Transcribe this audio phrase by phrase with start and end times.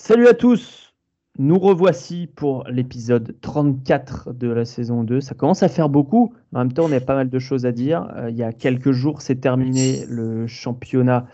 [0.00, 0.94] Salut à tous,
[1.38, 5.20] nous revoici pour l'épisode 34 de la saison 2.
[5.20, 7.72] Ça commence à faire beaucoup, en même temps on a pas mal de choses à
[7.72, 8.08] dire.
[8.14, 11.26] Euh, il y a quelques jours c'est terminé le championnat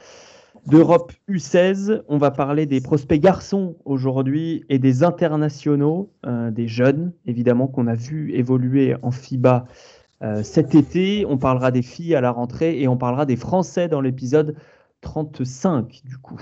[0.66, 2.04] d'Europe U16.
[2.08, 7.86] On va parler des prospects garçons aujourd'hui et des internationaux, euh, des jeunes évidemment qu'on
[7.86, 9.66] a vu évoluer en FIBA
[10.22, 11.26] euh, cet été.
[11.28, 14.56] On parlera des filles à la rentrée et on parlera des Français dans l'épisode
[15.02, 16.40] 35 du coup.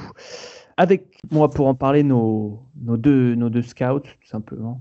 [0.77, 4.81] Avec moi pour en parler, nos, nos, deux, nos deux scouts, tout simplement.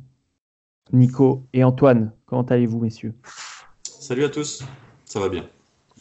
[0.93, 3.13] Nico et Antoine, comment allez-vous, messieurs?
[3.83, 4.63] Salut à tous,
[5.05, 5.45] ça va bien.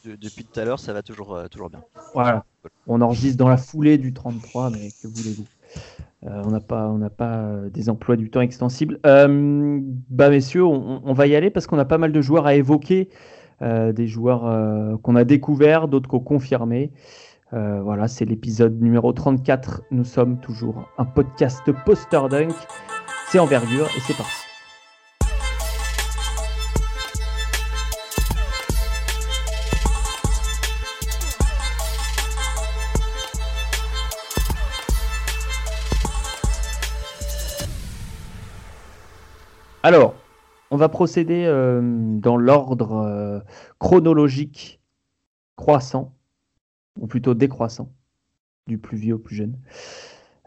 [0.04, 1.82] depuis tout à l'heure, ça va toujours, euh, toujours bien.
[2.14, 2.44] Voilà,
[2.86, 5.46] on enregistre dans la foulée du 33, mais que voulez-vous?
[6.24, 8.98] Euh, On n'a pas, on pas euh, des emplois du temps extensibles.
[9.02, 12.54] bah, messieurs, on, on, va y aller parce qu'on a pas mal de joueurs à
[12.54, 13.08] évoquer,
[13.60, 16.92] des joueurs qu'on a découverts, d'autres qu'on confirmés.
[17.52, 19.82] Euh, voilà, c'est l'épisode numéro 34.
[19.90, 22.54] Nous sommes toujours un podcast poster dunk.
[23.28, 24.30] C'est envergure et c'est parti.
[39.82, 40.14] Alors,
[40.70, 43.40] on va procéder euh, dans l'ordre euh,
[43.80, 44.80] chronologique
[45.56, 46.12] croissant
[47.00, 47.92] ou plutôt décroissant,
[48.68, 49.56] du plus vieux au plus jeune.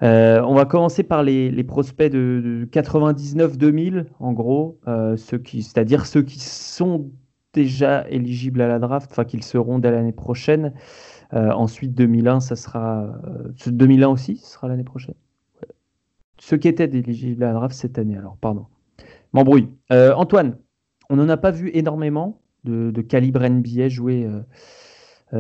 [0.01, 6.39] Euh, on va commencer par les, prospects de, 99-2000, en gros, euh, c'est-à-dire ceux qui
[6.39, 7.11] sont
[7.53, 10.73] déjà éligibles à la draft, enfin qu'ils seront dès l'année prochaine.
[11.33, 13.07] Euh, ensuite, 2001, ça sera
[13.65, 15.15] 2001 aussi, ce sera l'année prochaine.
[16.39, 18.65] Ceux qui étaient éligibles à la draft cette année, alors pardon.
[19.31, 19.69] M'embrouille.
[19.89, 20.57] Antoine,
[21.09, 24.27] on n'en a pas vu énormément de, calibre NBA jouer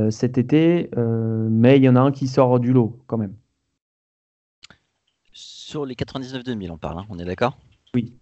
[0.09, 3.33] cet été, euh, mais il y en a un qui sort du lot quand même.
[5.31, 7.57] Sur les 99-2000, on parle, hein, on est d'accord?
[7.93, 8.13] Oui.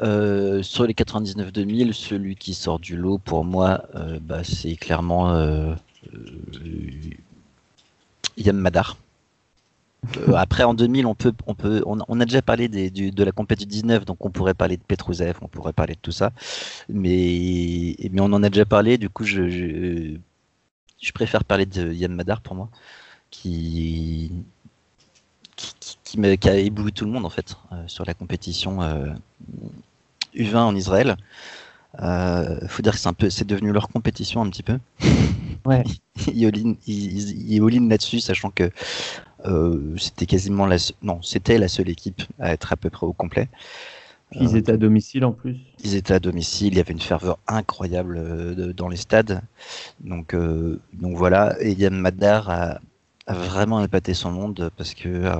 [0.00, 3.84] Euh, sur les 99-2000, celui qui sort du lot pour moi,
[4.22, 5.34] bah, c'est clairement
[8.36, 8.96] Yam Madar.
[10.36, 14.04] après en 2000, on peut, on peut, on, a déjà parlé de la compétition 19,
[14.04, 16.32] donc on pourrait parler de Petrouzev, on pourrait parler de tout ça,
[16.88, 18.98] mais, mais on en a déjà parlé.
[18.98, 20.18] Du coup, je je
[21.12, 22.68] préfère parler de Yann Madar pour moi,
[23.30, 24.32] qui,
[26.04, 28.78] qui, me, a ébloui tout le monde en fait euh, sur la compétition
[30.34, 31.16] U20 euh, en Israël.
[31.98, 34.78] Il euh, faut dire que c'est un peu, c'est devenu leur compétition un petit peu.
[35.66, 35.82] Ouais.
[36.26, 38.70] ils, all là-dessus, sachant que
[39.96, 43.48] c'était quasiment la, non, c'était la seule équipe à être à peu près au complet.
[44.32, 45.56] Ils étaient à domicile en plus.
[45.82, 49.42] Ils étaient à domicile, il y avait une ferveur incroyable euh, dans les stades.
[50.00, 52.80] Donc, euh, donc voilà, et Yann Madar a,
[53.26, 55.34] vraiment épaté son monde parce que euh,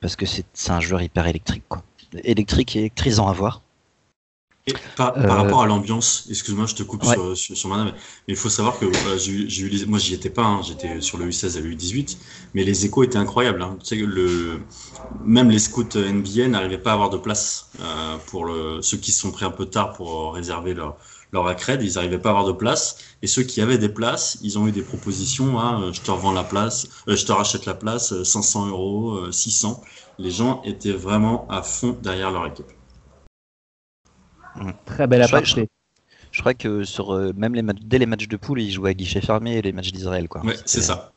[0.00, 1.82] parce que c'est un joueur hyper électrique, quoi.
[2.24, 3.62] électrique et électrisant à voir
[4.96, 7.92] par, euh, rapport à l'ambiance, excuse-moi, je te coupe sur, sur, mais
[8.26, 11.26] il faut savoir que euh, j'ai eu, moi j'y étais pas, hein, j'étais sur le
[11.26, 12.16] U16 et le U18,
[12.54, 13.62] mais les échos étaient incroyables.
[13.62, 13.76] Hein.
[13.80, 14.60] Tu sais, le,
[15.24, 19.12] même les scouts NBA n'arrivaient pas à avoir de place euh, pour le, ceux qui
[19.12, 20.96] se sont pris un peu tard pour réserver leur,
[21.32, 22.98] leur accred, ils n'arrivaient pas à avoir de place.
[23.22, 26.32] Et ceux qui avaient des places, ils ont eu des propositions, hein, je te revends
[26.32, 29.82] la place, je te rachète la place, 500 euros, 600.
[30.18, 32.66] Les gens étaient vraiment à fond derrière leur équipe.
[34.86, 35.68] Très belle aparté.
[36.30, 38.90] Je, crois que sur euh, même les matchs, dès les matchs de poule, ils jouaient
[38.90, 40.28] à guichet fermé les matchs d'Israël.
[40.28, 40.42] Quoi.
[40.64, 41.12] c'est ça.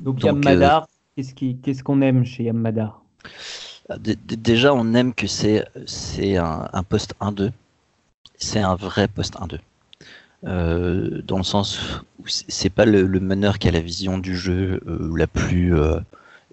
[0.00, 0.88] Donc, Yam Madar,
[1.18, 1.22] euh,
[1.62, 3.02] qu'est-ce qu'on aime chez Yam Madar?
[3.88, 5.64] Ah, Déjà, on aime que c'est
[6.36, 7.50] un, un poste 1-2.
[8.36, 9.58] C'est un vrai poste 1-2.
[10.42, 14.80] Euh, dans le sens où c'est pas le, meneur qui a la vision du jeu
[15.14, 15.74] la plus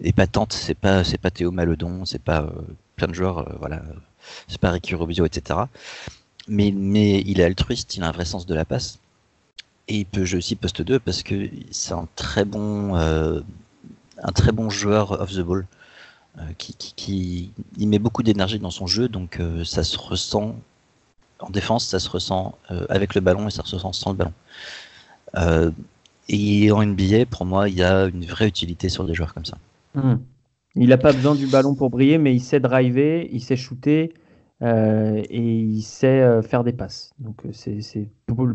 [0.02, 2.52] épatante, c'est pas c'est pas Théo Maledon, c'est pas
[2.96, 3.82] plein de joueurs voilà
[4.48, 5.60] c'est pas Ricky Rubio, etc.
[6.48, 8.98] Mais, mais il est altruiste, il a un vrai sens de la passe.
[9.88, 13.40] Et il peut jouer aussi poste 2 parce que c'est un très bon, euh,
[14.22, 15.66] un très bon joueur off the ball.
[16.38, 20.54] Euh, qui, qui, il met beaucoup d'énergie dans son jeu, donc euh, ça se ressent
[21.40, 22.56] en défense, ça se ressent
[22.88, 25.72] avec le ballon et ça se ressent sans le ballon.
[26.28, 29.44] et en NBA, pour moi, il y a une vraie utilité sur des joueurs comme
[29.44, 29.56] ça.
[29.94, 30.16] Hmm.
[30.80, 34.14] Il n'a pas besoin du ballon pour briller, mais il sait driver, il sait shooter
[34.62, 37.12] euh, et il sait euh, faire des passes.
[37.18, 38.08] Donc euh, c'est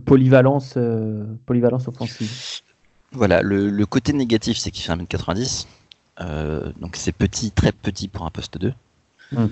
[0.06, 0.78] polyvalence,
[1.46, 2.32] polyvalence offensive.
[3.12, 5.66] Voilà, le, côté négatif, c'est qu'il fait 1m90.
[6.80, 8.74] donc c'est petit, très petit pour un poste 2.
[9.36, 9.50] Hum.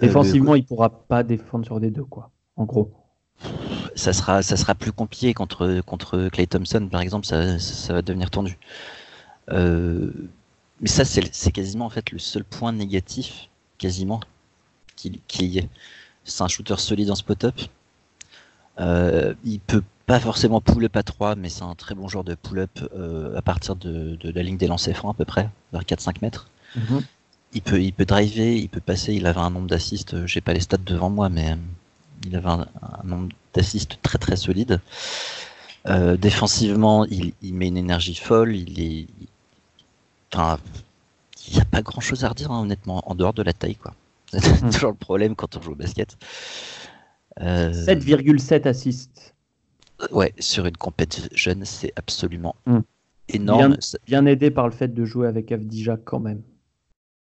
[0.00, 2.90] Défensivement, il ne pourra pas défendre sur des deux, quoi, en gros.
[3.94, 8.02] Ça sera, ça sera plus compliqué contre, contre Clay Thompson, par exemple, ça, ça va
[8.02, 8.58] devenir tendu.
[10.80, 13.48] Mais ça, c'est quasiment en fait le seul point négatif,
[13.78, 14.20] quasiment,
[14.96, 15.68] qui, qui est.
[16.24, 17.58] C'est un shooter solide en spot-up.
[18.80, 22.34] Euh, il peut pas forcément pull-up à 3, mais c'est un très bon joueur de
[22.34, 26.16] pull-up euh, à partir de, la ligne des lancers francs à peu près, vers 4-5
[26.22, 26.48] mètres.
[26.76, 27.02] Mhm.
[27.54, 29.14] Il peut, il peut driver, il peut passer.
[29.14, 31.56] Il avait un nombre d'assists, euh, j'ai pas les stats devant moi, mais
[32.26, 32.66] il avait un,
[33.04, 34.80] nombre d'assists très très solide.
[36.18, 38.54] défensivement, il, met une énergie folle.
[38.54, 39.06] Il est,
[40.32, 40.58] enfin,
[41.48, 43.76] il n'y a pas grand chose à redire, hein, honnêtement, en dehors de la taille,
[43.76, 43.94] quoi.
[44.32, 44.70] C'est hmm.
[44.70, 46.16] toujours le problème quand on joue au basket.
[47.40, 49.34] 7,7 euh, assists.
[50.12, 52.80] Ouais, sur une compète jeune, c'est absolument hmm.
[53.28, 53.76] énorme.
[54.06, 56.42] Bien, aidé par le fait de jouer avec Avdija quand même,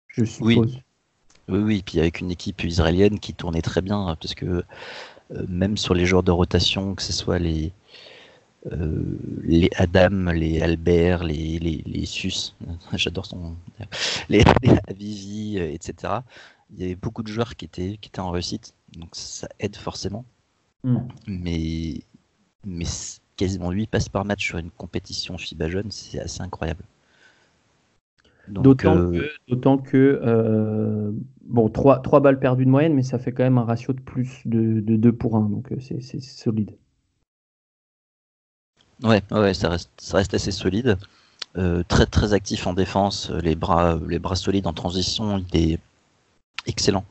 [0.07, 0.79] je suppose.
[1.49, 5.77] Oui, oui, puis avec une équipe israélienne qui tournait très bien, parce que euh, même
[5.77, 7.69] sur les joueurs de rotation, que ce soit les, euh,
[8.65, 12.55] les Adam, les Albert, les, les, les Sus,
[12.93, 13.55] j'adore son,
[14.29, 16.21] les, les Avivi, etc
[16.75, 19.75] il y avait beaucoup de joueurs qui étaient, qui étaient en réussite, donc ça aide
[19.75, 20.25] forcément.
[20.83, 21.07] Hmm.
[21.27, 22.01] Mais,
[22.65, 22.85] mais
[23.37, 26.83] quasiment 8 passes par match sur une compétition FIBA jeune, c'est assez incroyable.
[28.49, 31.11] D'autant euh, que, euh,
[31.45, 34.01] bon, 3, 3, balles perdues de moyenne, mais ça fait quand même un ratio de
[34.01, 36.75] plus de, de 2 pour 1, donc euh, c'est solide.
[39.01, 40.97] Ouais, ouais ça, reste, ça reste assez solide.
[41.87, 45.79] très très actif en défense, les bras, les bras solides en transition, il est
[46.65, 47.05] excellent.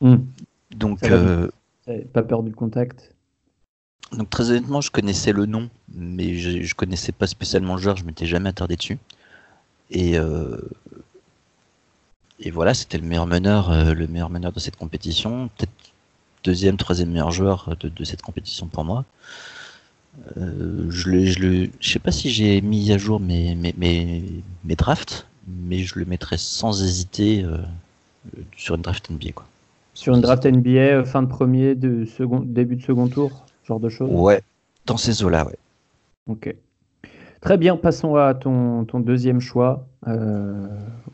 [0.00, 0.16] Hmm.
[0.74, 1.48] Donc, euh,
[2.12, 3.14] pas peur du contact.
[4.12, 7.96] Donc très honnêtement, je connaissais le nom, mais je, je connaissais pas spécialement le joueur,
[7.96, 8.98] je m'étais jamais attardé dessus.
[9.90, 10.58] Et euh,
[12.40, 15.72] et voilà, c'était le meilleur meneur, euh, le meilleur meneur de cette compétition, peut-être
[16.44, 19.04] deuxième, troisième meilleur joueur de, cette compétition pour moi.
[20.36, 24.22] Je ne je, je sais pas si j'ai mis à jour mes, mes, mes,
[24.64, 27.44] mes, drafts, mais je le mettrais sans hésiter
[28.56, 29.32] sur une draft NBA.
[29.34, 29.46] Quoi.
[29.94, 33.80] Sur une draft NBA, euh, fin de premier, de second, début de second tour, genre
[33.80, 34.42] de choses Ouais,
[34.86, 35.58] dans ces eaux-là, ouais.
[36.28, 36.54] Ok.
[37.40, 40.66] Très bien, passons à ton, ton deuxième choix euh,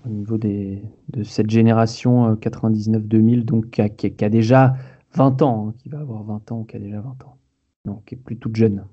[0.06, 4.76] au niveau des, de cette génération 99-2000, euh, donc qui a, qui a, déjà
[5.14, 7.36] 20 ans, hein, qui va avoir 20 ans, qui a déjà 20 ans,
[7.84, 8.84] donc qui est plus toute jeune.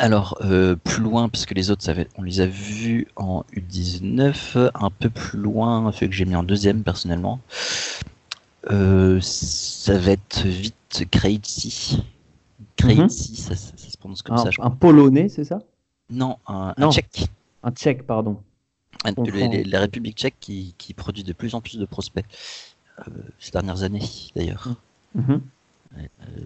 [0.00, 4.90] Alors, euh, plus loin, parce que les autres, on les a vus en U19, un
[4.90, 7.38] peu plus loin, fait que j'ai mis en deuxième personnellement.
[8.70, 12.02] Euh, ça va être vite Krejci.
[12.76, 14.50] Krejci, ça, se prononce comme ça.
[14.50, 15.58] Je un Polonais, c'est ça?
[16.08, 17.26] Non, un, Tchèque.
[17.62, 18.40] Un Tchèque, pardon.
[19.04, 22.24] la République tchèque qui, produit de plus en plus de prospects
[23.00, 24.68] euh, ces dernières années, d'ailleurs.
[25.14, 25.42] Mhm.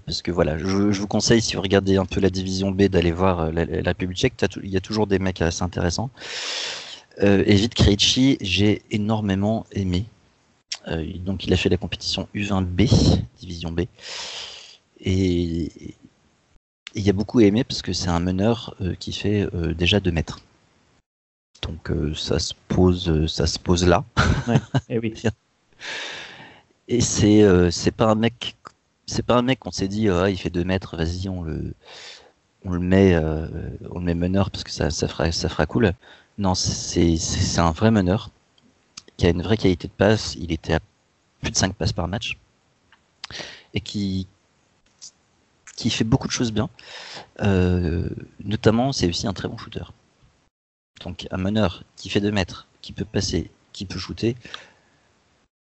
[0.07, 3.13] Parce que voilà, je, vous conseille, si vous regardez un peu la division B, d'aller
[3.13, 4.35] voir euh, la, la, pub check.
[4.63, 6.11] Il y a toujours des mecs assez intéressants.
[7.23, 10.07] Euh, et vite Krejci, j'ai énormément aimé.
[10.89, 13.83] Euh, donc, il a fait la compétition U20B, division B.
[15.01, 15.95] Et
[16.95, 20.41] il y a beaucoup aimé parce que c'est un meneur qui fait déjà 2 mètres.
[21.63, 24.05] Donc, ça, se pose, ça se pose là.
[24.49, 24.57] Ouais,
[24.89, 25.15] et eh oui.
[26.89, 28.57] et c'est c'est pas un mec
[29.07, 31.75] c'est pas un mec qu'on s'est dit oh, il fait 2 mètres, vas-y on le
[32.65, 33.47] on le met euh,
[33.91, 35.93] on le met meneur parce que ça, ça fera ça fera cool.
[36.39, 38.31] Non, c'est c'est un vrai meneur
[39.17, 40.35] qui a une vraie qualité de passe.
[40.37, 40.81] Il était à
[41.43, 42.39] plus de 5 passes par match
[43.75, 44.27] et qui
[45.77, 46.71] qui fait beaucoup de choses bien.
[47.41, 48.09] Euh,
[48.45, 49.85] notamment, c'est aussi un très bon shooter.
[51.05, 54.37] Donc un meneur qui fait 2 mètres, qui peut passer, qui peut shooter,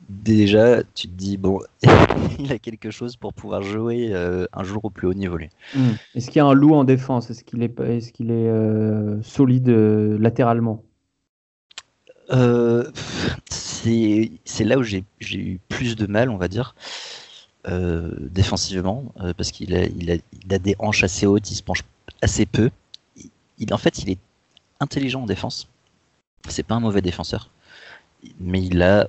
[0.09, 1.61] déjà, tu te dis, bon,
[2.39, 5.37] il a quelque chose pour pouvoir jouer euh, un jour au plus haut niveau.
[5.37, 5.49] Lui.
[5.75, 5.91] Hmm.
[6.15, 7.29] Est-ce qu'il y a un loup en défense?
[7.29, 10.83] Est-ce qu'il est, est, qu'il est euh, solide euh, latéralement?
[13.49, 16.75] C'est là où j'ai eu plus de mal, on va dire,
[17.65, 21.83] défensivement, parce qu'il a, il a, il a, des hanches assez hautes, il se penche
[22.21, 22.69] assez peu.
[23.57, 24.19] Il, en fait, il est
[24.79, 25.67] intelligent en défense.
[26.49, 27.49] C'est pas un mauvais défenseur
[28.39, 29.07] mais il a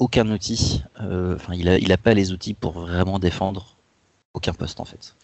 [0.00, 0.82] aucun outil.
[1.00, 3.76] Euh, enfin, il a, il a pas les outils pour vraiment défendre
[4.34, 5.14] aucun poste en fait.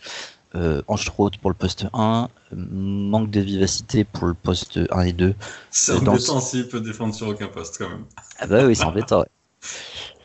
[0.54, 5.34] Euh, trop pour le poste 1, manque de vivacité pour le poste 1 et 2.
[5.70, 8.04] C'est euh, embêtant s'il peut défendre sur aucun poste quand même.
[8.38, 9.24] Ah bah oui, c'est embêtant.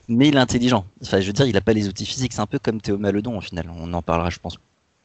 [0.07, 0.85] Mais il est intelligent.
[1.01, 2.33] Enfin, je veux dire, il n'a pas les outils physiques.
[2.33, 3.69] C'est un peu comme Théo Maledon au final.
[3.73, 4.57] On en parlera, je pense,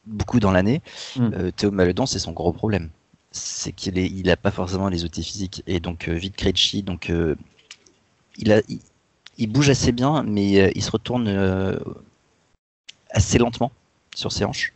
[0.05, 0.81] beaucoup dans l'année.
[1.15, 1.29] Mm.
[1.33, 2.89] Euh, Théo Maledon, c'est son gros problème.
[3.31, 5.63] C'est qu'il n'a il pas forcément les outils physiques.
[5.67, 7.11] Et donc, vite Krejci, donc,
[8.37, 8.79] il a, il
[9.45, 11.77] bouge assez bien, mais euh, il se retourne euh,
[13.11, 13.71] assez lentement
[14.15, 14.73] sur ses hanches.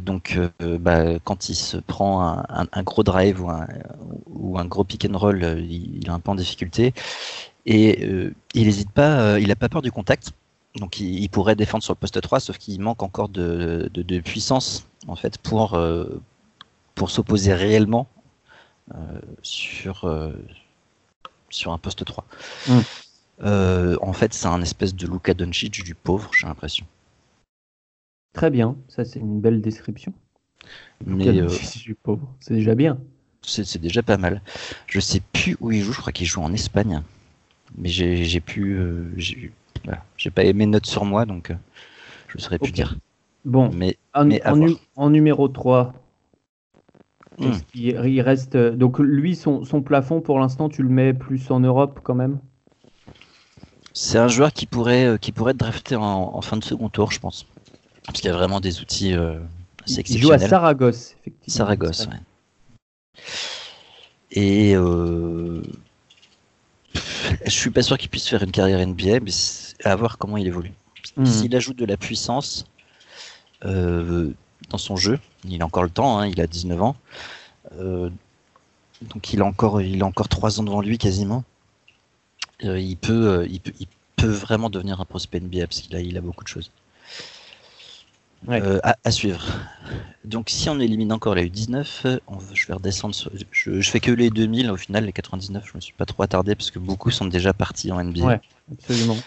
[0.00, 0.36] donc,
[0.80, 3.40] bah, quand il se prend un, gros drive
[4.26, 6.92] ou un, gros pick and roll, il, est un peu en difficulté.
[7.66, 8.04] Et
[8.54, 10.32] il n'hésite pas, il n'a pas peur du contact.
[10.74, 15.14] Donc, il, pourrait défendre sur le poste 3, sauf qu'il manque encore de, puissance en
[15.14, 15.78] fait pour,
[17.06, 18.08] s'opposer réellement
[19.42, 20.04] sur,
[21.48, 22.24] sur un poste 3.
[23.42, 26.86] Euh, en fait, c'est un espèce de Luka Doncic du pauvre, j'ai l'impression.
[28.32, 30.12] Très bien, ça c'est une belle description.
[31.04, 31.48] Mais euh,
[31.82, 32.98] du pauvre, c'est déjà bien.
[33.42, 34.42] C'est déjà pas mal.
[34.86, 37.02] Je sais plus où il joue, je crois qu'il joue en Espagne.
[37.78, 38.74] Mais j'ai pu.
[38.74, 39.10] Euh,
[40.16, 41.52] j'ai pas aimé notes sur moi, donc
[42.28, 42.98] je ne saurais plus dire.
[43.46, 45.94] Bon, mais, en, numéro 3,
[47.38, 47.52] hmm.
[47.74, 48.56] il, reste.
[48.56, 52.38] Donc lui, son, son plafond pour l'instant, tu le mets plus en Europe quand même?
[53.92, 57.10] C'est un joueur qui pourrait, euh, qui pourrait être drafté en, fin de second tour,
[57.10, 57.46] je pense.
[58.06, 59.38] Parce qu'il y a vraiment des outils euh,
[59.84, 61.56] assez Il joue à Saragosse, effectivement.
[61.56, 63.22] Saragosse, ouais.
[64.32, 65.62] Et euh,
[67.44, 69.32] je suis pas sûr qu'il puisse faire une carrière NBA, mais
[69.84, 70.72] à voir comment il évolue.
[71.16, 71.26] Hmm.
[71.26, 72.66] S'il ajoute de la puissance
[73.64, 74.30] euh,
[74.68, 76.96] dans son jeu, il a encore le temps, hein, il a 19 ans.
[77.76, 81.44] donc il a encore, il a encore 3 ans devant lui quasiment.
[82.64, 83.86] Euh, il, peut, euh, il, peut, il
[84.16, 86.70] peut vraiment devenir un prospect NBA parce qu'il a, il a beaucoup de choses.
[88.48, 89.44] Euh, à, suivre.
[90.24, 93.14] Donc si on élimine encore la U19, on, je vais redescendre.
[93.52, 96.54] je, fais que les 2000 au final, les 99, je me suis pas trop attardé
[96.54, 98.24] parce que beaucoup sont déjà partis en NBA.
[98.24, 98.40] Ouais,
[98.72, 99.18] absolument.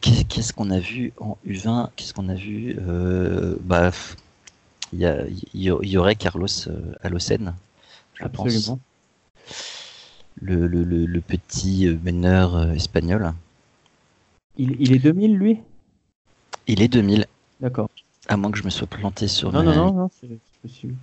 [0.00, 2.78] Qu'est-ce qu'on a vu en U20 Qu'est-ce qu'on a vu
[3.60, 3.90] Bah,
[4.94, 6.46] il y, y, aurait Carlos
[7.02, 7.54] Alocen,
[8.14, 8.80] je absolument
[10.40, 13.32] le, petit meneur euh, espagnol.
[14.56, 15.60] Il, est 2000 lui?
[16.66, 17.26] Il est 2000.
[17.60, 17.88] D'accord.
[18.28, 19.52] À moins que je me sois planté sur.
[19.52, 20.28] Non, non, non, non c'est
[20.62, 20.94] possible.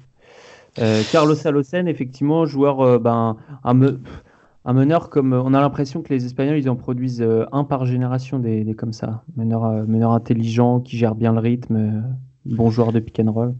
[0.77, 5.33] Euh, Carlos Alocen, effectivement, joueur, euh, ben, un, meneur comme.
[5.33, 9.23] On a l'impression que les Espagnols, ils en produisent un par génération des, comme ça.
[9.37, 12.03] Meneur, meneur intelligent, qui gère bien le rythme,
[12.45, 13.55] bon joueur de pick and roll.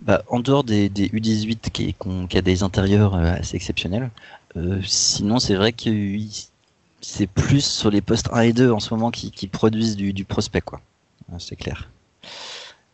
[0.00, 1.94] Bah, en dehors des, U18 qui,
[2.28, 4.10] qui, a des intérieurs assez exceptionnels,
[4.56, 5.90] euh, sinon, c'est vrai que
[7.00, 10.62] c'est plus sur les postes 1 et 2 en ce moment qui, produisent du, prospect,
[10.62, 10.80] quoi.
[11.38, 11.90] C'est clair.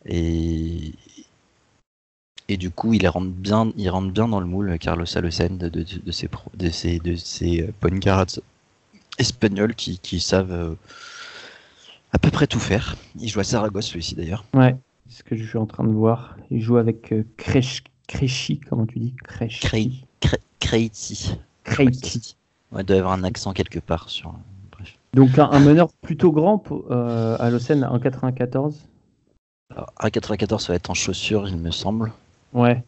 [0.05, 0.93] Et,
[2.49, 5.69] et du coup, il rentre bien, il rentre bien dans le moule, Carlos Alocen, de,
[5.69, 8.39] de, de, ses, de, ses, de ses euh, guards
[9.17, 10.75] espagnols qui, qui savent euh,
[12.11, 12.97] à peu près tout faire.
[13.19, 14.43] Il joue à Saragosse, celui-ci d'ailleurs.
[14.53, 14.75] Ouais,
[15.09, 16.35] c'est ce que je suis en train de voir.
[16.51, 17.23] Il joue avec euh,
[18.69, 19.13] comment tu dis?
[19.23, 20.03] Kreshi.
[20.59, 21.37] Kreiti.
[21.63, 22.35] Kreiti.
[22.71, 24.33] Ouais, il doit y avoir un accent quelque part sur.
[24.71, 24.97] Bref.
[25.13, 28.87] Donc un, meneur plutôt grand pour, euh, à l'Océan en 94
[29.97, 32.11] À 94, ça va être en chaussures, il me semble.
[32.53, 32.83] Ouais.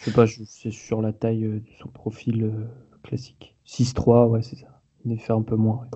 [0.00, 2.66] Je sais pas, c'est sur la taille euh, de son profil euh,
[3.02, 3.54] classique.
[3.66, 4.66] 6-3, ouais, c'est ça.
[5.04, 5.86] Il est fait un peu moins.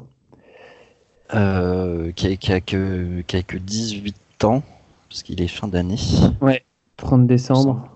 [1.34, 4.62] Euh, qui, a, que, qui, a, que, 18 ans,
[5.08, 5.96] parce qu'il est fin d'année.
[6.42, 6.64] Ouais,
[6.98, 7.88] 30 décembre.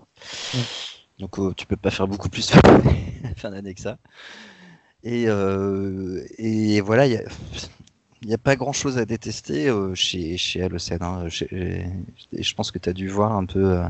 [1.19, 2.53] Donc tu peux pas faire beaucoup plus
[3.37, 3.99] fin d'année que ça.
[5.05, 7.23] Et, euh, et voilà, il
[8.25, 11.03] n'y a, pas grand chose à détester euh, chez, chez Alocen.
[11.03, 11.29] Hein.
[11.29, 13.65] Je pense que tu as dû voir un peu.
[13.65, 13.89] Euh,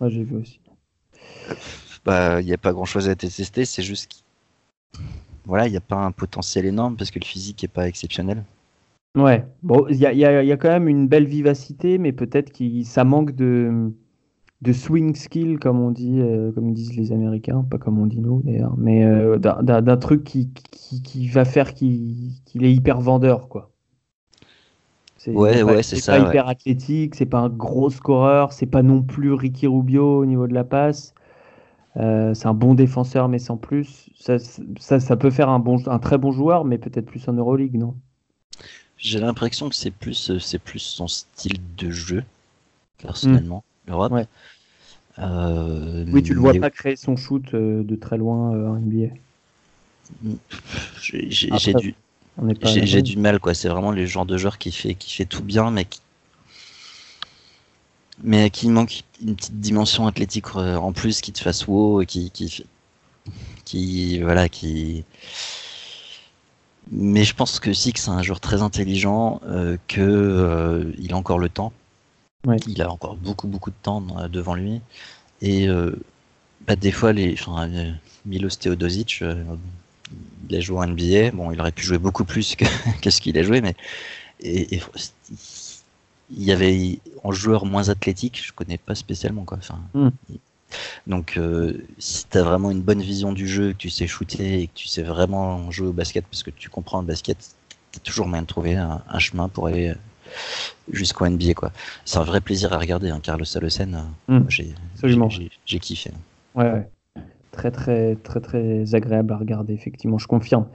[0.00, 0.08] mmh.
[0.08, 0.60] j'ai vu aussi.
[2.04, 4.24] Bah, il n'y a pas grand chose à détester, c'est juste qu'il
[5.46, 8.44] voilà, il n'y a pas un potentiel énorme parce que le physique n'est pas exceptionnel.
[9.16, 12.82] Ouais, bon, il y a, y a, quand même une belle vivacité, mais peut-être que
[12.82, 13.92] ça manque de,
[14.64, 18.20] de swing skill, comme on dit, euh, comme disent les Américains, pas comme on dit
[18.20, 23.70] nous d'ailleurs, mais euh, d'un truc qui, qui, va faire qu'il est hyper vendeur, quoi.
[25.26, 26.18] Ouais, ouais, c'est ça.
[26.18, 30.26] pas hyper athlétique, c'est pas un gros scoreur, c'est pas non plus Ricky Rubio au
[30.26, 31.14] niveau de la passe.
[31.96, 34.10] Euh, c'est un bon défenseur, mais sans plus.
[34.18, 37.34] Ça, ça, ça, peut faire un, bon, un très bon joueur, mais peut-être plus en
[37.34, 37.94] Euroleague, non?
[38.98, 42.24] J'ai l'impression que c'est plus, c'est plus son style de jeu,
[42.98, 44.12] personnellement, l'Europe.
[44.12, 44.26] Ouais.
[45.18, 48.74] Euh, oui, tu le vois pas créer son shoot euh, de très loin euh, en
[48.74, 49.14] NBA.
[51.00, 51.94] J'ai du,
[52.62, 53.54] j'ai du mal quoi.
[53.54, 56.00] C'est vraiment le genre de joueur qui fait qui fait tout bien, mais qui
[58.22, 62.30] mais qui manque une petite dimension athlétique en plus qui te fasse wow et qui
[62.30, 62.64] qui
[63.64, 65.04] qui voilà qui
[66.92, 69.40] mais je pense que Six c'est un joueur très intelligent
[69.88, 71.72] que il a encore le temps
[72.66, 74.80] il a encore beaucoup beaucoup de temps devant lui.
[75.40, 75.94] Et euh,
[76.66, 77.92] bah, des fois, les, enfin, euh,
[78.24, 79.44] Milos Teodosic, euh,
[80.48, 81.32] il a joué en NBA.
[81.32, 82.64] Bon, il aurait pu jouer beaucoup plus que,
[83.10, 83.74] ce qu'il a joué, mais
[84.40, 84.80] et,
[86.30, 89.58] il y avait en joueur moins athlétique, je connais pas spécialement quoi.
[89.58, 90.10] Enfin, Hmm.
[91.06, 94.62] Donc, euh, si tu as vraiment une bonne vision du jeu, que tu sais shooter
[94.62, 97.38] et que tu sais vraiment jouer au basket parce que tu comprends le basket,
[97.92, 99.94] tu toujours moyen de trouver un, un chemin pour aller
[100.90, 101.54] jusqu'au NBA.
[101.54, 101.70] quoi.
[102.04, 103.94] C'est un vrai plaisir à regarder, hein, Carlos Salocen.
[104.28, 104.44] euh, Hmm.
[104.48, 104.74] j'ai-
[105.80, 106.10] kiffé.
[106.54, 106.88] Ouais, ouais.
[107.52, 110.66] Très, très, très, très agréable à regarder, effectivement, je confirme.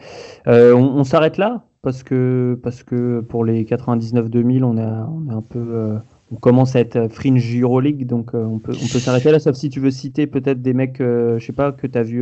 [0.48, 5.30] Euh, on on s'arrête là parce que, parce que pour les 99-2000, on, a- on
[5.30, 5.60] est un peu.
[5.60, 5.98] euh,
[6.32, 9.56] on commence à être fringe Euroleague, donc euh, on peut, on peut s'arrêter là, sauf
[9.56, 12.20] si tu veux citer peut-être des mecs, je sais pas, que tu as vu.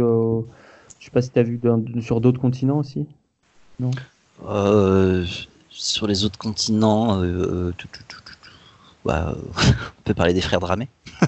[0.99, 1.59] je sais pas si tu as vu
[2.01, 3.05] sur d'autres continents aussi.
[4.47, 5.25] Euh,
[5.77, 8.51] sur les autres continents, tout, tout, tout, tout, tout.
[9.05, 10.89] Bah, on peut parler des frères Dramé.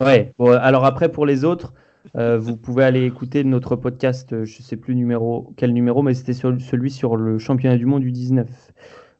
[0.00, 1.72] Ouais, bon, alors après pour les autres,
[2.16, 6.14] euh, vous pouvez aller écouter notre podcast, euh, je sais plus numéro, quel numéro, mais
[6.14, 8.48] c'était sur, celui sur le championnat du monde du 19.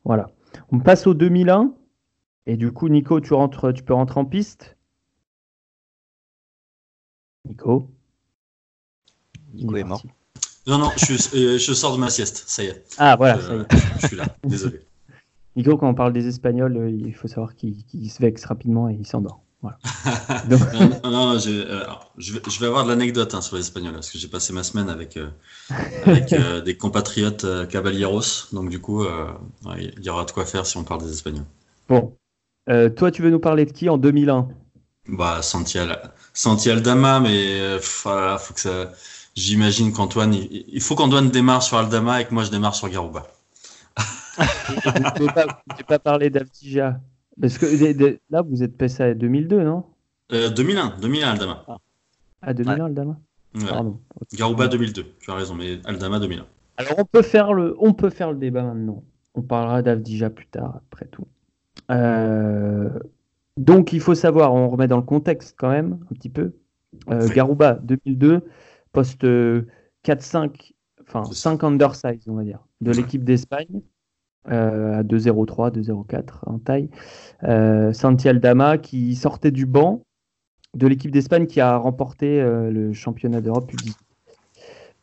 [0.05, 0.31] Voilà.
[0.71, 1.75] On passe au 2001.
[2.47, 4.77] Et du coup, Nico, tu, rentres, tu peux rentrer en piste
[7.45, 7.91] Nico
[9.53, 10.03] Nico est mort.
[10.67, 12.85] Non, non, je, euh, je sors de ma sieste, ça y est.
[12.99, 13.67] Ah, voilà, ça y est.
[14.03, 14.81] je suis là, désolé.
[15.55, 18.95] Nico, quand on parle des Espagnols, euh, il faut savoir qu'il se vexe rapidement et
[18.99, 19.41] il s'endort.
[19.63, 19.79] Voilà.
[20.51, 23.41] Donc- non, non, non, j'ai- euh, alors, je, vais, je vais avoir de l'anecdote hein,
[23.41, 25.19] sur les Espagnols, parce que j'ai passé ma semaine avec,
[26.05, 30.77] avec des compatriotes caballeros, donc du coup, ouais, il y aura de quoi faire si
[30.77, 31.45] on parle des Espagnols.
[31.89, 32.13] Bon.
[32.69, 34.49] Euh, toi, tu veux nous parler de qui en 2001
[35.09, 38.93] Bah, Santi, Al- Santi Aldama, mais euh, faut que ça.
[39.37, 43.27] J'imagine qu'Antoine, il, faut qu'Antoine démarre sur Aldama et que moi je démarre sur Garouba.
[44.37, 47.01] Tu ne pas, pas parler d'Avtija
[47.41, 47.67] Parce que
[48.31, 49.85] là, vous êtes passé à 2002, non?
[50.33, 51.65] Euh, 2001, 2001 Aldama.
[52.41, 53.17] À 2001, Aldama?
[53.55, 53.65] Ouais.
[53.69, 54.01] Pardon.
[54.35, 56.47] Garouba 2002, tu as raison, mais Aldama 2001.
[56.79, 59.03] Alors, on peut, faire le, on peut faire le débat maintenant.
[59.35, 61.27] On parlera d'Avdija plus tard, après tout.
[61.91, 62.89] Euh,
[63.59, 66.53] donc, il faut savoir, on remet dans le contexte quand même, un petit peu.
[67.11, 67.29] Euh.
[67.29, 68.43] Garouba, 2002,
[68.97, 69.67] poste euh,
[70.07, 70.73] 4-5,
[71.07, 71.51] enfin C'est ça.
[71.51, 73.83] 5 undersize, on va dire, de l'équipe d'Espagne,
[74.51, 76.89] euh, à 2-0-3, 2-0-4 en taille.
[77.45, 80.03] Euh, Santi Aldama qui sortait du banc
[80.75, 83.95] de l'équipe d'Espagne qui a remporté euh, le championnat d'Europe U18.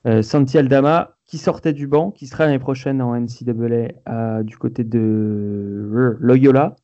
[0.05, 4.57] Euh, Santi Aldama qui sortait du banc, qui sera l'année prochaine en NCAA euh, du
[4.57, 6.75] côté de euh, Loyola.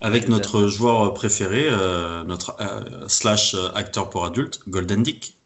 [0.00, 5.41] Avec notre joueur préféré, euh, notre euh, slash euh, acteur pour adultes, Golden Dick,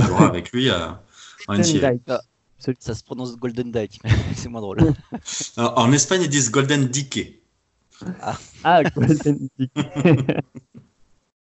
[0.00, 1.02] jouera avec lui à,
[1.48, 1.58] en.
[1.58, 2.02] Dyke.
[2.78, 4.78] Ça se prononce Golden Dyke, mais c'est moins drôle.
[5.56, 7.42] Alors, en Espagne, ils disent Golden Dick.
[8.64, 9.72] Ah, Golden Dick.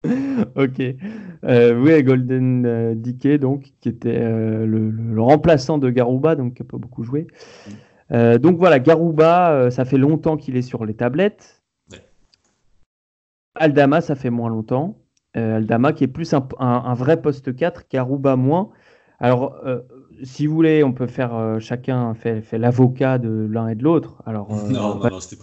[0.55, 0.81] ok.
[1.43, 6.61] Euh, oui, Golden euh, Dickey, donc, qui était euh, le, remplaçant de Garouba, donc qui
[6.61, 7.27] n'a pas beaucoup joué.
[8.11, 11.61] Euh, donc voilà, Garouba, euh, ça fait longtemps qu'il est sur les tablettes.
[11.91, 12.05] Ouais.
[13.55, 14.97] Aldama, ça fait moins longtemps.
[15.37, 18.69] Euh, Aldama, qui est plus un, un- un vrai poste 4, Garouba moins.
[19.19, 19.79] Alors, euh,
[20.23, 23.83] si vous voulez, on peut faire euh, chacun fait, fait l'avocat de l'un et de
[23.83, 24.21] l'autre.
[24.25, 25.35] Alors, euh, non, c'était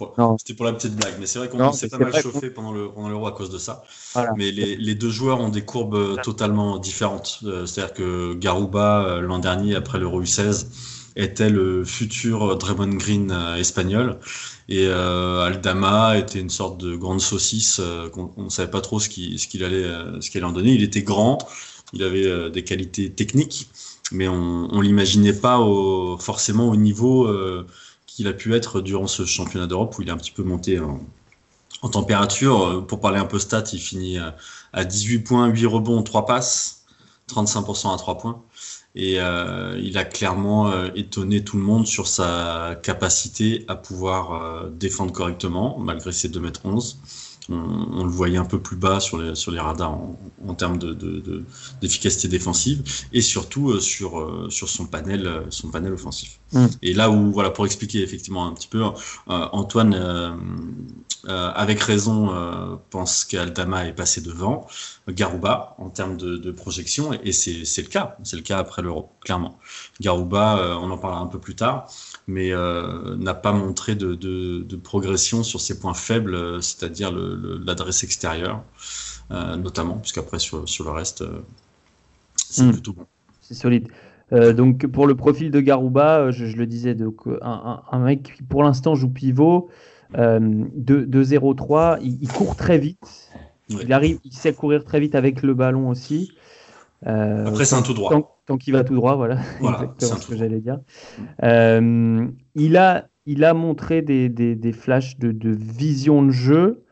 [0.53, 1.15] pour, la petite blague.
[1.19, 3.57] Mais c'est vrai qu'on s'est pas mal chauffé pendant le pendant l'euro à cause de
[3.57, 3.83] ça.
[4.13, 4.31] Voilà.
[4.37, 7.43] Mais les, les deux joueurs ont des courbes totalement différentes.
[7.65, 10.67] C'est-à-dire que Garouba, l'an dernier, après l'Euro U16,
[11.15, 14.19] était le futur Draymond Green euh, espagnol.
[14.67, 18.81] Et euh, Aldama était une sorte de grande saucisse euh, qu'on on ne savait pas
[18.81, 20.73] trop ce qu'il allait, ce qu'il allait en donner.
[20.73, 21.37] Il était grand,
[21.93, 23.69] il avait des qualités techniques,
[24.11, 25.59] mais on on l'imaginait pas
[26.19, 27.31] forcément au niveau
[28.07, 30.79] qu'il a pu être durant ce championnat d'Europe où il est un petit peu monté
[30.79, 30.99] en,
[31.81, 32.85] en température.
[32.87, 34.17] Pour parler un peu stats, il finit
[34.73, 36.85] à 18 points, 8 rebonds, 3 passes,
[37.29, 38.41] 35% à 3 points.
[38.95, 44.31] Et euh, il a clairement euh, étonné tout le monde sur sa capacité à pouvoir
[44.31, 46.95] euh, défendre correctement, malgré ses 2m11.
[47.49, 47.53] On,
[47.99, 50.77] on le voyait un peu plus bas sur les, sur les radars en, en termes
[50.77, 51.43] de, de, de-
[51.81, 56.39] d'efficacité défensive et surtout euh, sur, euh, sur son panel, euh, son panel offensif.
[56.53, 56.65] Mm.
[56.81, 58.91] Et là où, voilà, pour expliquer effectivement un petit peu, euh,
[59.27, 60.31] Antoine, euh,
[61.27, 64.67] euh, avec raison, euh, pense qu'Aldama est passé devant
[65.09, 68.81] Garouba en termes de, de projection, et c'est c'est le cas, c'est le cas après
[68.81, 69.57] l'Euro, clairement.
[70.01, 71.87] Garouba, euh, on en parlera un peu plus tard,
[72.27, 77.11] mais euh, n'a pas montré de, de, de progression sur ses points faibles, euh, c'est-à-dire
[77.11, 78.63] l'adresse extérieure,
[79.31, 81.39] euh, notamment, puisqu'après sur, sur le reste, euh,
[82.35, 82.71] c'est Mm.
[82.71, 83.05] plutôt bon.
[83.41, 83.87] C'est solide.
[84.31, 88.33] Donc pour le profil de Garouba, je, je le disais, donc, un, un- un mec
[88.35, 89.69] qui pour l'instant joue pivot,
[90.17, 90.39] euh,
[90.75, 93.33] de, de 0-3, il, il court très vite.
[93.69, 96.31] Il arrive, il sait courir très vite avec le ballon aussi.
[97.07, 98.09] Euh, Après, c'est un tout droit.
[98.11, 100.79] tant, tant qu'il va tout droit, voilà, Voilà, c'est exactement ce que j'allais dire.
[101.43, 106.83] Euh, il, a, il a montré des, des, des flashs de, de vision de jeu.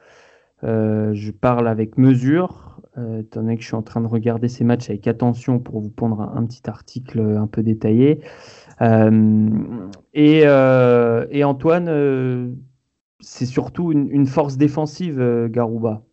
[0.62, 2.80] je parle avec mesure,
[3.20, 5.90] étant donné que je suis en train de regarder ces matchs avec attention pour vous
[5.90, 8.22] pondre un, petit article un peu détaillé.
[8.82, 12.56] Et, et, Antoine,
[13.20, 16.04] c'est surtout une, force défensive, Garouba.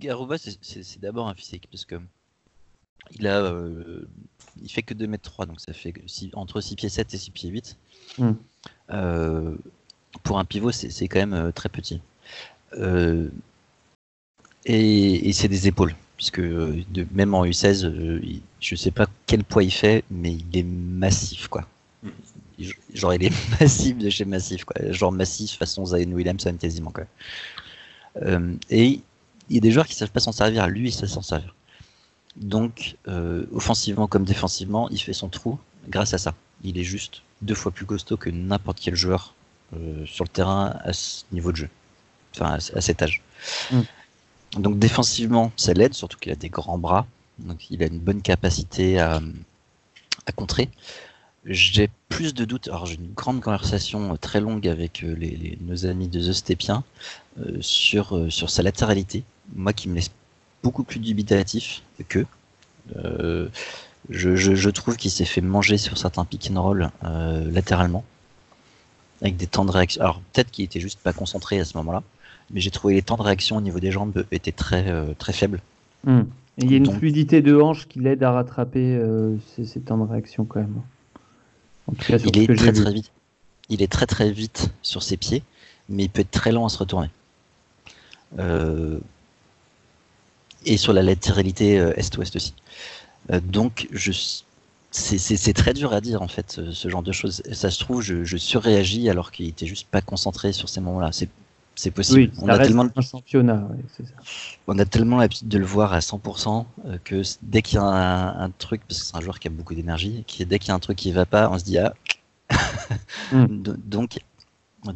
[0.00, 1.96] Garouba, c'est d'abord un physique, parce que
[3.10, 4.06] il a, euh,
[4.62, 5.92] il fait que 2 mètres 3, donc ça fait
[6.34, 7.76] entre 6 pieds 7 et 6 pieds 8.
[8.18, 8.32] Hmm.
[8.90, 9.56] Euh,
[10.22, 12.00] pour un pivot, c'est quand même euh, très petit.
[14.64, 19.72] et, c'est des épaules, puisque de, même en U16, je sais pas quel poids il
[19.72, 21.66] fait, mais il est massif, quoi.
[22.02, 22.10] Hmm.
[22.94, 24.92] Genre, il est massif de chez massif, quoi.
[24.92, 27.04] Genre massif façon Zion Williamson quasiment, quoi.
[28.70, 29.00] et
[29.48, 30.66] il y a des joueurs qui savent pas s'en servir.
[30.68, 31.54] Lui, il sait s'en servir.
[32.36, 36.34] Donc, euh, offensivement comme défensivement, il fait son trou grâce à ça.
[36.64, 39.34] Il est juste deux fois plus costaud que n'importe quel joueur
[39.74, 41.68] euh, sur le terrain à ce niveau de jeu,
[42.34, 43.22] enfin à, cet âge.
[43.70, 43.80] Mm.
[44.58, 47.06] Donc défensivement, ça l'aide, surtout qu'il a des grands bras,
[47.38, 49.20] donc il a une bonne capacité à,
[50.36, 50.70] contrer.
[51.44, 52.68] J'ai plus de doutes.
[52.68, 56.84] Alors j'ai une grande conversation très longue avec les, nos amis de The Stepien
[57.40, 59.24] euh, sur, sur sa latéralité.
[59.54, 60.10] Moi qui me laisse
[60.62, 62.24] beaucoup plus dubitatif que.
[62.96, 63.48] Euh,
[64.10, 68.04] je, trouve qu'il s'est fait manger sur certains pick and roll euh, latéralement,
[69.20, 70.02] avec des temps de réaction.
[70.02, 72.02] Alors peut-être qu'il était juste pas concentré à ce moment-là,
[72.52, 75.32] mais j'ai trouvé les temps de réaction au niveau des jambes étaient très euh, très
[75.32, 75.60] faibles.
[76.04, 76.22] Hmm.
[76.58, 79.00] il y a une fluidité de hanche qui l'aide à rattraper
[79.54, 80.82] ces, temps de réaction quand même.
[81.86, 83.12] En tout cas, il est très très vite.
[83.68, 85.42] Il est très très vite sur ses pieds,
[85.88, 87.10] mais il peut être très lent à se retourner.
[88.38, 88.98] Euh,
[90.64, 92.54] et sur la latéralité euh, est-ouest aussi.
[93.30, 94.12] Euh, donc, je,
[94.90, 97.42] c'est très dur à dire en fait, ce, genre de choses.
[97.52, 101.10] Ça se trouve, je, surréagis alors qu'il était juste pas concentré sur ces moments-là.
[101.74, 102.32] C'est possible.
[102.40, 103.66] on, a tellement, un championnat,
[104.66, 107.84] on a tellement l'habitude de le voir à 100% euh, que dès qu'il y a
[107.84, 110.74] un, truc, parce que c'est un joueur qui a beaucoup d'énergie, dès qu'il y a
[110.74, 111.94] un truc qui va pas, on se dit ah.
[113.32, 113.62] Hmm.
[113.62, 114.18] donc,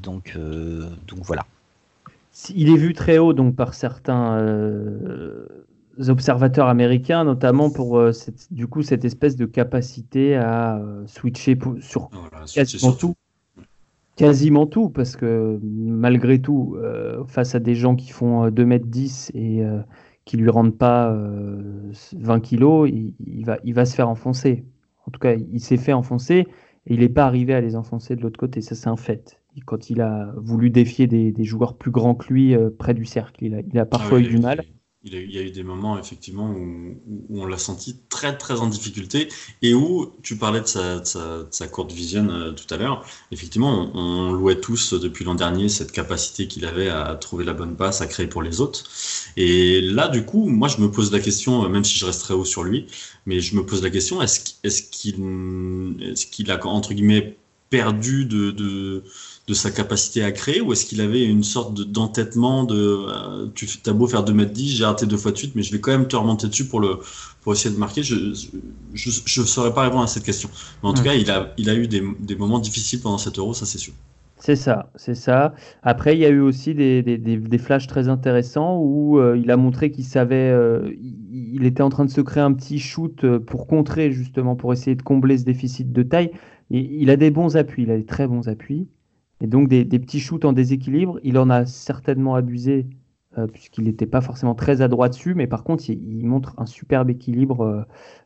[0.03, 1.47] donc, donc voilà
[2.51, 5.47] il est vu très haut donc par certains euh,
[6.09, 11.59] observateurs américains, notamment pour euh, cette, du coup cette espèce de capacité à euh, switcher
[11.81, 12.11] sur
[12.55, 13.15] quasiment tout.
[14.17, 16.77] Quasiment tout, parce que malgré tout,
[17.29, 19.63] face à des gens qui font 2m10 et
[20.25, 21.15] qui lui rendent pas
[22.17, 24.65] 20 kg, il, va, il va se faire enfoncer.
[25.07, 26.47] En tout cas, il s'est fait enfoncer
[26.87, 28.63] et il n'est pas arrivé à les enfoncer de l'autre côté.
[28.63, 32.55] Ça, c'est un fait quand il a voulu défier des, joueurs plus grands que lui
[32.55, 33.45] euh, près du cercle.
[33.45, 34.63] Il a, il a parfois ah eu du mal.
[35.07, 36.97] Il, y a eu des moments effectivement où,
[37.31, 39.29] on l'a senti très très en difficulté
[39.63, 43.05] et où tu parlais de sa, sa, courte vision euh, tout à l'heure.
[43.31, 47.77] Effectivement, on, louait tous depuis l'an dernier cette capacité qu'il avait à trouver la bonne
[47.77, 48.85] passe, à créer pour les autres.
[49.37, 52.23] Et là, du coup, moi je me pose la question, euh, même si je reste
[52.23, 52.87] très haut sur lui,
[53.27, 55.15] mais je me pose la question est-ce qu'il
[56.05, 57.37] est est qu'il a entre guillemets
[57.71, 59.05] perdu de, de
[59.47, 63.69] de sa capacité à créer ou est-ce qu'il avait une sorte d'entêtement de, euh, tu
[63.87, 66.09] as beau faire 2m10, j'ai raté deux fois de suite, mais je vais quand même
[66.09, 66.99] te remonter dessus pour, le,
[67.43, 70.51] pour essayer de marquer Je ne saurais pas répondre à cette question.
[70.83, 73.39] Mais en tout cas, il a, il a eu des, des moments difficiles pendant cet
[73.39, 73.93] euro, ça c'est sûr.
[74.39, 75.55] C'est ça, c'est ça.
[75.83, 79.51] Après, il y a eu aussi des, des, des, flashs très intéressants où euh, il
[79.51, 83.39] a montré qu'il savait, euh, il, était en train de se créer un petit shoot
[83.39, 86.33] pour contrer justement, pour essayer de combler ce déficit de taille.
[86.71, 88.89] Et il a des bons appuis, il a des très bons appuis.
[89.41, 92.87] Et donc des, petits shoots en déséquilibre, il en a certainement abusé
[93.39, 97.11] euh, puisqu'il n'était pas forcément très adroit dessus, mais par contre il, montre un superbe
[97.11, 97.83] équilibre euh,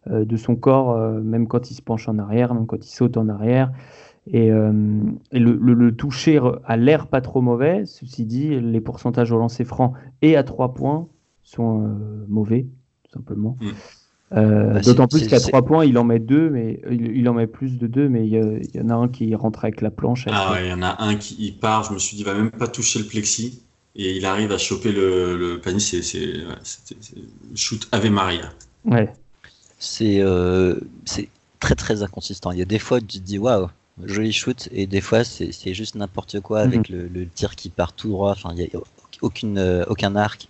[0.09, 3.16] euh, de son corps, même quand il se penche en arrière, même quand il saute
[3.16, 3.73] en arrière.
[4.27, 9.94] Et, le, toucher à l'air pas trop mauvais, ceci dit, les pourcentages au lancer franc
[10.23, 11.09] et à 3 points
[11.42, 11.96] sont
[12.29, 12.68] mauvais,
[13.03, 13.57] tout simplement.
[13.61, 13.70] Mm.
[14.33, 17.49] Euh, bah, d'autant plus qu'à 3 points, il en met 2, mais il, en met
[17.49, 18.33] plus de 2, mais il
[18.75, 20.27] y, en a un qui rentre avec la planche.
[20.31, 22.35] ah ouais, il y en a un qui part, je me suis dit, il va
[22.35, 23.62] même pas toucher le plexi,
[23.97, 26.33] et il arrive à choper le, panier, c'est
[27.57, 28.53] shoot Ave Maria.
[28.85, 29.12] Ouais.
[30.03, 32.53] Euh, c'est très très inconsistant.
[32.53, 33.69] Il y a des fois, tu te dis, waouh,
[34.05, 37.11] joli shoot, et des fois, c'est juste n'importe quoi avec mhm.
[37.12, 38.81] le, tir qui part tout droit, enfin, il n'y a
[39.23, 40.47] aucune, euh, aucun arc,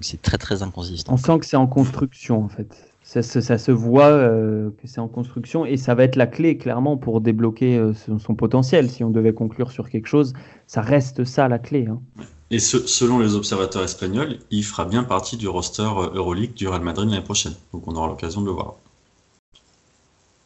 [0.00, 1.14] c'est très très inconsistant.
[1.14, 5.08] On sent que c'est en construction en fait ça, se voit euh, que c'est en
[5.08, 8.90] construction et ça va être la clé clairement pour débloquer euh, son, potentiel.
[8.90, 10.32] Si on devait conclure sur quelque chose,
[10.66, 11.86] ça reste ça la clé.
[11.86, 12.00] Hein.
[12.50, 16.80] Et selon les observateurs espagnols, il fera bien partie du roster euh, Euroleague du Real
[16.80, 17.54] Madrid l'année prochaine.
[17.74, 18.74] Donc on aura l'occasion de le voir.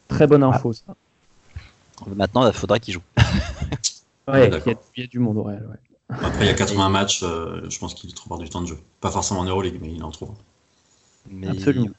[0.09, 0.73] Très bonne info
[2.13, 3.01] Maintenant, il faudra qu'il joue.
[4.27, 4.51] ouais,
[4.95, 5.79] il y, a du monde au Real.
[6.09, 8.79] Après, il y a 80 matchs, je pense qu'il trouvera du temps de jeu.
[8.99, 10.31] Pas forcément en Euroleague, mais il en trouve.
[11.47, 11.91] Absolument.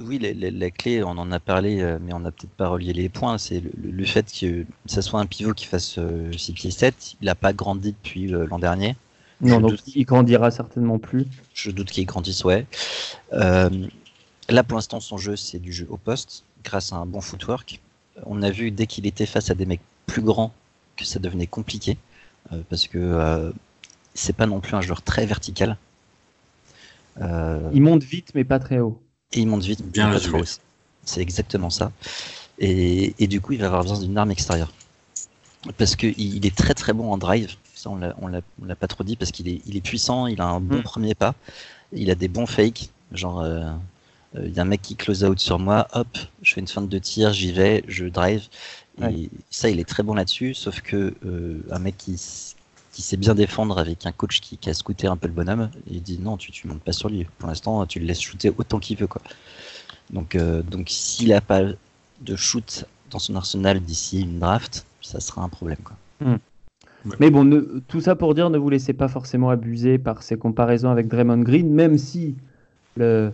[0.00, 3.38] Oui, la, clé, on en a parlé, mais on n'a peut-être pas relié les points.
[3.38, 6.00] C'est le, fait que ça soit un pivot qui fasse
[6.36, 7.16] 6 pieds 7.
[7.20, 8.96] Il n'a pas grandi depuis l'an dernier.
[9.40, 11.26] Non, donc il grandira certainement plus.
[11.52, 12.66] Je doute qu'il grandisse, ouais.
[13.32, 13.70] Euh,
[14.48, 17.80] là, pour l'instant, son jeu, c'est du jeu au poste, grâce à un bon footwork.
[18.24, 20.52] On a vu dès qu'il était face à des mecs plus grands
[20.96, 21.98] que ça devenait compliqué,
[22.52, 23.50] euh, parce que euh,
[24.14, 25.76] c'est pas non plus un joueur très vertical.
[27.20, 29.00] il monte vite, mais pas très haut.
[29.34, 30.44] Et il monte vite, bien haut.
[31.04, 31.92] C'est exactement ça.
[32.58, 34.72] Et, et, du coup, il va avoir besoin d'une arme extérieure.
[35.76, 39.30] Parce qu'il est très très bon en drive on l'a, l'a pas trop dit parce
[39.30, 40.82] qu'il est, il est puissant, il a un bon mm.
[40.82, 41.34] premier pas,
[41.92, 43.70] il a des bons fakes, genre euh,
[44.36, 46.68] euh, il y a un mec qui close out sur moi, hop, je fais une
[46.68, 48.48] feinte de tir, j'y vais, je drive.
[49.02, 52.53] Et ça, il est très bon là-dessus, sauf que euh, un mec qui,
[52.94, 55.70] qui sait bien défendre avec un coach qui, qui a scouté un peu le bonhomme,
[55.90, 57.26] il dit non, tu, tu montes pas sur lui.
[57.38, 59.06] Pour l'instant, tu le laisses shooter autant qu'il veut.
[59.08, 59.20] Quoi.
[60.10, 61.62] Donc, donc s'il a pas
[62.20, 65.78] de shoot dans son arsenal d'ici une draft, ça sera un problème.
[65.82, 65.96] Quoi.
[66.20, 66.38] Mm.
[67.20, 70.90] Mais bon, tout ça pour dire, ne vous laissez pas forcément abuser par ces comparaisons
[70.90, 72.34] avec Draymond Green, même si
[72.96, 73.32] le,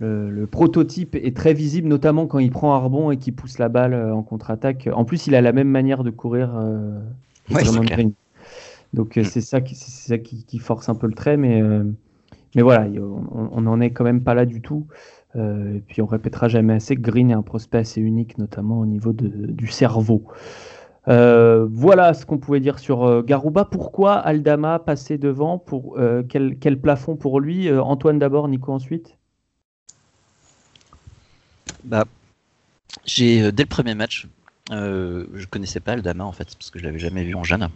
[0.00, 3.68] le, prototype est très visible, notamment quand il prend un rebond et qu'il pousse la
[3.68, 4.88] balle euh, en contre-attaque.
[4.92, 6.98] En plus, il a la même manière de courir euh,
[7.50, 8.12] Draymond Green.
[8.92, 9.24] Donc euh, mm.
[9.24, 11.62] c'est ça, qui, ça qui, force un peu le trait, mais,
[12.54, 12.86] mais voilà,
[13.32, 14.86] on n'en est quand même pas là du tout.
[15.34, 18.86] et puis on répétera jamais assez que Green est un prospect assez unique, notamment au
[18.86, 20.24] niveau de, du cerveau.
[21.08, 23.64] Euh, voilà ce qu'on pouvait dire sur euh, Garouba.
[23.64, 27.70] Pourquoi Aldama passait devant pour, euh, quel, quel, plafond pour lui?
[27.72, 29.16] Antoine d'abord, Nico ensuite?
[31.84, 32.04] Bah,
[33.04, 34.28] j'ai Dès le premier match,
[34.70, 37.68] je connaissais pas Aldama en fait, parce que je l'avais jamais vu en jeune.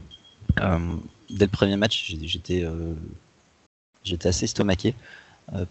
[0.56, 2.66] Dès le premier match, j'étais
[4.04, 4.94] j'étais assez estomaqué,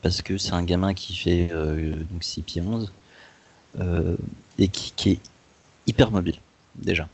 [0.02, 2.92] parce que c'est un gamin qui fait donc 6 pieds 11
[4.58, 5.20] et qui, qui est
[5.88, 6.38] hyper mobile
[6.76, 7.08] déjà.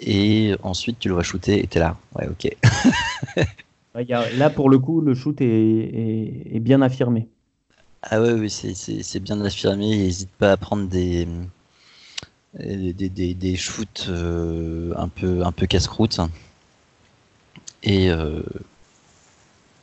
[0.00, 1.96] Et ensuite, tu le vois shooter et t'es là.
[2.14, 2.56] Ouais, ok.
[4.36, 7.28] là, pour le coup, le shoot est, bien affirmé.
[8.02, 9.90] Ah ouais, oui, c'est bien affirmé.
[9.90, 11.26] Il n'hésite pas à prendre des,
[12.54, 16.20] des, des, des shoots euh, un peu, un peu casse-croûte.
[17.82, 18.42] Et euh,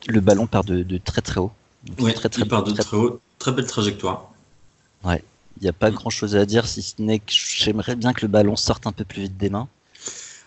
[0.06, 1.52] le ballon part de, de très très haut.
[1.96, 3.20] Très, très, il part de très, haut.
[3.38, 4.30] Très belle trajectoire.
[5.04, 5.22] Ouais.
[5.58, 8.22] Il n'y a pas grand chose à dire si ce n'est que j'aimerais bien que
[8.22, 9.68] le ballon sorte un peu plus vite des mains.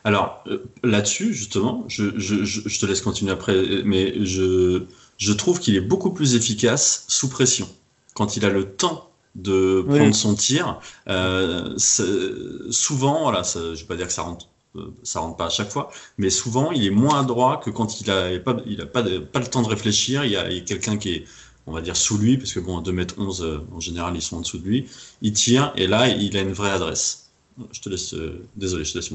[0.04, 4.84] Alors euh, là-dessus, justement, je, je, je, te laisse continuer après, mais je,
[5.18, 7.68] je trouve qu'il est beaucoup plus efficace sous pression.
[8.14, 13.88] Quand il a le temps de prendre son tir, euh, souvent, voilà, ça, je vais
[13.88, 16.86] pas dire que ça rentre, euh, ça rentre pas à chaque fois, mais souvent il
[16.86, 19.68] est moins adroit que quand il a pas, il a pas, pas le temps de
[19.68, 20.26] réfléchir.
[20.26, 21.26] Il y a, a quelqu'un qui est,
[21.68, 24.38] on va dire sous lui, parce que bon, 2 m 11 en général ils sont
[24.38, 24.89] en dessous de lui.
[25.22, 27.30] Il tire et là il a une vraie adresse.
[27.72, 28.15] Je te laisse,
[28.56, 29.12] désolé, je te laisse.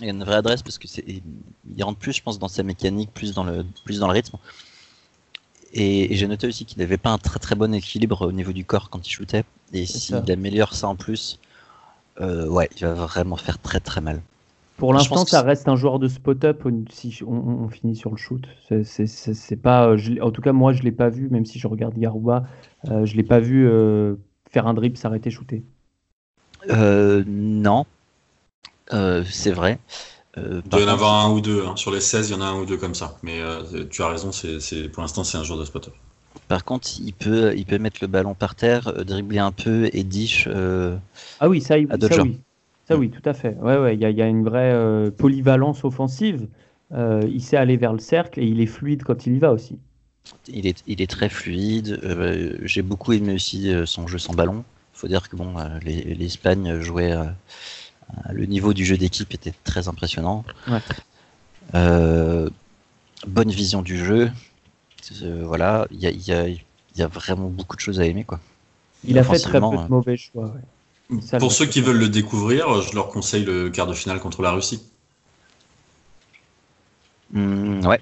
[0.00, 2.48] Il y a une vraie adresse parce que c'est, il rentre plus, je pense, dans
[2.48, 4.38] sa mécanique, plus dans le, plus dans le rythme.
[5.72, 8.64] Et, j'ai noté aussi qu'il n'avait pas un très très bon équilibre au niveau du
[8.64, 9.44] corps quand il shootait.
[9.72, 11.38] Et s'il améliore ça en plus,
[12.20, 14.22] euh, ouais, il va vraiment faire très très mal.
[14.78, 18.46] Pour l'instant, ça reste un joueur de spot-up si on, finit sur le shoot.
[18.84, 21.98] C'est pas, euh, en tout cas, moi, je l'ai pas vu, même si je regarde
[21.98, 22.44] Garouba,
[22.88, 24.14] euh, je l'ai pas vu euh,
[24.48, 25.64] faire un dribble, s'arrêter, shooter.
[26.68, 27.86] non,
[28.88, 29.80] c'est vrai.
[30.38, 31.64] Euh, il doit y en avoir un ou deux.
[31.66, 31.76] Hein.
[31.76, 33.16] Sur les 16, il y en a un ou deux comme ça.
[33.22, 35.90] Mais euh, tu as raison, c'est, pour l'instant, c'est un joueur de spotter.
[36.46, 40.04] Par contre, il peut, il peut mettre le ballon par terre, dribbler un peu et
[40.04, 40.48] dish.
[41.40, 42.38] ah oui, ça, ça oui.
[42.86, 43.54] Ça oui, tout à fait.
[43.60, 46.46] Ouais, ouais, il y, a une vraie polyvalence offensive.
[46.90, 49.78] il sait aller vers le cercle et il est fluide quand il y va aussi.
[50.46, 52.00] Il est, il est très fluide.
[52.62, 54.64] j'ai beaucoup aimé aussi son jeu sans ballon.
[54.98, 57.26] Il faut dire que bon, l'Espagne jouait euh,
[58.32, 60.44] le niveau du jeu d'équipe était très impressionnant.
[61.74, 62.48] Euh,
[63.26, 64.30] bonne vision du jeu.
[65.22, 68.24] Euh, voilà, il y a, vraiment beaucoup de choses à aimer.
[68.24, 68.40] Quoi.
[69.04, 70.54] Il a fait très peu de mauvais choix.
[71.38, 74.52] Pour ceux qui veulent le découvrir, je leur conseille le quart de finale contre la
[74.52, 74.82] Russie.
[77.32, 78.00] Hmm, ouais.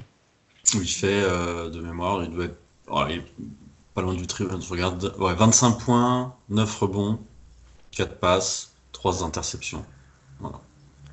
[0.74, 3.04] Où il fait, de mémoire, il doit être oh,
[3.94, 4.44] pas loin du tri.
[4.60, 7.20] Je regarde, 25 points, 9 rebonds,
[7.92, 9.84] 4 passes, 3 interceptions.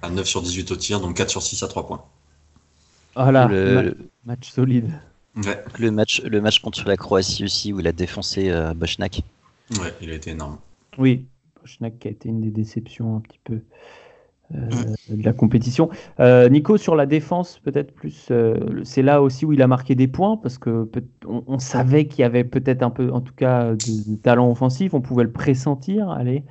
[0.04, 0.14] Voilà.
[0.14, 2.04] À 9 sur 18 au tir, donc 4 sur 6 à 3 points.
[3.16, 3.96] Voilà, le...
[4.26, 4.92] match solide.
[5.80, 10.12] Le, match, le match contre la Croatie aussi, où il a défoncé euh, Ouais, il
[10.12, 10.58] a été énorme.
[10.98, 11.26] Oui,
[11.60, 13.62] Boschnak qui a été une des déceptions un petit peu.
[14.52, 15.16] mm.
[15.18, 15.90] de la compétition.
[16.20, 18.32] Nico, sur la défense, peut-être plus,
[18.84, 20.88] c'est là aussi où il a marqué des points parce que
[21.26, 24.94] on, savait qu'il y avait peut-être un peu, en tout cas, de, talent offensif.
[24.94, 26.10] On pouvait le pressentir.
[26.12, 26.44] Allez,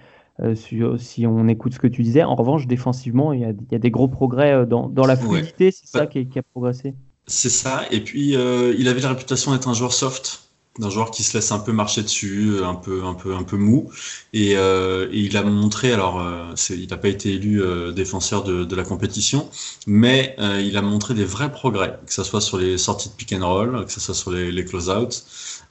[0.55, 2.23] si, on écoute ce que tu disais.
[2.23, 5.71] En revanche, défensivement, il y a, des gros progrès dans, la fluidité.
[5.71, 6.95] C'est ça qui, qui, a progressé.
[7.27, 7.83] C'est ça.
[7.91, 11.53] Et puis, il avait la réputation d'être un joueur soft d'un joueur qui se laisse
[11.53, 13.91] un peu marcher dessus, un peu, un peu, un peu mou.
[14.33, 18.65] Et, euh, il a montré, alors, euh, il n'a pas été élu euh, défenseur de,
[18.65, 19.49] de, la compétition,
[19.87, 23.15] mais euh, il a montré des vrais progrès, que ce soit sur les sorties de
[23.15, 25.25] pick and roll, que ce soit sur les, les close-out,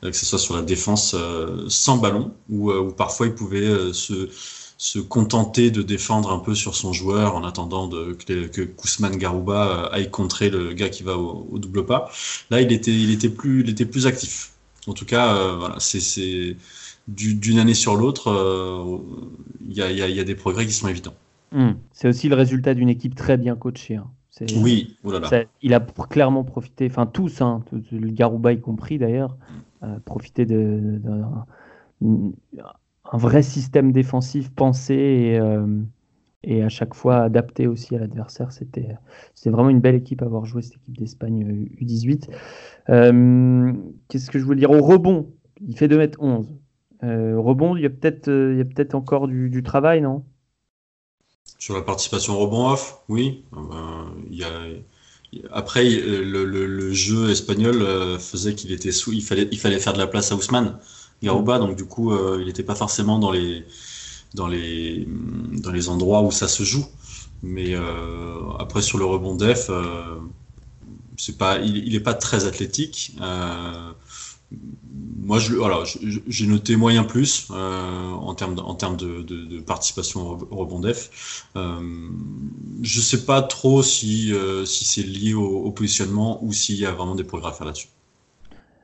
[0.03, 1.15] que ce soit sur la défense
[1.67, 4.29] sans ballon, où, où, parfois il pouvait se,
[4.81, 9.15] se contenter de défendre un peu sur son joueur en attendant de, que, que Kousman
[9.15, 12.09] Garouba aille contrer le gars qui va au, au double pas.
[12.49, 14.53] Là, il était, il était plus, il était plus actif.
[14.87, 16.57] En tout cas, euh, voilà, c'est
[17.07, 18.97] d'une année sur l'autre, euh,
[19.67, 21.13] il y, a, des progrès qui sont évidents.
[21.51, 21.73] Hmm.
[21.91, 23.97] C'est aussi le résultat d'une équipe très bien coachée.
[23.97, 24.07] Hein.
[24.55, 25.13] Oui, oh
[25.61, 29.37] il a clairement profité, enfin tous, hein, le Garouba y compris d'ailleurs,
[29.83, 30.99] euh, profité de,
[33.11, 35.39] un vrai système défensif pensé et,
[36.43, 38.51] et, à chaque fois adapté aussi à l'adversaire.
[38.51, 38.97] C'était
[39.45, 42.29] vraiment une belle équipe à avoir joué cette équipe d'Espagne U18.
[42.89, 43.73] Euh,
[44.07, 44.71] qu'est-ce que je voulais dire?
[44.71, 45.31] Au rebond,
[45.65, 46.47] il fait 2m11.
[47.03, 50.23] Euh, rebond, il y a peut-être euh, peut encore du, travail, non?
[51.57, 53.45] Sur la participation rebond off, oui.
[55.51, 57.85] après, le, jeu espagnol
[58.19, 60.79] faisait qu'il était sous, il fallait, il fallait faire de la place à Ousmane
[61.21, 63.65] Garouba, donc du coup, il n'était pas forcément dans les,
[64.33, 65.07] dans, les,
[65.61, 66.85] dans les endroits où ça se joue.
[67.43, 67.75] Mais
[68.59, 69.69] après, sur le rebond def,
[71.21, 73.15] c'est pas, il n'est pas très athlétique.
[73.21, 73.91] Euh,
[75.19, 80.79] moi, j'ai noté moyen plus euh, en termes de, en termes de, participation au rebond
[80.79, 81.45] def.
[81.55, 81.79] Euh,
[82.81, 84.33] je ne sais pas trop si,
[84.65, 87.87] si c'est lié au, positionnement ou s'il y a vraiment des progrès à faire là-dessus.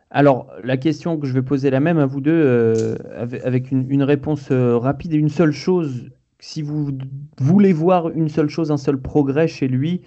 [0.10, 2.98] Alors, la question que je vais poser la même à vous deux,
[3.44, 6.10] avec une, une réponse rapide et une seule chose.
[6.40, 6.98] Si vous
[7.40, 10.02] voulez voir une seule chose, un seul progrès chez lui,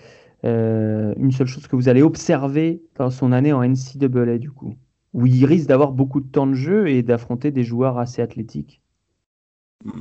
[0.44, 4.76] euh, une seule chose que vous allez observer dans son année en NCAA, du coup,
[5.12, 8.80] où il risque d'avoir beaucoup de temps de jeu et d'affronter des joueurs assez athlétiques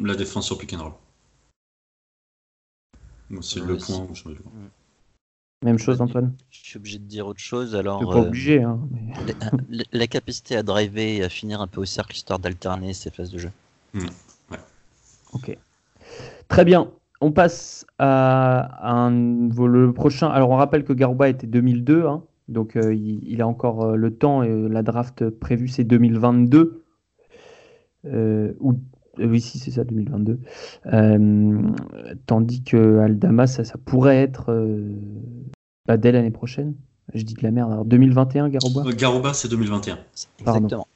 [0.02, 0.94] La défense sur pick and roll.
[3.42, 4.08] C'est le point
[5.64, 7.76] Même chose, Antoine Je suis obligé de dire autre chose.
[7.76, 8.64] Alors, pas euh, obligé.
[8.64, 8.80] Hein,
[9.92, 13.32] la, capacité à driver et à finir un peu au cercle histoire d'alterner ses phases
[13.32, 13.52] de jeu.
[13.94, 14.06] Hmm,
[14.52, 14.58] ouais.
[15.34, 15.58] Ok.
[16.48, 16.90] Très bien.
[17.22, 20.30] On passe à, un, le prochain.
[20.30, 22.24] Alors, on rappelle que Garouba était 2002, hein.
[22.48, 24.44] donc euh, il, a encore euh, le temps.
[24.44, 26.84] Et la draft prévue, c'est 2022.
[28.06, 28.80] Euh, ou,
[29.20, 30.40] oui, si, c'est ça, 2022.
[32.26, 34.68] tandis que Aldama, ça, pourrait être
[35.88, 36.76] bah, dès l'année prochaine.
[37.14, 37.72] Je dis de la merde.
[37.72, 39.98] Alors, 2021, Garouba Garouba, c'est 2021.
[40.40, 40.88] Exactement.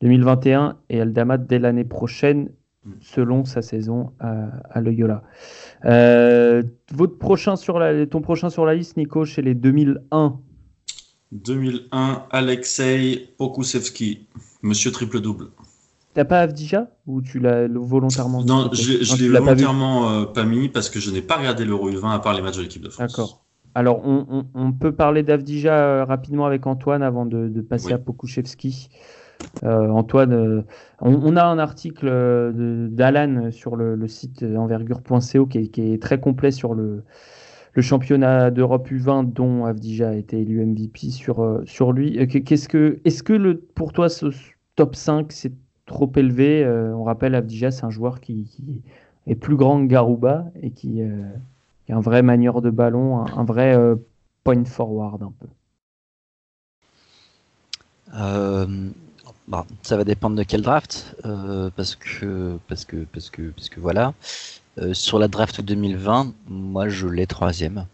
[0.00, 2.48] 2021 et Aldama dès l'année prochaine
[3.00, 5.22] selon sa saison à, Loyola.
[5.84, 10.38] Euh, votre prochain sur la, ton prochain sur la liste, Nico, chez les 2001
[11.32, 14.26] 2001, Alexei Pokusevski,
[14.62, 15.50] monsieur triple-double.
[16.20, 20.68] T'as pas Avdija ou tu l'as volontairement Non, je, l'ai volontairement pas, euh, pas, mis
[20.68, 22.90] parce que je n'ai pas regardé l'Euro U20 à part les matchs de l'équipe de
[22.90, 23.10] France.
[23.10, 23.42] D'accord.
[23.74, 28.90] Alors, on, peut parler d'Avdija euh, rapidement avec Antoine avant de, passer à Pokusevski.
[29.64, 30.66] Euh, Antoine,
[31.00, 32.12] on, a un article
[32.90, 37.02] d'Alan sur le, site envergure.co qui, est très complet sur le,
[37.78, 42.28] championnat d'Europe U20 dont Avdija a été élu MVP sur, sur lui.
[42.28, 44.26] Qu'est-ce que, est-ce que le, pour toi ce
[44.76, 45.54] top 5 c'est
[45.90, 48.46] trop élevé On rappelle Avdija c'est un joueur qui,
[49.26, 53.44] est plus grand que Garouba et qui, est un vrai manieur de ballon, un, un
[53.44, 53.76] vrai
[54.44, 55.48] point forward un peu.
[59.50, 63.68] Bon, ça va dépendre de quel draft, euh, parce que parce que parce que parce
[63.68, 64.14] que voilà.
[64.78, 67.86] Euh, sur la draft 2020, moi je l'ai troisième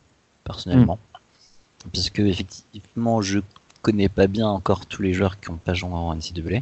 [0.45, 1.89] personnellement, mm.
[1.93, 3.39] puisque effectivement je
[3.81, 6.61] connais pas bien encore tous les joueurs qui ont pas joué en NCAA.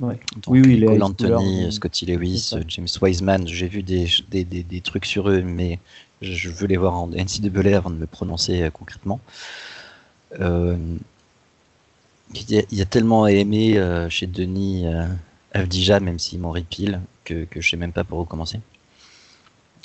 [0.00, 0.20] Ouais.
[0.46, 5.04] oui, oui, Cole Anthony, Scotty Lewis, James Wiseman, j'ai vu des, des, des, des, trucs
[5.04, 5.80] sur eux, mais
[6.22, 9.20] je veux les voir en NCAA avant de me prononcer euh, concrètement.
[10.40, 10.76] Euh,
[12.34, 15.06] il y, a, tellement aimé euh, chez Denis euh,
[15.54, 18.60] Avdija, même s'il m'en répile, que, que je sais même pas pour recommencer.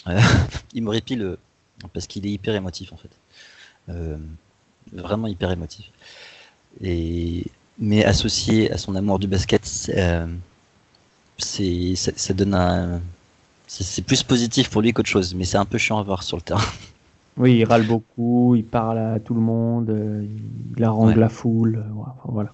[0.08, 0.20] Euh,
[0.74, 1.38] il me répile
[1.94, 3.10] parce qu'il est hyper émotif en fait.
[4.92, 5.90] vraiment hyper émotif.
[6.82, 7.46] Et,
[7.80, 10.26] mais associé à son amour du basket, c'est,
[11.96, 13.02] ça, donne un,
[13.68, 16.38] C'est plus positif pour lui qu'autre chose, mais c'est un peu chiant à voir sur
[16.38, 16.62] le terrain.
[17.36, 20.24] Oui, il râle beaucoup, il parle à tout le monde, euh,
[20.78, 21.84] il harangue la foule.
[22.26, 22.54] voilà.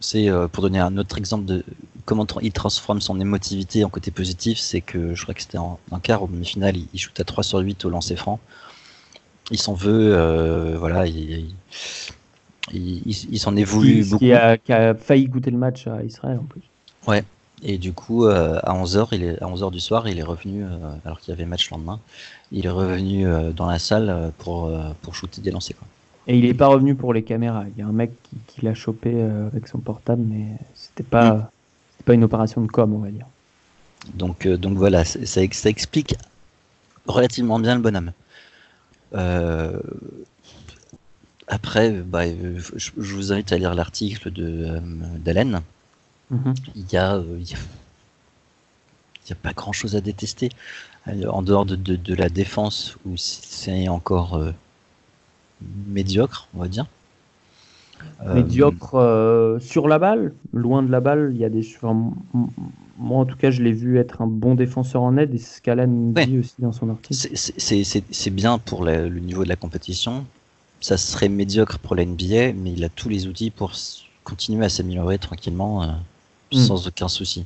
[0.00, 1.64] C'est pour donner un autre exemple de
[2.04, 5.78] comment il transforme son émotivité en côté positif, c'est que je crois que c'était en,
[6.02, 8.40] quart ou demi-finale, il, shoot à 3 sur 8 au lancer franc.
[9.52, 11.54] Il s'en veut, voilà, il, il,
[13.38, 14.24] s'en est voulu beaucoup.
[14.24, 16.62] Qui a, qui a, failli goûter le match à Israël en plus.
[17.06, 17.24] Ouais.
[17.62, 20.64] Et du coup, euh, à 11h, il est, à 11h du soir, il est revenu,
[20.64, 20.68] euh,
[21.04, 21.98] alors qu'il y avait match le lendemain,
[22.52, 25.76] il est revenu euh, dans la salle pour, pour shooter des lancers.
[25.76, 25.88] Quoi.
[26.26, 27.64] Et il n'est pas revenu pour les caméras.
[27.74, 28.10] Il y a un mec
[28.46, 29.20] qui, l'a chopé
[29.52, 30.44] avec son portable, mais
[30.74, 31.48] c'était pas, mm.
[32.04, 33.26] pas une opération de com, on va dire.
[34.14, 36.14] Donc, donc voilà, ça, ça, explique
[37.06, 38.12] relativement bien le bonhomme.
[41.46, 44.80] Après, bah, je, vous invite à lire l'article de
[45.18, 45.60] d'Hélène.
[46.30, 46.54] Mhm.
[46.74, 50.50] Il y a, il y a pas grand chose à détester
[51.06, 54.52] en dehors de, de, la défense où c'est encore euh,
[55.88, 56.86] médiocre, on va dire.
[58.26, 61.66] Euh, médiocre euh, sur la balle, loin de la balle, il y a des.
[62.98, 65.56] moi, en tout cas, je l'ai vu être un bon défenseur en aide et c'est
[65.56, 67.28] ce qu'Alan dit aussi dans son article.
[67.36, 70.24] C'est bien pour le niveau de la compétition.
[70.84, 73.72] Ça serait médiocre pour la NBA, mais il a tous les outils pour
[74.22, 75.96] continuer à s'améliorer tranquillement.
[76.52, 76.58] Hmm.
[76.58, 77.44] sans aucun souci.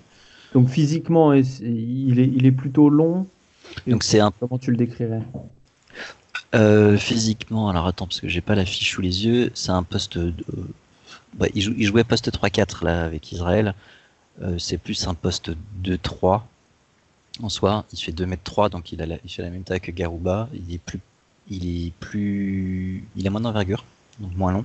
[0.55, 3.27] Donc physiquement, il est, il est plutôt long?
[3.87, 4.33] Donc c'est un...
[4.41, 5.23] Comment tu le décrirais?
[6.55, 9.83] Euh, Physiquement, alors attends, parce que j'ai pas la fiche sous les yeux, c'est un
[9.83, 10.35] poste de...
[11.55, 13.75] il, jouait poste 3-4 là avec Israël.
[14.41, 15.51] Euh, c'est plus un poste
[15.85, 16.43] 2-3
[17.43, 17.85] en soi.
[17.93, 20.49] Il fait 2m3, donc il, a il fait la même taille que Garouba.
[20.55, 21.01] Il est plus,
[21.51, 23.85] il est plus, il a moins d'envergure,
[24.21, 24.65] donc moins long.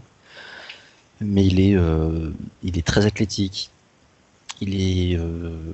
[1.21, 2.31] Mais il est, euh,
[2.85, 3.69] très athlétique,
[4.61, 5.73] il est euh,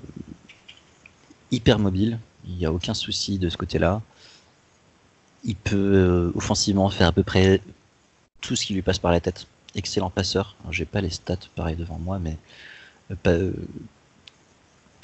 [1.52, 4.02] hyper mobile, il n'y a aucun souci de ce côté-là.
[5.44, 7.62] Il peut euh, offensivement faire à peu près
[8.42, 9.48] tout ce qui lui passe par la tête.
[9.76, 10.56] Excellent passeur.
[10.72, 12.38] J'ai pas les stats pareil devant moi, mais
[13.10, 13.54] il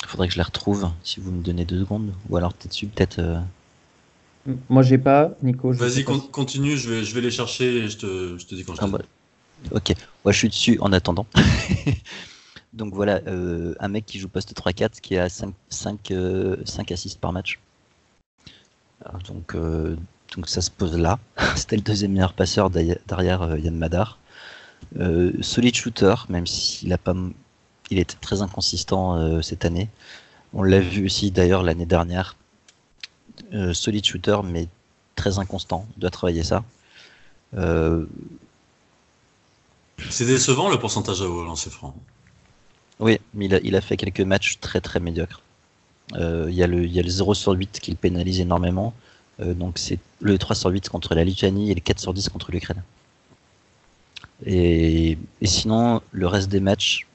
[0.06, 2.14] faudrait que je les retrouve si vous me donnez deux secondes.
[2.30, 3.42] Ou alors peut-être peut-être.
[4.70, 5.72] Moi j'ai pas, Nico.
[5.72, 8.76] Vas-y, continue, je vais, je vais les chercher et je te, je te dis quand
[8.76, 9.00] je ah, bah,
[9.72, 9.94] Ok,
[10.24, 11.26] moi je suis dessus en attendant.
[12.76, 16.14] Donc voilà, euh, un mec qui joue poste 3-4 qui a 5, 5,
[16.66, 17.60] 5 assists par match.
[19.28, 19.96] donc, euh,
[20.36, 21.18] donc ça se pose là.
[21.56, 24.20] C'était le deuxième meilleur passeur derrière euh, Yann Madar.
[25.42, 27.16] solid shooter, même s'il a pas,
[27.90, 29.90] il était très inconsistant cette année.
[30.54, 32.36] On l'a vu aussi d'ailleurs l'année dernière.
[33.74, 34.68] Solid shooter, mais
[35.16, 35.86] très inconstant.
[35.98, 36.64] Il doit travailler ça.
[40.10, 41.96] C'est décevant le pourcentage à lancer franc.
[43.00, 45.42] Oui, mais il a, fait quelques matchs très très médiocres.
[46.14, 48.94] Euh, il, y a le, il 0 sur 8 qui le pénalise énormément.
[49.42, 52.30] Euh, donc c'est le 3 sur 8 contre la Lituanie et le 4 sur 10
[52.30, 52.84] contre l'Ukraine.
[54.46, 57.08] Et, sinon, le reste des matchs,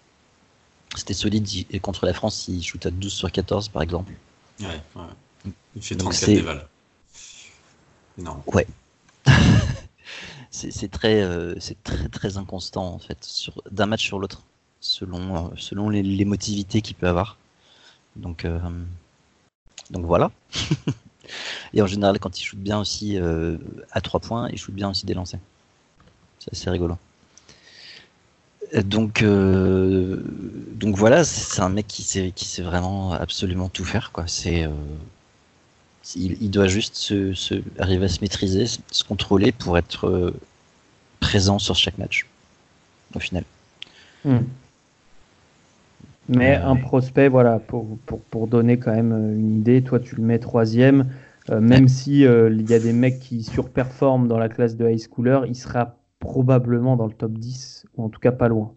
[0.97, 1.47] c'était solide.
[1.71, 4.13] Et contre la France, il shoot à 12 sur 14 par exemple.
[4.61, 4.67] Ouais,
[4.97, 5.03] ouais.
[5.77, 6.69] Il fait 34 dévals.
[8.19, 8.43] Non.
[8.47, 8.67] Ouais.
[10.51, 13.27] c'est très, euh, c'est très très inconstant en fait,
[13.71, 14.43] d'un match sur l'autre
[14.81, 17.37] selon, euh, selon l'émotivité qu'il peut avoir.
[18.17, 18.59] Donc, euh,
[19.91, 20.31] donc voilà.
[21.75, 23.57] Et en général, quand il shoot bien aussi euh,
[23.93, 25.39] à 3 points, il shoot bien aussi des lancers.
[26.41, 26.97] C'est assez rigolo.
[28.85, 34.13] Donc, donc voilà, c'est un mec qui sait, qui sait vraiment absolument tout faire.
[34.13, 34.29] Quoi.
[34.29, 34.69] C'est,
[36.17, 40.33] il, doit juste se, arriver à se maîtriser, se contrôler pour être
[41.21, 42.27] présent sur chaque match,
[43.15, 43.45] au final.
[44.25, 44.39] Hmm.
[46.29, 50.15] Mais un prospect, voilà, pour, pour, pour, donner quand même euh, une idée, toi tu
[50.15, 51.13] le mets troisième,
[51.51, 54.89] euh, même si euh, il y a des mecs qui surperforment dans la classe de
[54.89, 58.73] high schooler, il sera probablement dans le top 10, ou en tout cas pas loin.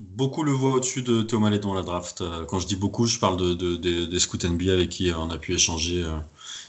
[0.00, 2.22] Beaucoup le voient au-dessus de Thomas dans la draft.
[2.48, 5.38] Quand je dis beaucoup, je parle de, de, des scouts NBA avec qui on a
[5.38, 6.04] pu échanger.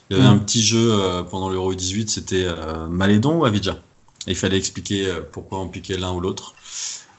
[0.09, 0.33] Il y avait mm.
[0.33, 0.91] un petit jeu
[1.29, 2.47] pendant l'Euro 18, c'était
[2.89, 3.77] Malédon ou Avidja.
[4.27, 6.55] il fallait expliquer pourquoi on piquait l'un ou l'autre.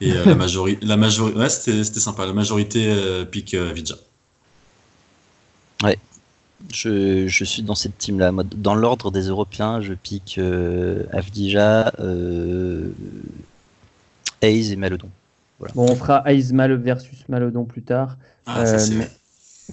[0.01, 2.27] Et euh, la majorité, la majorité, ouais, c'était sympa.
[2.27, 3.97] La majorité euh, pique euh, Vidja.
[5.83, 5.99] Ouais,
[6.73, 8.33] je, je, suis dans cette team-là.
[8.57, 12.91] Dans l'ordre des Européens, je pique euh, Avdija, euh,
[14.43, 15.09] et Malodon.
[15.75, 18.17] Bon, on fera Hayes versus Malodon plus tard.
[18.47, 19.11] Ah, mais,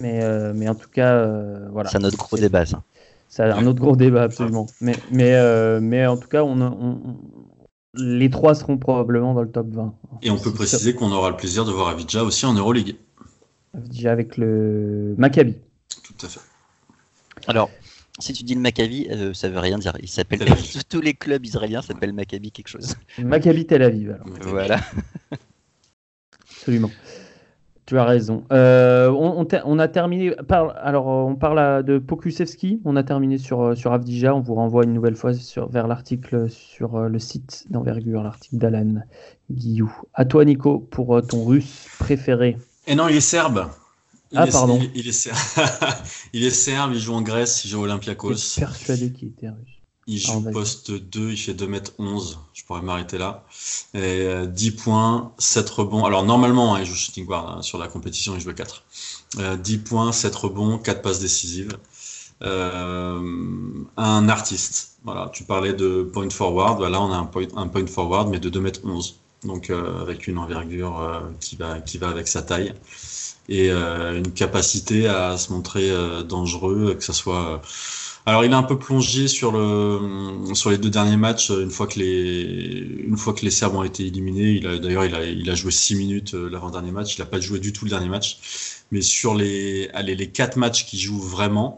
[0.00, 1.26] mais, mais, en tout cas,
[1.70, 1.88] voilà.
[1.88, 2.82] C'est un autre gros débat, ça.
[3.28, 4.66] C'est un autre gros débat, absolument.
[4.80, 7.16] Mais, mais, mais en tout cas, on, on,
[7.94, 9.94] les trois seront probablement dans le top 20.
[10.22, 12.96] Et on peut préciser qu'on aura le plaisir de voir Avidja aussi en Euroleague.
[13.74, 15.56] Avidja avec le Maccabi.
[16.02, 16.40] Tout à fait.
[17.46, 17.70] Alors,
[18.18, 19.92] si tu dis le Maccabi, euh, ça veut rien dire.
[20.00, 20.40] Il s'appelle
[20.88, 22.96] tous les clubs israéliens s'appellent Maccabi quelque chose.
[23.18, 24.10] Maccabi Tel Aviv.
[24.10, 24.26] Alors.
[24.42, 24.80] Voilà.
[26.50, 26.90] Absolument.
[27.88, 28.44] Tu as raison.
[28.52, 30.34] Euh, on, a terminé.
[30.50, 32.82] alors, on parle de Pokusevski.
[32.84, 34.34] On a terminé sur, sur Avdija.
[34.34, 38.58] On vous renvoie une nouvelle fois sur, vers l'article sur euh, le site d'envergure, l'article
[38.58, 38.96] d'Alan
[39.50, 39.90] Guillou.
[40.12, 42.58] À toi, Nico, pour euh, ton russe préféré.
[42.86, 43.68] Et non, il est serbe.
[44.36, 44.78] ah, pardon.
[44.94, 45.38] Il, est serbe.
[46.34, 48.32] il est serbe, il joue en Grèce, il joue à Olympiakos.
[48.32, 49.77] Je suis persuadé qu'il était russe.
[50.08, 53.44] Il joue poste 2, il fait 2m11, je pourrais m'arrêter là.
[53.94, 56.04] Et, 10 euh, points, 7 rebonds.
[56.06, 58.84] Alors normalement, hein, il joue shooting guard, hein, sur la compétition, il joue 4.
[59.58, 61.76] 10 points, 7 rebonds, 4 passes décisives.
[62.42, 63.20] Euh,
[63.96, 64.98] un artiste.
[65.04, 68.38] Voilà, tu parlais de point forward, voilà, on a un point, un point forward, mais
[68.38, 69.14] de 2m11.
[69.44, 72.74] Donc euh, avec une envergure euh, qui, va, qui va avec sa taille
[73.48, 75.90] et une capacité à se montrer
[76.24, 77.62] dangereux, que ce soit
[78.28, 81.86] alors il a un peu plongé sur le sur les deux derniers matchs une fois
[81.86, 84.60] que les Serbes ont été éliminés.
[84.60, 87.16] D'ailleurs il a joué six minutes euh, l'avant dernier match.
[87.16, 88.38] Il n'a pas joué du tout le dernier match.
[88.90, 91.76] Mais sur les allez, quatre matchs qu'il joue vraiment,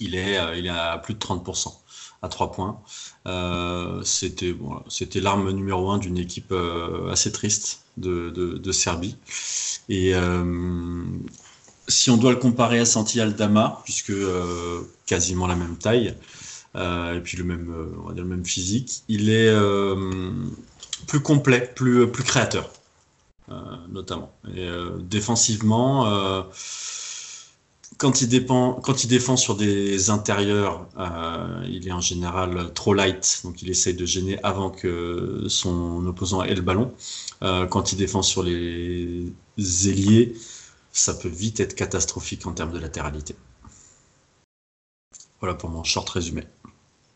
[0.00, 1.74] il est euh, à plus de 30%
[2.22, 2.80] à trois points.
[3.26, 6.54] Euh, c'était l'arme numéro un d'une équipe
[7.10, 9.18] assez triste de Serbie.
[9.90, 10.14] Et
[11.90, 16.14] si on doit le comparer à Santi Aldama, puisque euh, quasiment la même taille,
[16.76, 19.52] euh, et puis le même, euh, le même physique, il est
[21.06, 22.70] plus complet, plus, créateur,
[23.90, 24.32] notamment.
[25.00, 26.44] Défensivement,
[27.98, 30.86] quand il, dépend, quand il défend sur des intérieurs,
[31.68, 36.42] il est en général trop light, donc il essaye de gêner avant que son opposant
[36.42, 36.92] ait le ballon.
[37.40, 40.34] quand il défend sur les ailiers,
[40.92, 43.36] ça peut vite être catastrophique en termes de latéralité.
[45.40, 46.44] Voilà pour mon short résumé.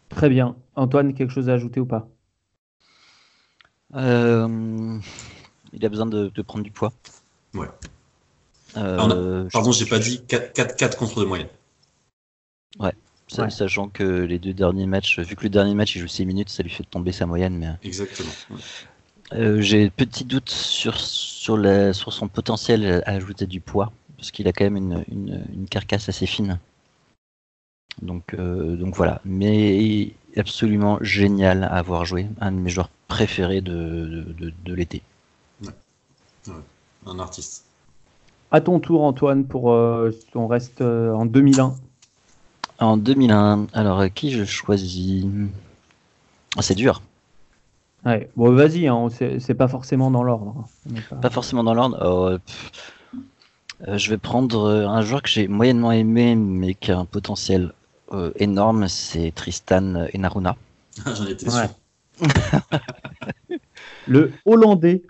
[0.09, 0.57] Très bien.
[0.77, 2.09] Antoine, quelque chose à ajouter ou pas?
[3.95, 4.99] Euh,
[5.73, 6.93] Il a besoin de, prendre du poids.
[7.53, 7.69] Ouais.
[8.77, 11.49] Euh, pardon, j'ai pas dit 4, contre de moyenne.
[12.79, 12.93] Ouais.
[13.29, 16.51] Sachant que les deux derniers matchs, vu que le dernier match il joue 6 minutes,
[16.51, 17.57] ça lui fait tomber sa moyenne.
[17.57, 17.69] Mais...
[17.83, 18.31] Exactement.
[19.35, 24.31] Euh, j'ai petit doute sur, sur, la, sur son potentiel à ajouter du poids, parce
[24.31, 25.05] qu'il a quand même une,
[25.53, 26.59] une, carcasse assez fine.
[28.01, 33.61] Donc, euh, donc voilà, mais absolument génial à avoir joué, un de mes joueurs préférés
[33.61, 35.03] de, de, de, l'été.
[35.63, 36.53] Ouais.
[37.07, 37.65] Un artiste.
[38.53, 41.75] À ton tour, Antoine, pour euh, on reste en 2001.
[42.79, 45.25] En 2001, alors qui je choisis?
[46.57, 47.03] Ah, C'est dur.
[48.05, 48.29] Ouais.
[48.37, 50.67] Bon, vas-y, hein, c'est pas forcément dans l'ordre.
[50.91, 51.17] Hein.
[51.21, 51.31] Pas...
[51.31, 51.99] forcément dans l'ordre.
[52.03, 52.39] Oh,
[53.89, 57.05] euh, je vais prendre euh, un joueur que j'ai moyennement aimé, mais qui a un
[57.05, 57.73] potentiel
[58.13, 60.57] euh, énorme, c'est Tristan Enaruna.
[61.05, 61.69] Ah, j'en étais sûr.
[64.07, 65.03] le Hollandais.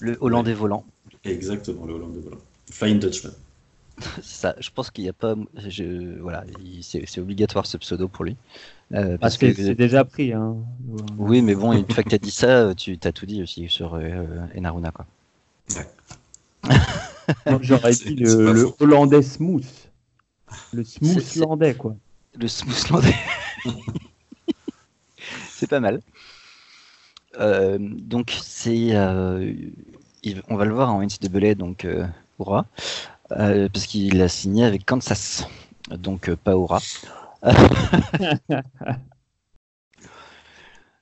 [0.00, 0.84] Le Hollandais volant.
[1.24, 2.40] Exactement, le Hollandais volant.
[2.70, 3.32] Flying Dutchman.
[4.22, 5.34] Ça, je pense qu'il n'y a pas.
[5.66, 6.44] Je, voilà,
[6.82, 8.36] c'est obligatoire ce pseudo pour lui.
[8.94, 10.32] Euh, parce que c'est déjà pris.
[10.32, 10.56] Hein.
[11.16, 13.68] Oui, mais bon, une fois que tu as dit ça, tu as tout dit aussi
[13.68, 14.24] sur euh,
[14.56, 14.90] Enaruna.
[14.90, 15.06] Quoi.
[15.76, 17.58] Ouais.
[17.60, 19.66] J'aurais dit le, hollandais smooth.
[20.72, 21.96] Le smooth landais, quoi.
[22.38, 23.14] Le smooth landais.
[25.48, 26.00] c'est pas mal.
[27.38, 28.94] Euh, donc, c'est.
[30.48, 31.86] On va le voir en NCAA, donc,
[33.38, 35.46] euh, parce qu'il a signé avec Kansas.
[35.90, 36.80] Donc, pas Aura.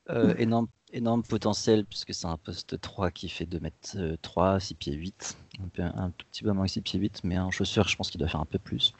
[0.08, 4.74] Euh, énorme, énorme potentiel puisque c'est un poste 3 qui fait 2 mètres 3, 6
[4.74, 5.36] pieds 8.
[5.78, 8.28] Un, tout petit peu moins 6 pieds 8, mais en chaussure, je pense qu'il doit
[8.28, 8.92] faire un peu plus.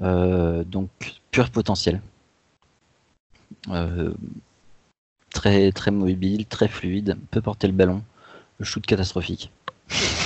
[0.00, 0.90] Euh, donc,
[1.30, 2.00] pur potentiel.
[3.68, 4.12] Euh,
[5.30, 8.02] très, très mobile, très fluide, peut porter le ballon.
[8.58, 9.52] Le shoot catastrophique.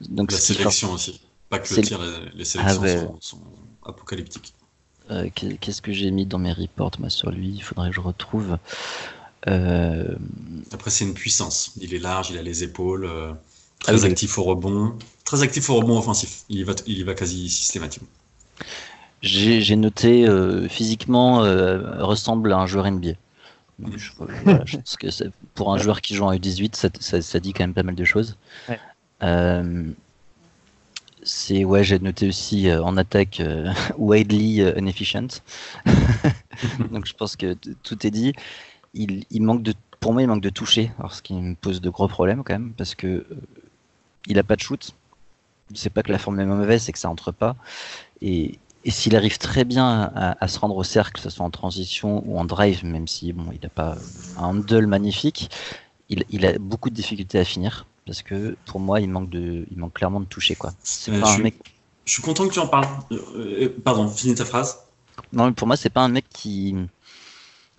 [0.00, 1.20] donc, La sélection aussi.
[1.48, 2.00] Pas que le tir,
[2.34, 3.40] les, sélections ah sont
[3.84, 4.52] apocalyptique.
[5.10, 7.50] Euh, qu'est-ce que j'ai mis dans mes reports moi, sur lui?
[7.50, 8.58] Il faudrait que je retrouve.
[9.46, 10.16] Euh,
[10.72, 11.72] Après, c'est une puissance.
[11.80, 13.32] Il est large, il a les épaules, euh,
[13.78, 16.42] très ah actif au rebond, très actif au rebond offensif.
[16.48, 18.08] Il y va, il y va quasi systématiquement.
[19.22, 20.26] J'ai noté
[20.68, 21.38] physiquement
[22.04, 23.12] ressemble à un joueur NBA.
[23.96, 24.10] je,
[24.76, 25.06] pense que
[25.54, 26.88] pour un joueur qui joue en U18, ça,
[27.22, 28.36] ça, dit quand même pas mal de choses.
[28.68, 28.78] Ouais
[31.26, 35.42] c'est ouais, j'ai noté aussi euh, en attaque euh, widely euh, inefficient.
[36.92, 38.32] Donc je pense que tout est dit.
[38.94, 39.66] Il, manque
[40.00, 42.54] pour moi, il manque de toucher, alors ce qui me pose de gros problèmes quand
[42.54, 43.26] même, parce que
[44.26, 44.94] il a pas de shoot.
[45.74, 47.56] C'est pas que la forme est mauvaise, c'est que ça entre pas.
[48.22, 51.50] Et, et s'il arrive très bien à, se rendre au cercle, que ce soit en
[51.50, 53.96] transition ou en drive, même si bon, il n'a pas
[54.38, 55.50] un handle magnifique,
[56.08, 59.78] il, a beaucoup de difficultés à finir parce que pour moi, il manque de, il
[59.78, 60.72] manque clairement de toucher quoi.
[60.82, 61.56] C'est pas un mec.
[62.04, 62.86] Je suis content que tu en parles.
[63.10, 64.78] Euh, euh, pardon, finis ta phrase.
[65.32, 66.74] Non, pour moi, c'est pas un mec qui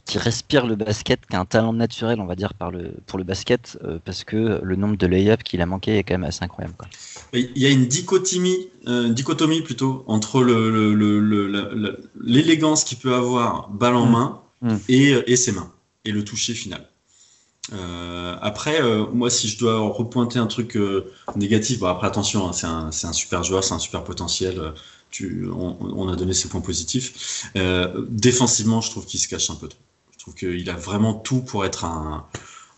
[0.08, 3.20] qui respire le basket, qui a un talent naturel, on va dire, par le, pour
[3.20, 6.24] le basket, euh, parce que le nombre de lay-ups qu'il a manqué est quand même
[6.24, 6.76] assez incroyable.
[6.78, 6.88] Quoi.
[7.34, 11.74] Il y a une dichotomie, euh, dichotomie plutôt, entre l'élégance
[12.16, 14.12] le, le, qu'il peut avoir balle en mmh.
[14.12, 14.76] main mmh.
[14.88, 15.72] Et, et, ses mains,
[16.06, 16.88] et le toucher final.
[17.74, 18.82] Euh, après,
[19.14, 20.78] moi, si je dois repointer un truc
[21.36, 24.74] négatif, bon, après, attention, hein, c'est un, un, super joueur, c'est un super potentiel.
[25.10, 27.50] Tu, on, on, a donné ses points positifs.
[28.10, 29.80] défensivement, je trouve qu'il se cache un peu trop
[30.34, 32.26] qu'il a vraiment tout pour être un,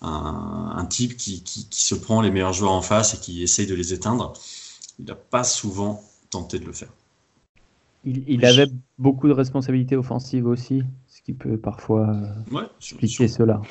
[0.02, 3.76] un, type qui, qui, se prend les meilleurs joueurs en face et qui essaye de
[3.76, 4.34] les éteindre.
[5.00, 6.90] Il n'a pas souvent tenté de le faire.
[8.06, 8.68] Il, avait
[8.98, 12.16] beaucoup de responsabilités offensives aussi, ce qui peut parfois
[12.52, 13.62] ouais, expliquer cela.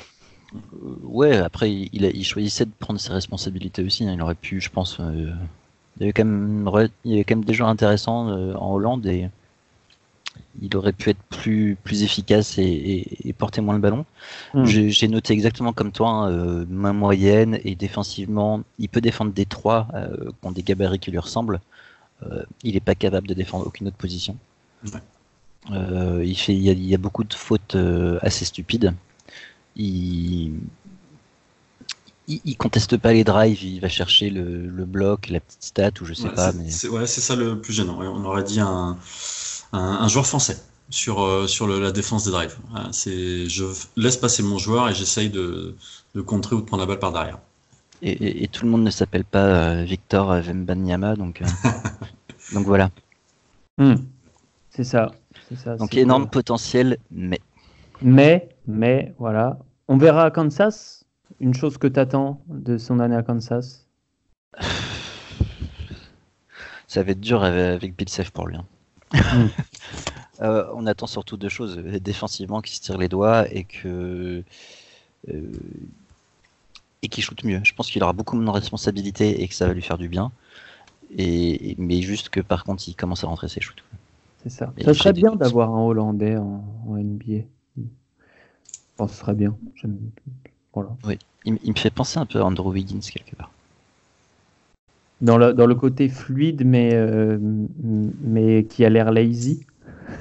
[0.53, 0.57] Euh,
[1.03, 4.07] ouais, après, il, il, choisissait de prendre ses responsabilités aussi.
[4.07, 4.13] Hein.
[4.13, 4.99] Il aurait pu, je pense.
[4.99, 5.31] Euh,
[5.97, 6.69] il, y avait quand même,
[7.05, 9.29] il y avait quand même des joueurs intéressants euh, en Hollande et
[10.61, 14.05] il aurait pu être plus, plus efficace et, porter moins le ballon.
[14.53, 14.65] Hmm.
[14.65, 19.45] J'ai noté exactement comme toi, hein, euh, main moyenne et défensivement, il peut défendre des
[19.45, 21.59] trois euh, qui ont des gabarits qui lui ressemblent.
[22.23, 24.35] Euh, il n'est pas capable de défendre aucune autre position.
[24.83, 27.77] il, fait, il, y a, beaucoup de fautes
[28.21, 28.93] assez stupides.
[29.79, 30.53] Il,
[32.27, 36.13] il, conteste pas les drives, il va chercher le, bloc, la petite stat ou je
[36.13, 36.51] sais pas.
[36.51, 36.69] Mais...
[36.69, 37.99] C'est ça le plus gênant.
[38.01, 38.97] On aurait dit un
[39.73, 40.57] un, joueur français
[40.89, 42.57] sur, euh, sur la défense des drives.
[42.91, 43.65] c'est, je
[43.95, 45.75] laisse passer mon joueur et j'essaye de,
[46.15, 47.39] de, contrer ou de prendre la balle par derrière.
[48.01, 51.45] Et, tout le monde ne s'appelle pas euh, Victor Vembanyama, donc, euh,
[52.53, 52.89] donc voilà.
[53.77, 53.95] Hmm.
[54.71, 55.11] C'est ça.
[55.61, 55.75] ça.
[55.75, 57.41] Donc énorme potentiel, mais.
[58.01, 59.59] Mais, mais, voilà.
[59.89, 61.03] On verra à Kansas.
[61.39, 63.87] Une chose que tu attends de son année à Kansas?
[66.87, 68.55] Ça va être dur avec Bill pour lui.
[68.55, 68.65] Hein.
[69.13, 69.47] Hmm.
[70.41, 74.41] Euh, on attend surtout deux choses défensivement qui se tire les doigts et que
[75.27, 75.51] euh,
[77.01, 77.59] et qui shoot mieux.
[77.65, 80.07] Je pense qu'il aura beaucoup moins de responsabilités et que ça va lui faire du
[80.07, 80.31] bien.
[81.17, 83.83] Et, mais juste que par contre, il commence à rentrer ses shoots.
[84.43, 84.71] C'est ça.
[84.81, 87.43] ça serait bien d'avoir un Hollandais en, NBA.
[88.99, 89.55] Je pense que ce serait bien.
[90.73, 90.89] Voilà.
[91.05, 91.17] Oui.
[91.45, 93.49] Il, il, me fait penser un peu à Andrew Wiggins quelque part.
[95.21, 99.65] Dans le, dans le côté fluide, mais, euh, mais qui a l'air lazy.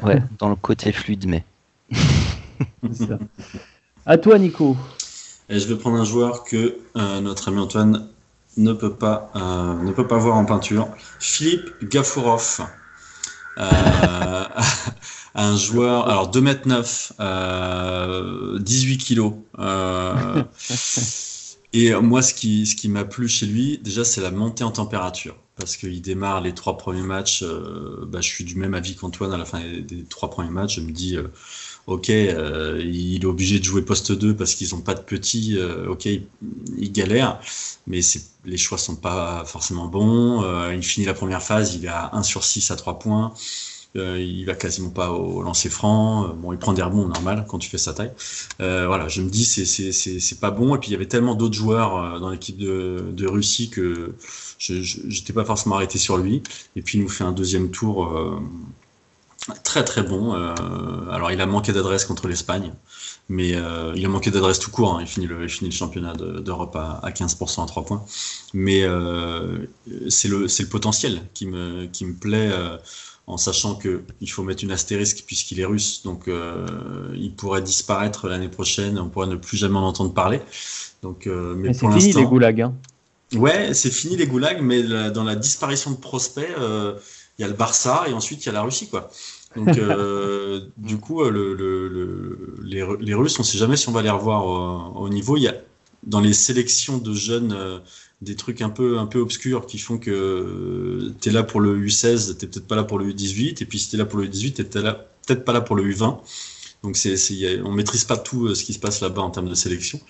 [0.04, 1.44] Ouais, dans le côté fluide, mais.
[2.92, 3.18] ça.
[4.06, 4.76] À toi, Nico.
[5.48, 8.06] Et je vais prendre un joueur que euh, notre ami Antoine
[8.58, 10.86] ne peut pas, euh, ne peut pas voir en peinture.
[11.18, 12.60] Philippe Gafourov.
[15.38, 17.12] un joueur, alors 2m9,
[18.60, 19.32] 18 kg.
[21.72, 24.70] Et moi, ce qui, ce qui m'a plu chez lui, déjà, c'est la montée en
[24.70, 25.36] température.
[25.56, 27.42] Parce qu'il démarre les trois premiers matchs.
[27.42, 30.76] Euh, bah, je suis du même avis qu'Antoine à la fin des, trois premiers matchs.
[30.76, 31.24] Je me dis, euh,
[31.86, 35.58] ok, euh, il est obligé de jouer poste 2 parce qu'ils n'ont pas de petits.
[35.88, 37.40] ok, il, galère.
[37.86, 38.00] Mais
[38.44, 40.44] les choix sont pas forcément bons.
[40.72, 43.34] il finit la première phase, il est à 1 sur 6 à 3 points.
[43.96, 46.24] Euh, il va quasiment pas au lancer franc.
[46.24, 48.12] Euh, bon, il prend des rebonds normal quand tu fais sa taille.
[48.60, 50.76] Euh, voilà, je me dis c'est c'est pas bon.
[50.76, 54.14] Et puis il y avait tellement d'autres joueurs dans l'équipe de, de Russie que
[54.58, 56.42] je n'étais pas forcément arrêté sur lui.
[56.76, 58.40] Et puis il nous fait un deuxième tour
[59.64, 60.32] très très bon.
[61.10, 62.74] alors il a manqué d'adresse contre l'Espagne,
[63.30, 63.50] mais
[63.96, 64.96] il a manqué d'adresse tout court.
[64.96, 64.98] Hein.
[65.00, 68.04] Il, finit le, il finit le championnat d'Europe à, à, 15% à 3 points.
[68.52, 68.82] Mais
[70.10, 72.50] c'est le, le potentiel qui me, qui me plaît
[73.28, 76.66] en sachant qu'il faut mettre une astérisque puisqu'il est russe, donc euh,
[77.14, 80.40] il pourrait disparaître l'année prochaine, on pourrait ne plus jamais en entendre parler.
[81.02, 82.62] Donc, euh, mais, c'est fini les goulags.
[82.62, 82.74] Hein.
[83.34, 86.94] Ouais, c'est fini les goulags, mais dans la disparition de prospects, euh,
[87.38, 89.10] il y a le Barça et ensuite il y a la Russie, quoi.
[89.54, 89.78] Donc,
[90.78, 95.02] du coup, le, les, Russes, on ne sait jamais si on va les revoir au,
[95.02, 95.36] au niveau.
[95.36, 95.54] Il y a
[96.02, 97.54] dans les sélections de jeunes
[98.20, 101.78] des trucs un peu, un peu obscurs qui font que tu es là pour le
[101.78, 104.18] U16, tu peut-être pas là pour le U18, et puis si tu es là pour
[104.18, 106.18] le U18, tu peut-être pas là pour le U20.
[106.84, 109.48] Donc c'est, c'est, on maîtrise pas tout euh, ce qui se passe là-bas en termes
[109.48, 110.00] de sélection.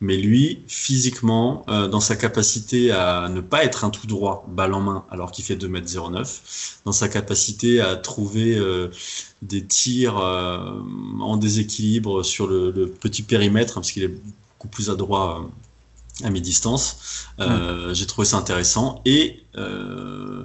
[0.00, 4.74] Mais lui, physiquement, euh, dans sa capacité à ne pas être un tout droit, balle
[4.74, 8.88] en main, alors qu'il fait 2m09, dans sa capacité à trouver euh,
[9.40, 14.14] des tirs en déséquilibre sur le, le petit périmètre, hein, parce qu'il est
[14.58, 15.48] beaucoup plus adroit
[16.22, 17.26] à mi-distance.
[17.40, 20.44] Euh, J'ai trouvé ça intéressant et euh,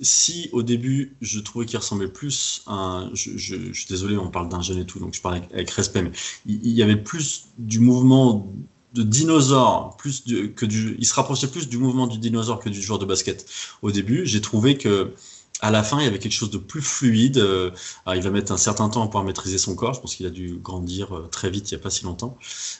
[0.00, 4.48] si au début je trouvais qu'il ressemblait plus à un, je, suis désolé, on parle
[4.48, 6.12] d'un jeune et tout, donc je parle avec, respect, mais
[6.46, 8.52] il, y avait plus du mouvement
[8.94, 10.24] de dinosaure, plus
[10.56, 13.46] que du, il se rapprochait plus du mouvement du dinosaure que du joueur de basket.
[13.82, 15.14] Au début, j'ai trouvé que
[15.62, 17.38] à la fin, il y avait quelque chose de plus fluide.
[17.38, 17.70] Euh,
[18.14, 19.94] il va mettre un certain temps à pouvoir maîtriser son corps.
[19.94, 22.36] Je pense qu'il a dû grandir euh, très vite il n'y a pas si longtemps.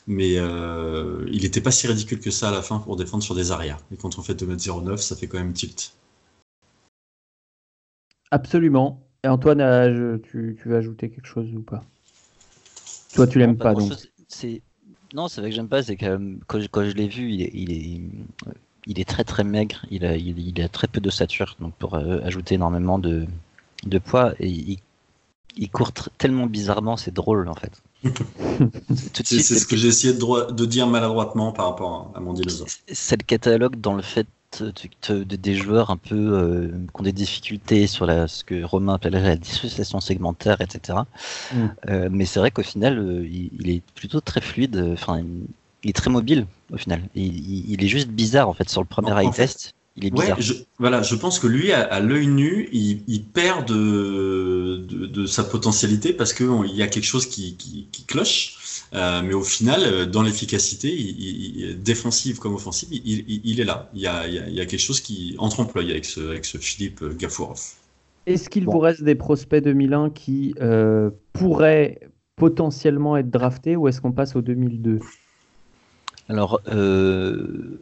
[0.07, 3.35] Mais euh, il n'était pas si ridicule que ça à la fin pour défendre sur
[3.35, 3.79] des arrières.
[3.93, 5.95] Et quand on fait 2m09, ça fait quand même tilt.
[8.31, 9.03] Absolument.
[9.25, 11.85] Et Antoine, tu, veux ajouter quelque chose ou pas?
[13.15, 13.93] Toi, tu l'aimes pas, donc.
[15.13, 17.73] Non, c'est vrai que j'aime pas, c'est que quand, je, l'ai vu, il est, il
[17.73, 18.01] est,
[19.07, 22.55] très très maigre, il a, il, a très peu de stature, donc pour euh, ajouter
[22.55, 23.27] énormément de,
[24.05, 24.79] poids, et
[25.57, 27.83] il, court tellement bizarrement, c'est drôle en fait.
[29.25, 32.69] c'est ce que j'ai essayé de, de, dire maladroitement par rapport à mon dinosaure.
[32.91, 34.27] C'est le catalogue dans le fait
[34.59, 39.29] des joueurs un peu euh, qui ont des difficultés sur la, ce que Romain appellerait
[39.29, 40.99] la dissociation segmentaire, etc.
[41.53, 41.67] Mm.
[41.89, 44.91] Euh, mais c'est vrai qu'au final, euh, il, est plutôt très fluide.
[44.93, 45.23] Enfin,
[45.83, 47.03] il est très mobile au final.
[47.15, 49.75] Il, est juste bizarre en fait sur le premier eye test.
[49.97, 50.41] Il est bizarre.
[50.41, 56.13] je, voilà, je pense que lui, à, l'œil nu, il, perd de, de, sa potentialité
[56.13, 58.57] parce qu'il y a quelque chose qui, qui, qui cloche.
[58.93, 63.89] Euh, mais au final, euh, dans l'efficacité, défensive comme offensive, il, est là.
[63.95, 67.61] Il y, a, quelque chose qui entre employé avec ce, avec ce Philippe Gafourov.
[68.27, 72.01] Est-ce qu'il vous reste des prospects 2001 qui euh, pourraient
[72.37, 75.01] potentiellement être draftés ou est-ce qu'on passe au 2002
[76.31, 77.79] Alors, je,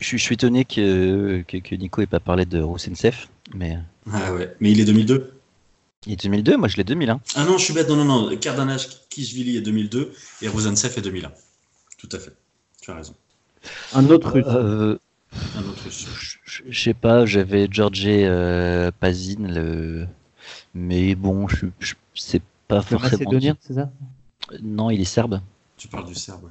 [0.00, 3.28] suis étonné que, que, Nico n'ait pas parlé de Roussenseff.
[3.54, 3.78] Mais...
[4.10, 5.34] Ah ouais, mais il est 2002
[6.06, 7.20] il est 2002, moi je l'ai 2001.
[7.34, 8.36] Ah non, je suis bête, non, non, non.
[8.36, 11.32] Cardanage, Kishvili est 2002 et Rosenseff est 2001.
[11.98, 12.32] Tout à fait.
[12.82, 13.14] Tu as raison.
[13.94, 14.44] Un autre russe.
[14.46, 14.98] Euh,
[15.56, 16.38] un autre russe.
[16.44, 20.06] Je sais pas, j'avais George euh, Pazin, le...
[20.74, 23.10] mais bon, je, je c'est pas forcément.
[23.10, 23.90] Macédonien, c'est ça?
[24.62, 25.40] Non, il est serbe.
[25.76, 26.50] Tu parles du serbe,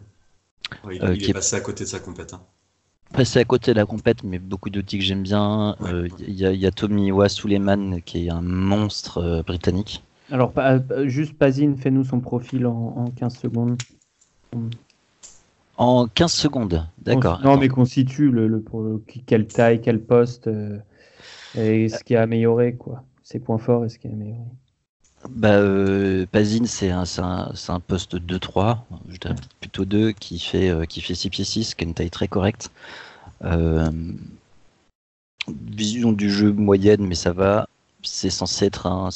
[0.86, 0.98] oui.
[1.02, 2.40] il, euh, est, passé à côté de sa compétence.
[2.40, 2.46] Hein
[3.14, 5.76] passer à côté de la compète, mais beaucoup d'outils que j'aime bien.
[5.80, 10.04] Il euh, y, a Tommy Wa Suleiman qui est un monstre euh, britannique.
[10.32, 13.82] Alors, euh, juste Pazine, fais-nous son profil en, 15 secondes.
[15.78, 17.42] En 15 secondes, d'accord.
[17.44, 18.64] Non, mais constitue le, le,
[19.26, 20.50] quelle taille, quel poste,
[21.56, 23.04] et ce qui a amélioré, quoi.
[23.22, 24.40] Ses points forts et ce qui a amélioré.
[25.30, 25.60] Bah,
[26.32, 27.06] Pazine, c'est un,
[27.88, 28.80] poste 2-3,
[29.62, 32.72] plutôt 2, qui fait, qui fait 6 pieds 6, qui a une taille très correcte.
[33.44, 33.92] Euh,
[35.48, 37.68] vision du jeu moyenne, mais ça va.
[38.02, 39.10] C'est censé être un,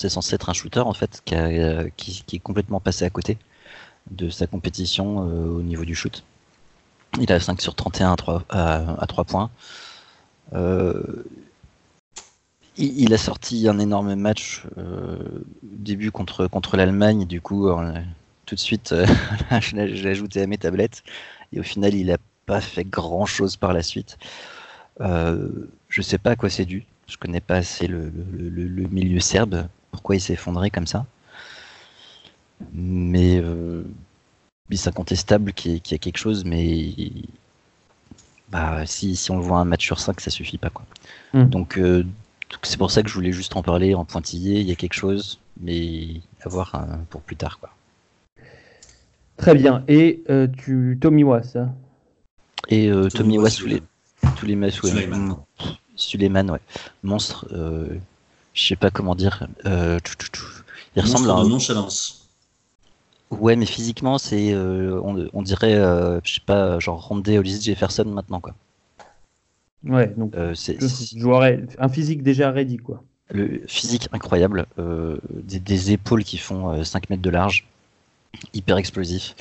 [0.53, 3.37] shooter en fait qui, est complètement passé à côté
[4.11, 6.23] de sa compétition euh, au niveau du shoot.
[7.19, 9.49] Il a 5 sur 31 à 3, à, 3 points.
[12.79, 15.17] Euh, il, a sorti un énorme match euh,
[15.63, 17.25] début contre, contre l'Allemagne.
[17.25, 17.69] Du coup,
[18.45, 18.93] tout de suite,
[19.61, 21.03] je l'ai ajouté à mes tablettes.
[21.53, 24.17] Et au final, il a pas fait grand chose par la suite.
[25.01, 26.85] Euh, je sais pas à quoi c'est dû.
[27.07, 28.11] Je connais pas assez le,
[28.91, 29.67] milieu serbe.
[29.91, 31.05] Pourquoi il s'est effondré comme ça
[32.73, 33.83] Mais euh,
[34.71, 36.93] c'est incontestable qu'il y, a quelque chose, mais
[38.49, 40.69] bah, si, si on voit un match sur 5, ça suffit pas.
[40.69, 40.85] Quoi.
[41.33, 41.45] Hmm.
[41.45, 42.05] Donc euh,
[42.63, 44.59] c'est pour ça que je voulais juste en parler en pointillé.
[44.59, 47.59] Il y a quelque chose, mais à voir hein, pour plus tard.
[47.59, 47.69] Quoi.
[49.37, 49.83] Très bien.
[49.87, 51.69] Et euh, tu Tommy ça
[52.69, 53.81] et euh, Tommy Wasoulé.
[54.35, 54.71] Tous les
[55.95, 56.49] Suleiman.
[56.49, 56.59] ouais.
[57.03, 57.47] Monstre.
[57.51, 57.87] Euh,
[58.53, 59.47] je sais pas comment dire.
[59.65, 59.99] Euh,
[60.95, 61.47] il ressemble à un.
[61.47, 62.27] nonchalance.
[63.29, 64.55] Ouais, mais physiquement, c'est.
[64.55, 65.75] On, dirait,
[66.23, 68.53] je sais pas, genre Rondé Hollis Jefferson maintenant, quoi.
[69.83, 70.33] Ouais, donc.
[70.55, 70.77] c'est
[71.79, 73.03] un physique déjà ready, quoi.
[73.29, 74.65] Le physique incroyable.
[74.77, 77.67] Des, des, épaules qui font 5 mètres de large.
[78.53, 79.35] Hyper explosif.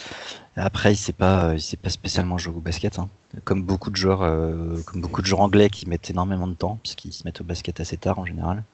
[0.58, 3.10] Après, il sait pas, il sait pas spécialement jouer au basket, hein.
[3.44, 6.78] comme beaucoup de joueurs, euh, comme beaucoup de joueurs anglais qui mettent énormément de temps,
[6.82, 8.64] puisqu'ils se mettent au basket assez tard en général.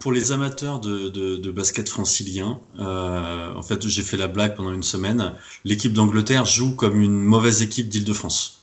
[0.00, 4.72] Pour les amateurs de, de, basket francilien, euh, en fait, j'ai fait la blague pendant
[4.72, 5.34] une semaine.
[5.66, 8.57] L'équipe d'Angleterre joue comme une mauvaise équipe d'Île-de-France,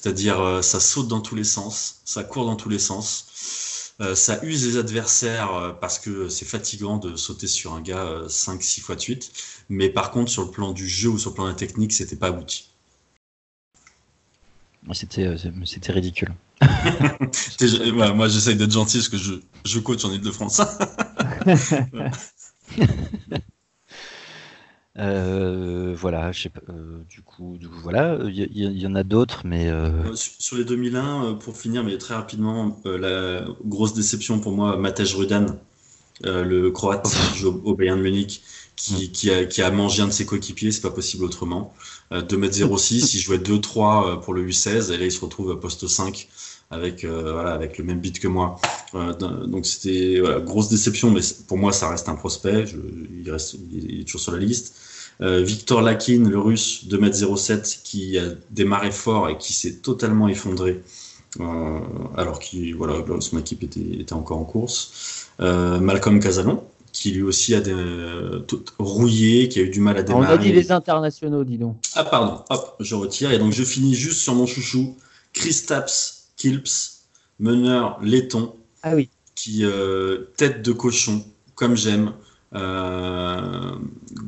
[0.00, 3.26] c'est-à-dire euh, ça saute dans tous les sens, ça court dans tous les sens.
[4.00, 8.22] Euh, ça use les adversaires euh, parce que c'est fatigant de sauter sur un gars
[8.28, 9.32] 5-6 euh, fois de suite.
[9.68, 11.92] Mais par contre, sur le plan du jeu ou sur le plan de la technique,
[11.92, 12.70] c'était pas abouti.
[14.92, 15.34] C'était,
[15.64, 16.32] c'était ridicule.
[18.14, 19.34] moi, j'essaye d'être gentil parce que je,
[19.64, 20.60] je coach en Ile-de-France.
[24.98, 26.60] Euh, voilà, je sais pas,
[27.08, 29.70] du, coup, voilà, il y, en a d'autres, mais.
[30.14, 35.46] Sur les 2001, pour finir, mais très rapidement, la grosse déception pour moi, Matej Rudan,
[36.24, 38.42] le croate qui joue au Bayern Munich,
[38.76, 41.74] qui, qui, a, qui, a, mangé un de ses coéquipiers, c'est pas possible autrement.
[42.12, 46.28] 2m06, il jouait 2-3 pour le U16, et là il se retrouve à poste 5
[46.70, 48.56] avec, euh, voilà, avec le même beat que moi.
[48.94, 49.12] Euh,
[49.46, 52.66] donc c'était voilà, grosse déception, mais pour moi ça reste un prospect.
[52.66, 52.76] Je,
[53.22, 54.74] il, reste, il est toujours sur la liste.
[55.20, 60.82] Euh, Victor Lakin, le russe, 2m07, qui a démarré fort et qui s'est totalement effondré.
[61.40, 61.80] Euh,
[62.16, 65.26] alors que voilà, son équipe était, était encore en course.
[65.40, 66.62] Euh, Malcolm Casalon,
[66.92, 67.74] qui lui aussi a des,
[68.46, 70.26] tout rouillé, qui a eu du mal à démarrer.
[70.26, 71.76] On a dit les internationaux, dis donc.
[71.94, 73.32] Ah pardon, hop, je retire.
[73.32, 74.96] Et donc je finis juste sur mon chouchou,
[75.32, 77.04] Chris Taps, Kilps,
[77.38, 79.10] meneur laiton, ah oui.
[79.34, 82.12] qui euh, tête de cochon, comme j'aime.
[82.54, 83.76] Euh,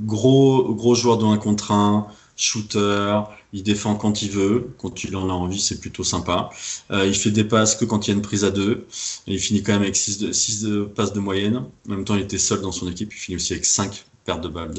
[0.05, 2.07] gros, gros joueur de 1 contre 1,
[2.37, 3.21] shooter,
[3.53, 6.51] il défend quand il veut, quand il en a envie, c'est plutôt sympa.
[6.91, 8.87] Euh, il fait des passes que quand il y a une prise à deux.
[9.27, 11.57] il finit quand même avec 6 de, six de passes de moyenne.
[11.57, 13.13] En même temps, il était seul dans son équipe.
[13.13, 14.75] Il finit aussi avec 5 pertes de balles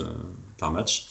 [0.58, 1.08] par match.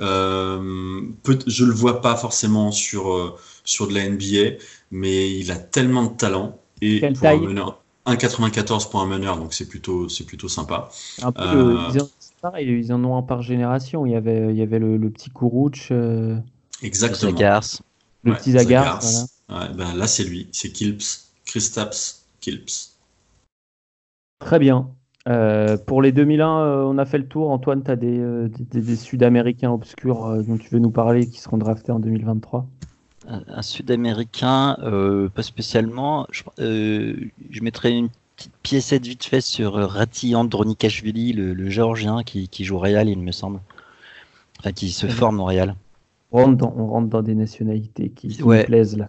[0.00, 4.58] Euh, peut, je le vois pas forcément sur, sur de la NBA
[4.94, 6.58] mais il a tellement de talent.
[6.80, 7.40] Et Quelle taille?
[8.06, 10.90] 1,94 pour un meneur, donc c'est plutôt, c'est plutôt sympa.
[11.22, 11.78] Un peu, euh...
[11.94, 12.08] ils, en,
[12.42, 14.04] pareil, ils, en, ont un par génération.
[14.04, 15.88] Il y avait, il y avait le, le petit Kourouch.
[15.90, 16.36] Euh...
[16.82, 17.32] Exactement.
[17.32, 17.64] Zagars.
[18.24, 19.00] Le ouais, petit Zagars.
[19.48, 19.64] Voilà.
[19.66, 20.48] Ouais, ben là, c'est lui.
[20.52, 21.24] C'est Kilps.
[21.46, 22.96] Kristaps Kilps.
[24.40, 24.90] Très bien.
[25.26, 27.50] Euh, pour les 2001, euh, on a fait le tour.
[27.50, 31.26] Antoine, tu as des, euh, des, des Sud-Américains obscurs euh, dont tu veux nous parler
[31.26, 32.66] qui seront draftés en 2023
[33.28, 36.26] un Sud-Américain, euh, pas spécialement.
[36.30, 37.16] Je, euh,
[37.50, 42.64] je, mettrais une petite piécette vite fait sur Rati Andronikashvili, le, le géorgien qui, qui,
[42.64, 43.60] joue au Real, il me semble.
[44.60, 45.74] Enfin, qui se forme au Real.
[46.32, 48.60] On rentre dans, on rentre dans des nationalités qui, qui ouais.
[48.60, 49.08] me plaisent là.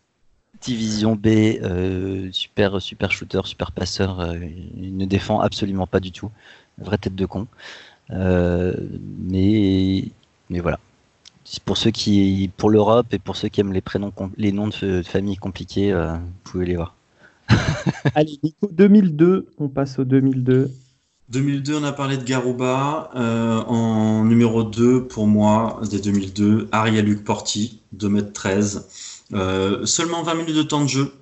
[0.61, 4.19] Division B, euh, super, super shooter, super passeur.
[4.19, 4.35] Euh,
[4.77, 6.31] il ne défend absolument pas du tout.
[6.77, 7.47] Vraie tête de con.
[8.11, 8.73] Euh,
[9.19, 10.05] mais,
[10.49, 10.79] mais voilà
[11.65, 15.01] pour ceux qui, pour l'Europe et pour ceux qui aiment les prénoms, les noms de
[15.03, 16.95] famille compliqués, euh, vous pouvez les voir.
[18.15, 20.71] Allez, Nico, 2002, on passe au 2002.
[21.29, 23.11] 2002, on a parlé de Garouba.
[23.15, 28.83] Euh, en numéro 2, pour moi, des 2002, Ariel Luc Porti, 2m13.
[29.33, 31.13] Euh, seulement 20 minutes de temps de jeu.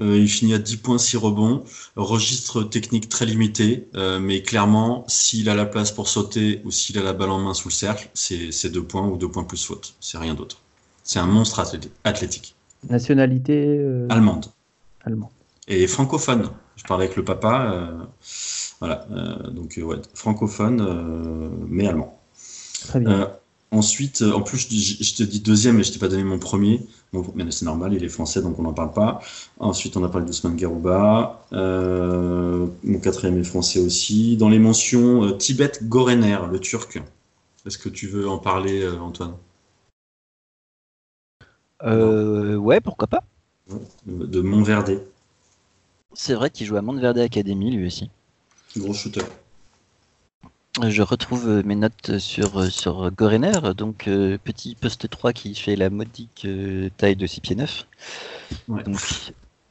[0.00, 1.64] Euh, il finit à 10 points, 6 rebonds.
[1.96, 6.98] Registre technique très limité, euh, mais clairement, s'il a la place pour sauter ou s'il
[6.98, 9.64] a la balle en main sous le cercle, c'est 2 points ou 2 points plus
[9.64, 9.94] faute.
[10.00, 10.58] C'est rien d'autre.
[11.04, 11.62] C'est un monstre
[12.04, 12.54] athlétique.
[12.88, 14.06] Nationalité euh...
[14.08, 14.46] Allemande.
[15.04, 15.30] Allemande.
[15.68, 16.50] Et francophone.
[16.76, 18.08] Je parlais avec le papa.
[18.80, 19.06] Voilà.
[19.12, 22.18] Euh, donc, ouais, francophone, mais allemand.
[22.88, 23.30] Très bien.
[23.72, 26.86] Ensuite, euh, en plus, je, te dis deuxième, mais je t'ai pas donné mon premier.
[27.14, 29.20] Bon, mais c'est normal, il est français, donc on n'en parle pas.
[29.58, 31.46] Ensuite, on a parlé d'Ousmane Garouba.
[31.54, 34.36] Euh, mon quatrième est français aussi.
[34.36, 37.02] Dans les mentions, euh, Tibet Gorener, le turc.
[37.66, 39.34] Est-ce que tu veux en parler, euh, Antoine?
[41.82, 43.24] Euh, Ouais, pourquoi pas.
[44.06, 45.02] De Montverde.
[46.12, 48.10] C'est vrai qu'il joue à Montverde Academy, lui aussi.
[48.76, 49.22] Gros shooter.
[50.80, 55.54] Je retrouve euh, mes notes sur, euh, sur Gorener, donc euh, petit poste 3 qui
[55.54, 57.86] fait la modique euh, taille de 6 pieds 9.
[58.68, 58.82] Ouais.
[58.84, 58.98] Donc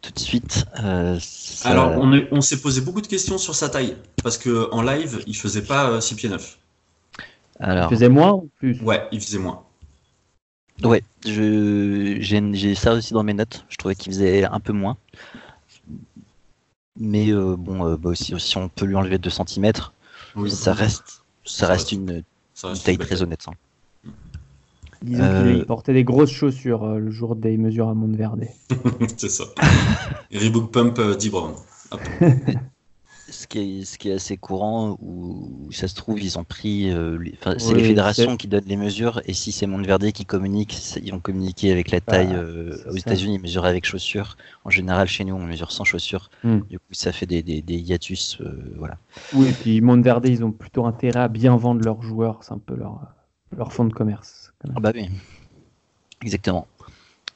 [0.02, 0.66] tout de suite.
[0.84, 1.70] Euh, ça...
[1.70, 5.24] Alors on, est, on s'est posé beaucoup de questions sur sa taille, parce qu'en live
[5.26, 6.60] il faisait pas 6 pieds 9.
[7.60, 7.92] Alors...
[7.92, 8.80] Il faisait moins ou plus?
[8.82, 9.64] Ouais, il faisait moins.
[10.84, 13.66] Ouais, j'ai ça aussi dans mes notes.
[13.70, 14.98] Je trouvais qu'il faisait un peu moins.
[17.00, 19.72] Mais euh, bon, euh, bah aussi, si on peut lui enlever 2 cm,
[20.36, 22.24] oui, ça, reste, ça, ça reste, reste une,
[22.54, 23.46] ça reste une taille très honnête.
[23.48, 23.54] Hein.
[25.02, 25.56] Disons euh...
[25.56, 28.46] qu'il portait des grosses chaussures euh, le jour des mesures à Montverde.
[29.18, 29.46] c'est ça.
[30.32, 31.54] Reebok Pump euh, 10 Brown.
[33.32, 36.92] ce, qui est, ce qui est assez courant, où ça se trouve, ils ont pris.
[36.92, 40.26] Euh, les, c'est oui, les fédérations qui donnent les mesures, et si c'est Montverde qui
[40.26, 42.36] communique, ils ont communiqué avec la taille.
[42.36, 44.38] Ah, aux États-Unis, ils mesurent avec chaussures.
[44.66, 46.30] En général, chez nous, on mesure sans chaussures.
[46.44, 46.60] Mm.
[46.70, 48.42] Du coup, ça fait des, des, des hiatus.
[48.78, 48.98] voilà.
[49.34, 52.44] Oui, et puis Montverde, ils ont plutôt intérêt à bien vendre leurs joueurs.
[52.44, 53.00] C'est un peu leur
[53.58, 54.54] leur fonds de commerce.
[54.76, 55.10] Ah bah oui,
[56.24, 56.68] exactement.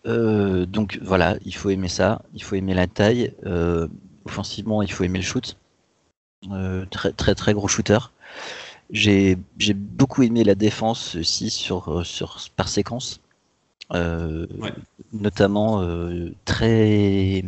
[0.05, 3.33] Euh, donc voilà, il faut aimer ça, il faut aimer la taille.
[3.45, 3.87] Euh,
[4.25, 5.57] offensivement, il faut aimer le shoot.
[6.51, 7.97] Euh, très très très gros shooter.
[8.91, 9.37] J'ai
[9.73, 13.19] beaucoup aimé la défense aussi sur, sur par séquence.
[13.91, 14.71] ouais.
[15.11, 15.83] Notamment
[16.45, 17.43] très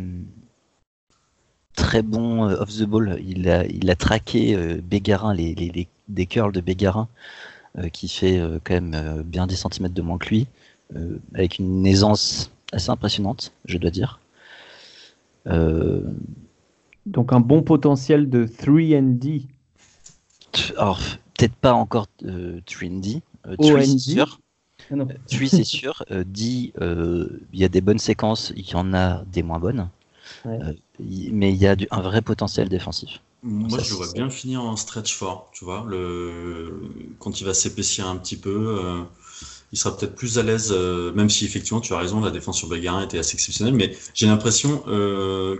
[1.76, 3.20] très bon off the ball.
[3.24, 7.08] Il a, il a traqué Bégarin, les, les, les, des curls de Bégarin
[7.92, 10.48] qui fait quand même bien 10 cm de moins que lui,
[11.34, 14.18] avec une aisance assez impressionnante, je dois dire.
[17.12, 19.46] Donc un bon potentiel de 3D.
[20.76, 21.00] Alors,
[21.34, 23.20] peut-être pas encore 3D.
[23.58, 24.40] 3 c'est sûr.
[24.88, 25.06] 3
[25.48, 26.04] c'est sûr.
[26.10, 29.88] D, il y a des bonnes séquences, il y en a des moins bonnes.
[30.44, 33.20] mais il y a du, un vrai potentiel défensif.
[33.42, 35.84] Moi, je vois bien finir en stretch fort, tu vois.
[35.88, 36.90] Le...
[37.20, 39.02] Quand il va s'épaissir un petit peu, euh,
[39.72, 42.58] il sera peut-être plus à l'aise, euh, même si effectivement, tu as raison, la défense
[42.58, 45.56] sur Belgarin était assez exceptionnelle, mais j'ai l'impression euh,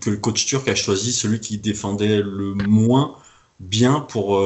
[0.00, 3.16] que le coach turc a choisi celui qui défendait le moins
[3.60, 4.40] bien pour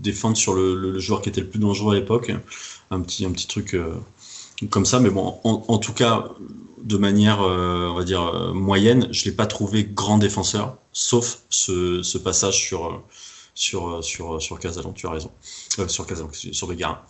[0.00, 2.32] défendre sur le, joueur qui était le plus dangereux à l'époque.
[2.90, 3.76] Un petit, truc
[4.70, 6.32] comme ça, mais bon, en tout cas,
[6.82, 11.42] de manière, euh, on va dire, euh, moyenne, je l'ai pas trouvé grand défenseur, sauf
[11.50, 13.02] ce, passage sur, euh,
[13.58, 15.32] sur, sur, sur Casalan, tu as raison.
[15.88, 17.00] sur Casalan, sur Bégarin.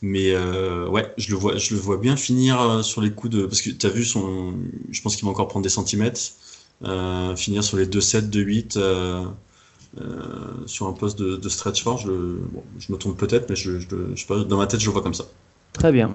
[0.00, 3.46] Mais ouais, je le, vois, je le vois bien finir sur les coups de.
[3.46, 4.54] Parce que tu as vu son.
[4.90, 6.20] Je pense qu'il va encore prendre des centimètres.
[7.36, 9.26] finir sur les 2-7, 2-8.
[10.66, 12.38] sur un poste de, stretch fort, je,
[12.78, 15.24] je me trompe peut-être, mais je, je, dans ma tête, je le vois comme ça.
[15.72, 16.14] Très bien.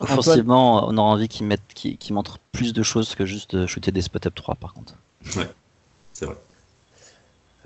[0.00, 4.02] Offensivement, on aura envie qu'ils mettent, qu'ils montrent plus de choses que juste shooter des
[4.02, 4.94] spot up 3 par contre.
[5.36, 5.48] Ouais,
[6.12, 6.34] c'est vrai.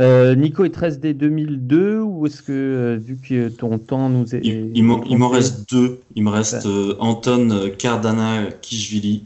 [0.01, 4.34] Euh, Nico est 13 d 2002 ou est-ce que euh, vu que ton temps nous
[4.34, 4.40] est.
[4.44, 6.01] Il, m'en reste deux.
[6.14, 9.24] Il me reste euh, Anton Kardana Kishvili,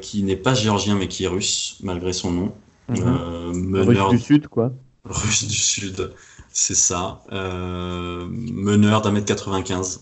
[0.00, 2.52] qui n'est pas géorgien mais qui est russe malgré son nom.
[2.88, 3.76] Mhm.
[3.76, 4.72] Russe du Sud quoi.
[5.04, 6.10] Russe du Sud,
[6.56, 7.20] c'est ça.
[7.30, 10.00] meneur d'un mètre 95.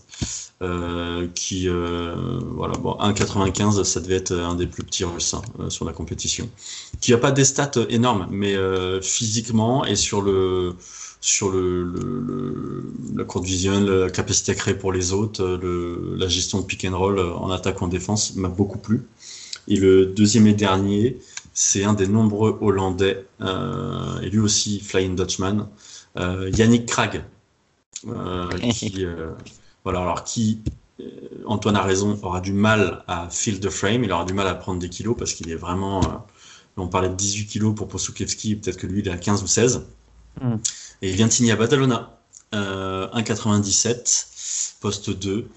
[0.61, 5.41] Euh, qui, euh, voilà, bon, 1,95, ça devait être un des plus petits Russes hein,
[5.59, 6.49] euh, sur la compétition.
[7.01, 8.55] Qui n'a pas des stats énormes, mais
[9.01, 10.75] physiquement et sur le
[11.21, 12.85] sur le, le,
[13.15, 16.85] la courte vision, la capacité à créer pour les autres, le, la gestion de pick
[16.85, 19.07] and roll en attaque ou en défense m'a beaucoup plu.
[19.67, 21.17] Et le deuxième et dernier,
[21.55, 25.63] c'est un des nombreux Hollandais, euh, et lui aussi Flying Dutchman, euh,
[26.17, 27.23] Yannick Krag,
[28.07, 29.05] euh, qui,
[29.83, 30.61] voilà, alors qui,
[30.99, 31.05] euh,
[31.45, 34.55] Antoine a raison, aura du mal à fill the frame, il aura du mal à
[34.55, 36.03] prendre des kilos parce qu'il est vraiment.
[36.03, 36.17] Euh,
[36.77, 39.47] on parlait de 18 kilos pour Posukevski, peut-être que lui il est à 15 ou
[39.47, 39.85] 16.
[40.41, 40.55] Hmm.
[41.01, 42.17] Et il vient de signer à Badalona,
[42.53, 45.47] euh, 1,97, poste 2.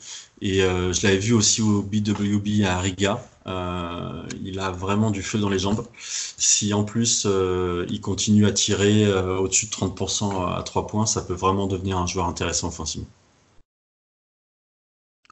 [0.40, 3.20] Et euh, je l'avais vu aussi au BWB à Riga.
[3.48, 5.84] Euh, il a vraiment du feu dans les jambes.
[5.98, 11.22] Si en plus euh, il continue à tirer au-dessus de 30% à 3 points, ça
[11.22, 13.08] peut vraiment devenir un joueur intéressant offensivement.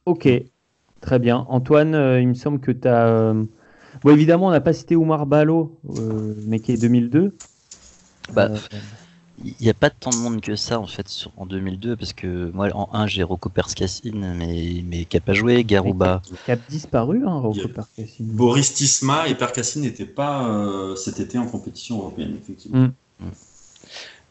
[0.07, 0.29] Ok,
[1.01, 1.45] très bien.
[1.49, 3.09] Antoine, euh, il me semble que tu as.
[3.09, 3.45] Euh,
[4.05, 7.37] bon, évidemment, on n'a pas cité Oumar Balo, euh, mais qui est 2002.
[8.33, 8.51] Bah,
[9.45, 12.13] il n'y a pas tant de monde que ça en fait sur, en 2002 parce
[12.13, 16.23] que moi en 1 j'ai Rocco Perskassin mais, mais qui n'a pas joué, Garouba.
[16.45, 18.25] Qui a disparu, hein, Rocco Perskassin.
[18.25, 22.79] Boris Tisma et Perskassin n'étaient pas cet été en compétition européenne, effectivement.
[22.79, 22.93] Mm.
[23.21, 23.31] Mm.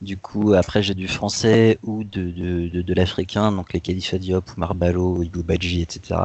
[0.02, 4.44] Du coup, après, j'ai du français ou de, de, de, l'africain, donc les Khalifa Diop,
[4.56, 6.20] Oumar Balo, Ibou Badji, etc.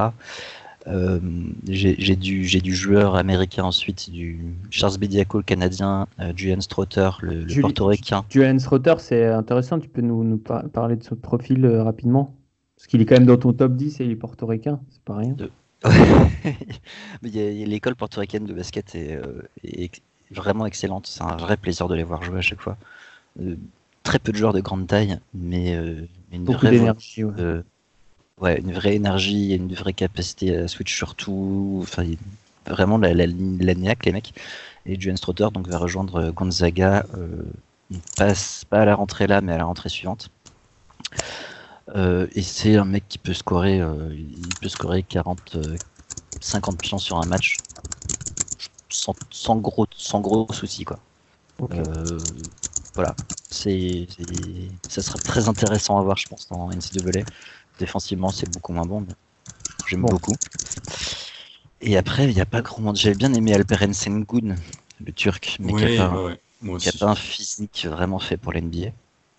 [0.86, 1.20] Euh,
[1.68, 7.60] j'ai du, du joueur américain ensuite, du Charles Bediaco, le canadien, euh, Julian Strother, le,
[7.60, 8.24] portoricain.
[8.30, 12.34] Julian Strother, c'est intéressant, tu peux nous, nous parler de ce profil euh, rapidement?
[12.76, 15.16] Parce qu'il est quand même dans ton top 10 et il est portoricain, c'est pas
[15.16, 15.36] rien.
[17.22, 19.18] L'école portoricaine de basket est,
[19.64, 19.90] est
[20.30, 22.76] vraiment excellente, c'est un vrai plaisir de les voir jouer à chaque fois.
[23.40, 23.56] Euh,
[24.02, 27.24] très peu de joueurs de grande taille, mais euh, une vraie énergie.
[27.24, 27.62] Ouais.
[28.46, 31.80] Une vraie énergie, une vraie capacité à switch sur tout.
[31.82, 32.04] Enfin,
[32.66, 34.34] vraiment la, la, la les mecs.
[34.86, 37.42] Et Julian Strotter donc va rejoindre Gonzaga, euh,
[38.16, 38.32] pas,
[38.70, 40.30] pas à la rentrée là, mais à la rentrée suivante.
[41.94, 45.58] et c'est un mec qui peut scorer, il peut scorer 40,
[46.40, 47.58] 50 points sur un match
[48.88, 50.98] sans, sans gros, sans gros soucis quoi
[52.94, 53.14] voilà,
[53.50, 54.08] c'est,
[54.88, 57.24] ça sera très intéressant à voir, je pense, dans NCAA.
[57.80, 59.06] Défensivement, c'est beaucoup moins bon,
[59.88, 60.36] j'aime beaucoup.
[61.80, 62.96] Et après, il n'y a pas grand monde.
[62.96, 64.54] J'avais bien aimé Alperen Sengun,
[65.02, 68.88] le turc, mais qui n'a pas, un physique vraiment fait pour l'NBA.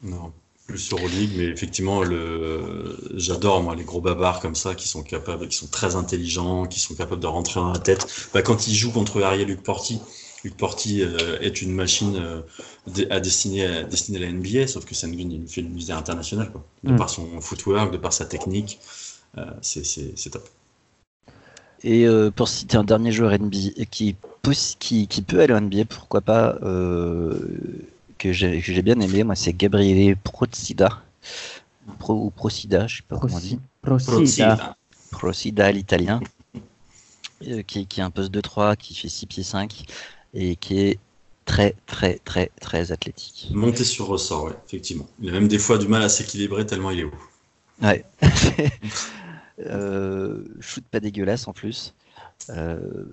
[0.02, 0.34] Non,
[0.66, 2.98] plus sur Euroleague, mais effectivement, le...
[3.14, 6.80] j'adore moi les gros babards comme ça qui sont capables, qui sont très intelligents, qui
[6.80, 8.08] sont capables de rentrer dans la tête.
[8.34, 10.02] Bah, quand ils jouent contre Ariel Luc Porti,
[10.44, 12.42] Luc Porti euh, est une machine euh,
[13.10, 16.66] à, destiner, à, destiner la NBA, sauf que Sengun, il fait une musée internationale, quoi.
[16.84, 16.98] De mm.
[16.98, 18.80] par son footwork, de par sa technique.
[19.38, 20.48] Euh, c'est top.
[21.84, 24.16] Et pour citer un dernier joueur NBA qui,
[24.78, 30.16] qui, qui, peut aller en NBA, pourquoi pas, que j'ai bien aimé, moi, c'est Gabriele
[30.16, 31.02] Prozida.
[31.98, 33.60] Pro, ou Procida, je sais pas comment on dit.
[33.82, 34.76] Procida.
[35.10, 36.20] Procida à l'italien.
[37.66, 39.86] qui, qui est un poste de 3, qui fait 6 pieds 5
[40.34, 41.00] et qui est
[41.46, 43.50] très très très très athlétique.
[43.54, 45.08] Monter sur ressort, ouais, effectivement.
[45.20, 47.14] Il a même des fois du mal à s'équilibrer tellement il est haut.
[47.82, 48.06] Ouais.
[49.66, 51.94] euh, shoot pas dégueulasse en plus.
[52.50, 53.04] Euh,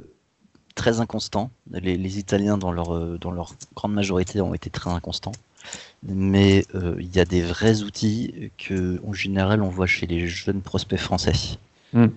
[0.75, 1.51] très inconstant.
[1.73, 5.33] Les, Italiens, dans leur, dans leur grande majorité, ont été très inconstants.
[6.05, 10.29] Mais euh, il y a des vrais outils que, en général, on voit chez les
[10.29, 11.59] jeunes prospects français.
[11.93, 12.09] Hmm.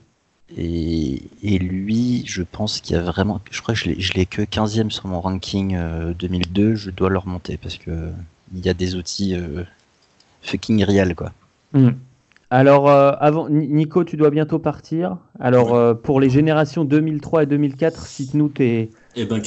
[0.57, 3.39] Et, lui, je pense qu'il y a vraiment.
[3.51, 5.77] Je crois que je l'ai que 15e sur mon ranking
[6.17, 6.61] 2002.
[6.61, 8.09] Euh, je dois le remonter parce que
[8.53, 9.63] il y a des outils euh,
[10.41, 11.31] fucking real, quoi.
[11.73, 11.91] Hmm.
[12.49, 15.17] Alors, euh, avant, Nico, tu dois bientôt partir.
[15.39, 19.41] Alors, pour les générations 2003 et 2004, cite-nous tes, eh ben,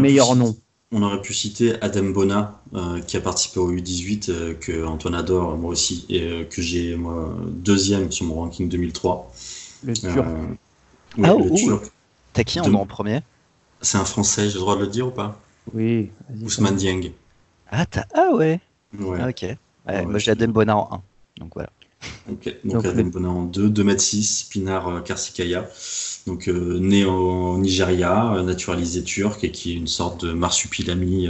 [0.00, 0.56] meilleurs noms.
[0.92, 2.60] On aurait pu citer Adam Bona,
[3.06, 6.98] qui a participé au U18, que Antoine adore, moi aussi, et que j'ai
[7.46, 9.30] deuxième sur mon ranking 2003.
[9.84, 10.18] Le Turc.
[10.18, 10.54] Euh,
[11.22, 11.84] ah, le Turc.
[12.32, 13.20] T'as qui en, premier
[13.80, 15.40] C'est un Français, j'ai le droit de le dire ou pas
[15.74, 16.10] Oui.
[16.42, 17.12] Ousmane Dieng.
[17.70, 18.60] Ah, ah ouais.
[19.18, 19.56] Ah, ok.
[20.06, 21.02] moi j'ai Adem Bona en 1.
[21.40, 21.70] Donc voilà.
[22.30, 25.68] Ok, donc, Adem Bona en 2, 2m6, Pinar euh, Karsikaya.
[26.26, 31.28] Donc euh, né au Nigeria, naturalisé turc et qui est une sorte de marsupilami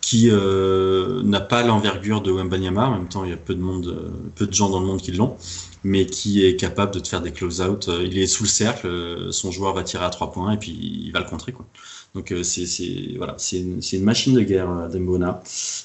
[0.00, 2.88] qui n'a pas l'envergure de Wembanyama.
[2.88, 5.00] En même temps, il y a peu de monde, peu de gens dans le monde
[5.00, 5.36] qui l'ont
[5.84, 7.88] mais qui est capable de te faire des close-out.
[7.88, 10.58] Euh, il est sous le cercle, euh, son joueur va tirer à trois points et
[10.58, 11.52] puis il va le contrer.
[11.52, 11.66] Quoi.
[12.14, 12.66] Donc euh, c'est
[13.16, 15.42] voilà, c'est une, une, machine de guerre, Adembona.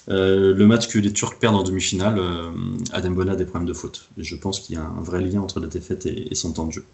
[0.10, 2.52] Euh, le match que les Turcs perdent en demi-finale, euh,
[2.92, 4.10] Adembona a des problèmes de faute.
[4.18, 6.74] je pense qu'il y a un vrai lien entre la défaite et, son temps de
[6.74, 6.86] jeu.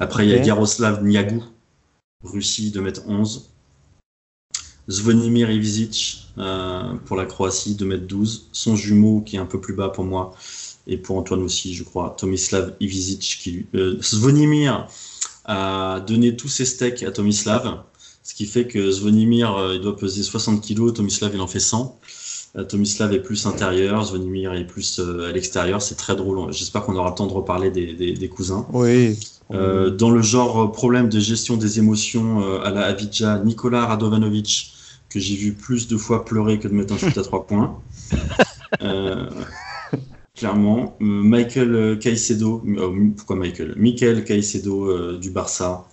[0.00, 1.44] Après, il y a Yaroslav Niagou,
[2.24, 3.42] Russie, 2m11.
[4.90, 8.42] Zvonimir Ivizic euh, pour la Croatie, 2m12.
[8.50, 10.34] Son jumeau, qui est un peu plus bas pour moi,
[10.86, 14.88] et pour Antoine aussi, je crois, Tomislav Ivizic, qui, euh, Zvonimir
[15.44, 17.82] a donné tous ses steaks à Tomislav,
[18.22, 21.60] ce qui fait que Zvonimir, euh, il doit peser 60 kg, Tomislav, il en fait
[21.60, 21.98] 100.
[22.56, 26.52] Euh, Tomislav est plus intérieur, Zvonimir est plus à l'extérieur, c'est très drôle.
[26.52, 28.66] J'espère qu'on aura le temps de reparler des, des, des cousins.
[28.72, 29.18] Oui.
[29.50, 34.72] Dans le genre problème de gestion des émotions à la Avidja, Nicolas Radovanovic,
[35.10, 37.78] que j'ai vu plus de fois pleurer que de mettre un shoot à trois points.
[38.80, 39.28] Euh,
[40.36, 40.96] clairement.
[41.00, 43.74] Euh, Michael euh, Caicedo, euh, pourquoi Michael?
[43.76, 45.86] Michael Caicedo du Barça,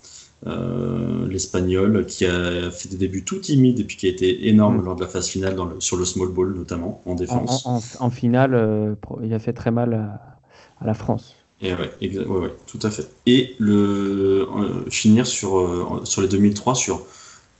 [0.46, 4.86] l'espagnol, qui a fait des débuts tout timides et puis qui a été énorme mm.
[4.86, 7.66] lors de la phase finale sur le small ball, notamment en défense.
[8.00, 11.36] En, finale, il a fait très mal à, la France.
[11.62, 11.92] Et ouais,
[12.26, 13.10] ouais, tout à fait.
[13.26, 14.48] Et le
[14.90, 17.06] finir sur, sur les 2003 sur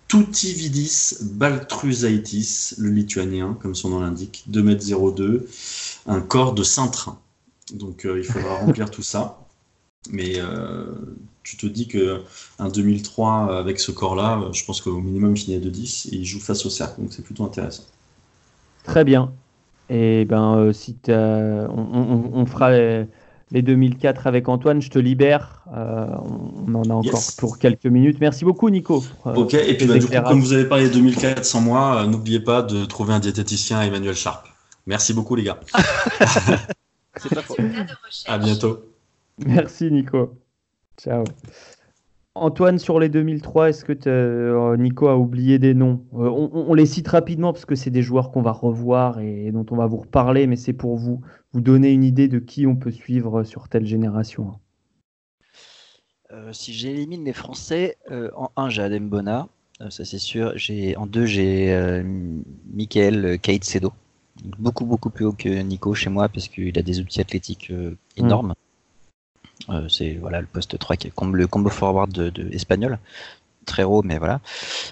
[0.10, 5.46] Tutividis Baltrusaitis, le lituanien, comme son nom l'indique, 2m02
[6.08, 7.16] un corps de cintre.
[7.74, 9.38] Donc euh, il faudra remplir tout ça.
[10.10, 10.86] Mais euh,
[11.44, 12.24] tu te dis que
[12.58, 16.26] un 2003 avec ce corps-là, je pense qu'au minimum il finit à 2-10 et il
[16.26, 17.84] joue face au cercle, donc c'est plutôt intéressant.
[18.84, 19.32] Très bien.
[19.90, 23.06] Et ben euh, si on, fera les,
[23.52, 25.64] 2004 avec Antoine, je te libère.
[25.72, 28.18] on en a encore pour quelques minutes.
[28.22, 29.04] Merci beaucoup Nico.
[29.26, 32.86] ok, et puis bah, comme vous avez parlé de 2004 sans moi, n'oubliez pas de
[32.86, 34.46] trouver un diététicien Emmanuel Sharp.
[34.86, 35.60] Merci beaucoup, les gars.
[37.18, 37.42] C'est pas
[38.26, 38.80] À bientôt.
[39.38, 40.34] Merci, Nico.
[40.98, 41.24] Ciao.
[42.42, 46.04] Antoine, sur les 2003, est-ce que euh, Nico a oublié des noms?
[46.14, 49.66] Euh, on, les cite rapidement parce que c'est des joueurs qu'on va revoir et dont
[49.72, 51.22] on va vous reparler, mais c'est pour vous,
[51.54, 54.60] vous donner une idée de qui on peut suivre sur telle génération.
[56.32, 57.98] Euh, si j'élimine les Français,
[58.36, 59.48] en 1, j'ai Adem Bona,
[59.90, 60.54] ça c'est sûr.
[60.98, 62.04] En 2, j'ai
[62.74, 63.92] Michael Caicedo
[64.44, 67.96] beaucoup beaucoup plus haut que Nico chez moi parce qu'il a des outils athlétiques euh,
[68.18, 68.54] énormes.
[69.70, 72.98] Euh, c'est voilà le poste 3 qui est le combo forward de, espagnol
[73.66, 74.40] très haut mais voilà.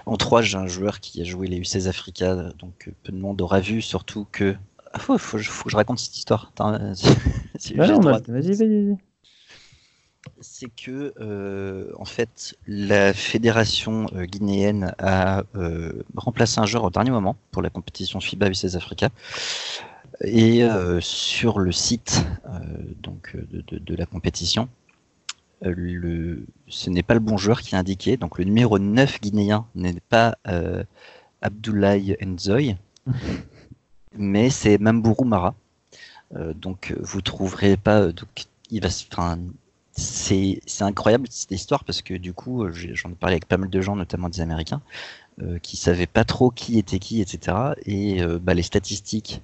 [0.06, 3.41] En 3 j'ai un joueur qui a joué les U16 Africa donc peu de monde
[3.41, 4.56] aura vu surtout que
[4.94, 6.52] ah, faut, faut, faut, que je raconte cette histoire.
[6.60, 8.98] Vas-y vas-y
[10.39, 16.89] c'est que euh, en fait la fédération euh, guinéenne a euh, remplacé un joueur au
[16.89, 19.10] dernier moment pour la compétition FIBA U16 Africa
[20.22, 20.68] et
[20.99, 22.26] sur le site
[23.03, 24.68] donc de, la compétition
[25.61, 29.68] le, ce n'est pas le bon joueur qui est indiqué donc le numéro 9 guinéen
[29.76, 30.38] n'est pas
[31.41, 32.77] Abdoulaye Nzoy
[34.18, 35.53] mais c'est Mambourou Mara
[36.56, 39.38] donc vous trouverez pas donc il va enfin,
[39.98, 43.69] c'est incroyable cette histoire parce que du coup, euh, j'en ai parlé avec pas mal
[43.69, 44.81] de gens, notamment des Américains,
[45.41, 47.57] euh, qui savaient pas trop qui était qui, etc.
[47.85, 49.41] Et euh, bah, les statistiques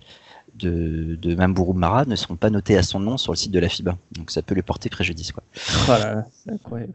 [0.55, 3.59] de, de Mambourou Mara ne seront pas notés à son nom sur le site de
[3.59, 3.97] la FIBA.
[4.11, 5.31] Donc ça peut lui porter préjudice.
[5.31, 5.43] Quoi.
[5.87, 6.93] Oh là là, c'est incroyable.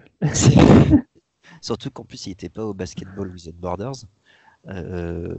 [1.61, 4.05] Surtout qu'en plus il n'était pas au Basketball Without Borders.
[4.69, 5.35] Euh,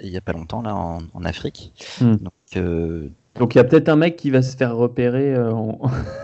[0.00, 1.72] il n'y a pas longtemps là en, Afrique.
[2.00, 2.16] Hmm.
[2.16, 5.52] Donc, euh, Donc il y a peut-être un mec qui va se faire repérer euh,
[5.52, 5.80] en...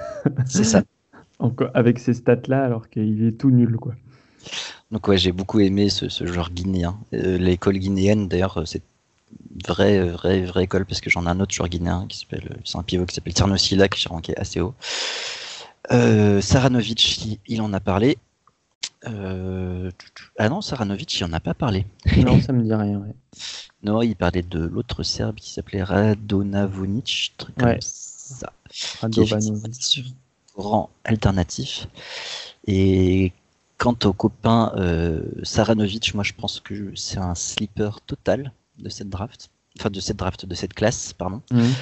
[0.46, 0.82] C'est ça.
[1.74, 3.94] avec ces stats là alors qu'il est tout nul quoi.
[4.90, 6.98] Donc ouais j'ai beaucoup aimé ce, ce joueur guinéen.
[7.12, 8.82] L'école guinéenne d'ailleurs c'est
[9.66, 12.78] vraie, vraie, vraie école parce que j'en ai un autre joueur guinéen qui s'appelle, c'est
[12.78, 14.74] un pivot qui s'appelle Tiernosila qui est ranké assez haut.
[15.92, 18.18] Euh, Saranovic, il en a parlé.
[19.06, 19.90] Euh,
[20.38, 21.86] ah non, Saranovic, il en a pas parlé.
[22.16, 23.02] Non, ça me dit rien.
[23.82, 28.52] Non, il parlait de l'autre Serbe qui s'appelait Radonavonic, truc comme ça.
[29.00, 30.04] Radovanovic.
[30.56, 31.88] Rang alternatif.
[32.66, 33.32] Et
[33.76, 39.08] quant au copain euh, Saranovic, moi je pense que c'est un sleeper total de cette
[39.08, 41.72] draft, enfin de cette draft, de cette classe, pardon, mhm.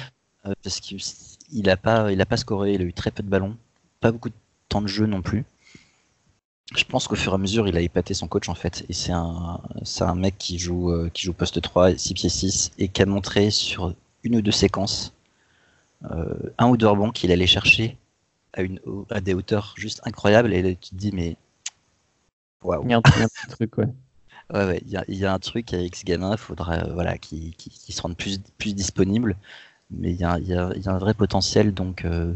[0.45, 3.29] euh, parce qu'il a pas, il a pas scoré, il a eu très peu de
[3.29, 3.57] ballons,
[3.99, 4.35] pas beaucoup de
[4.69, 5.45] temps de jeu non plus.
[6.75, 8.93] Je pense qu'au fur et à mesure, il a épaté son coach en fait, et
[8.93, 12.71] c'est un, c'est un mec qui joue, euh, qui joue poste 3, 6 pieds 6,
[12.77, 13.93] et qui a montré sur
[14.23, 15.13] une ou deux séquences
[16.11, 17.97] euh, un ou deux rebonds qu'il allait chercher
[18.53, 18.79] à, une,
[19.09, 21.37] à des hauteurs juste incroyables, et là, tu te dis mais
[22.61, 22.83] waouh.
[22.83, 23.87] Il y a un truc, ouais.
[24.51, 28.01] Ouais, il y, a un truc avec ce gamin, il faudra euh, voilà, qu'il se
[28.01, 29.35] rende plus, plus disponible.
[29.89, 32.33] Mais il y a, y a, un vrai potentiel, donc, euh,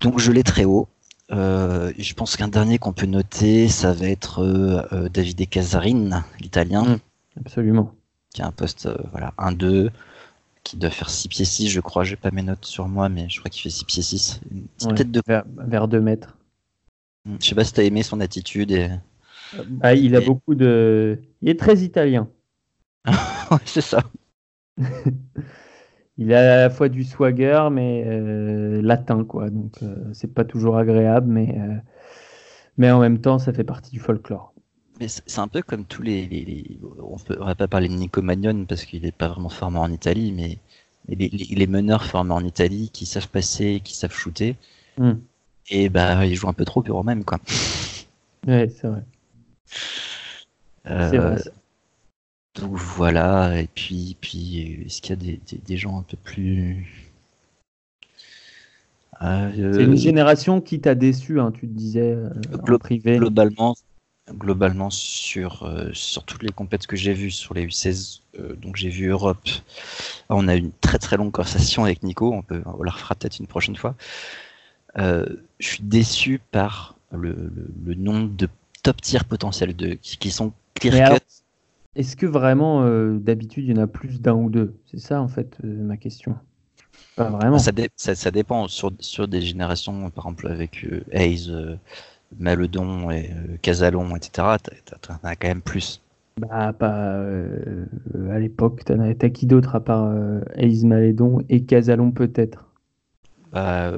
[0.00, 0.88] donc je l'ai très haut.
[1.30, 6.84] Euh, je pense qu'un dernier qu'on peut noter, ça va être Davide Casarin, l'italien.
[6.84, 6.98] Mmh,
[7.40, 7.94] absolument.
[8.34, 9.90] Qui a un poste voilà, 1-2,
[10.64, 12.04] qui doit faire 6 pieds 6, je crois.
[12.04, 14.40] J'ai pas mes notes sur moi, mais je crois qu'il fait 6 pieds 6.
[14.80, 15.22] peut-être de...
[15.26, 16.36] vers, vers 2 mètres.
[17.40, 18.90] Je sais pas si tu as aimé son attitude et
[19.82, 21.18] ah, il a beaucoup de.
[21.42, 22.28] Il est très italien.
[23.64, 24.02] c'est ça.
[26.18, 29.50] il a à la fois du swagger, mais euh, latin, quoi.
[29.50, 31.76] Donc, euh, c'est pas toujours agréable, mais, euh,
[32.78, 34.52] mais en même temps, ça fait partie du folklore.
[35.00, 36.78] Mais c'est un peu comme tous les.
[37.02, 39.90] On ne va pas parler de Nico Magnon parce qu'il n'est pas vraiment formé en
[39.90, 40.58] Italie, mais
[41.08, 44.56] les, meneurs formés en Italie qui savent passer, qui savent shooter,
[44.98, 45.14] hmm.
[45.68, 47.38] et bah, ils jouent un peu trop pour eux-mêmes, quoi.
[48.46, 49.02] Ouais, c'est vrai.
[50.86, 51.38] Euh,
[52.54, 56.86] donc voilà, et puis, puis est-ce qu'il y a des, des, gens un peu plus.
[59.22, 63.16] Euh, c'est une génération qui t'a déçu, hein, tu te disais, euh, privé.
[63.16, 63.74] Globalement,
[64.30, 68.20] globalement sur, sur toutes les compétitions que j'ai vues sur les U16,
[68.60, 69.48] donc j'ai vu Europe.
[70.28, 73.14] On a eu une très très longue conversation avec Nico, on, peut, on la refera
[73.14, 73.94] peut-être une prochaine fois.
[74.96, 75.26] je
[75.60, 77.50] suis déçu par le,
[77.84, 78.48] le nombre de
[78.84, 81.24] top tier potentiel de, qui, sont clear cut.
[81.96, 84.74] Est-ce que vraiment, euh, d'habitude, il y en a plus d'un ou deux?
[84.86, 86.36] C'est ça, en fait, euh, ma question.
[87.16, 87.58] Pas vraiment.
[87.58, 88.68] Ça, ça, dépend.
[88.68, 91.50] Sur, sur, des générations, par exemple, avec euh, Hayes,
[92.38, 93.30] Maledon, et,
[93.62, 94.58] Casalon, etc.,
[95.00, 96.00] t'en as quand même plus.
[96.36, 97.22] Bah, pas
[98.30, 98.82] à l'époque.
[98.84, 100.12] T'as qui d'autre à part
[100.56, 102.66] Hayes, Maledon et Casalon, peut-être?
[103.52, 103.92] Bah,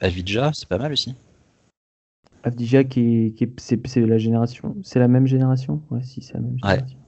[0.00, 1.14] Avidja, c'est pas mal aussi.
[2.42, 5.80] Avdija qui, qui c'est la génération, c'est la même génération?
[5.90, 6.98] Ouais, si c'est la même génération.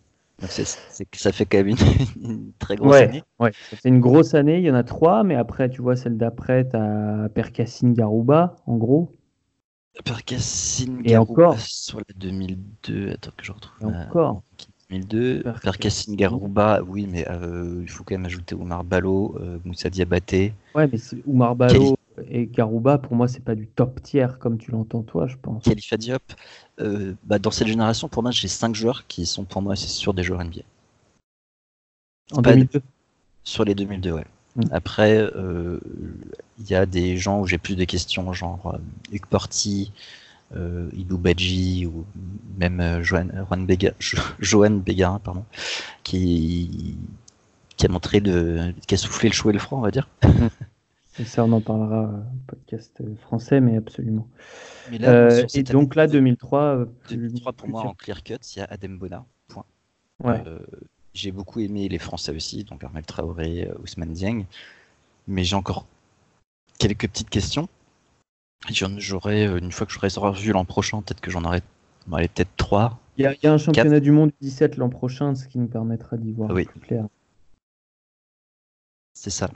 [1.13, 3.23] ça fait quand même une, très grosse année.
[3.39, 4.59] Ouais, fait une grosse année.
[4.59, 8.57] Il y en a trois, mais après, tu vois, celle d'après, tu as Percassine Garouba,
[8.67, 9.13] en gros.
[10.05, 13.11] Percassine Garouba sur la 2002.
[13.11, 13.87] Attends que je retrouve.
[13.87, 14.43] encore.
[14.91, 15.45] 2002.
[15.63, 20.53] Percassine Garouba, oui, mais euh, il faut quand même ajouter Oumar Balo, euh, Moussa Diabaté.
[20.75, 21.97] Ouais, mais Oumar Balo,
[22.29, 25.65] et Garouba, pour moi, c'est pas du top tiers comme tu l'entends toi, je pense.
[25.65, 26.23] Khalifa Diop,
[26.81, 29.89] euh, bah, dans cette génération, pour moi, j'ai 5 joueurs qui sont pour moi, c'est
[29.89, 30.63] sûr, des joueurs NBA.
[32.33, 32.81] En 2002
[33.43, 34.25] Sur les 2002, ouais.
[34.57, 34.63] Mm.
[34.71, 35.81] Après, euh,
[36.59, 38.79] il y a des gens où j'ai plus de questions, genre euh,
[39.13, 39.93] Hugues Porty,
[40.57, 42.05] euh, Idou Badji, ou
[42.59, 43.29] même Johan,
[44.39, 45.45] Johan Bégarin, pardon,
[46.05, 46.97] qui,
[47.77, 50.09] qui a montré de, qui a soufflé le chaud et le froid, on va dire.
[51.19, 54.29] Et ça, on en parlera euh, podcast français, mais absolument.
[54.93, 56.87] Euh, et donc là, 2003.
[57.09, 59.25] 2003 euh, pour moi en clear cut, il y a Adem Bona.
[60.19, 60.45] Point.
[61.13, 64.45] j'ai beaucoup aimé les Français aussi, donc Armel Traoré, Ousmane Dieng,
[65.29, 65.87] mais j'ai encore
[66.79, 67.69] quelques petites questions.
[68.71, 71.61] J'aurai une fois que je serai revu l'an prochain, peut-être que j'en aurai
[72.09, 72.99] peut-être trois.
[73.17, 76.33] Il y, a un championnat du monde 17 l'an prochain, ce qui nous permettra d'y
[76.33, 77.07] voir plus clair.
[79.17, 79.49] C'est ça.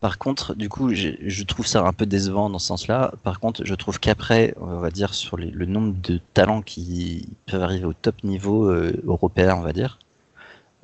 [0.00, 3.12] Par contre, du coup, je trouve ça un peu décevant dans ce sens-là.
[3.24, 7.62] Par contre, je trouve qu'après, on va dire, sur le nombre de talents qui peuvent
[7.62, 9.98] arriver au top niveau euh, européen, on va dire,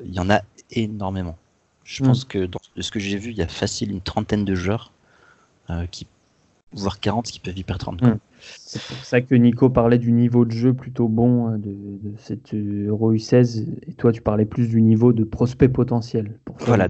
[0.04, 0.42] il y en a
[0.72, 1.38] énormément.
[1.84, 4.54] Je pense que dans ce que j'ai vu, il y a facile une trentaine de
[4.54, 4.92] joueurs,
[5.90, 6.06] qui,
[6.72, 7.94] voire 40 qui peuvent y perdre
[8.40, 12.54] C'est pour ça que Nico parlait du niveau de jeu plutôt bon de, de cette
[12.54, 16.38] Euro U16 et toi tu parlais plus du niveau de prospect potentiel.
[16.60, 16.88] voilà,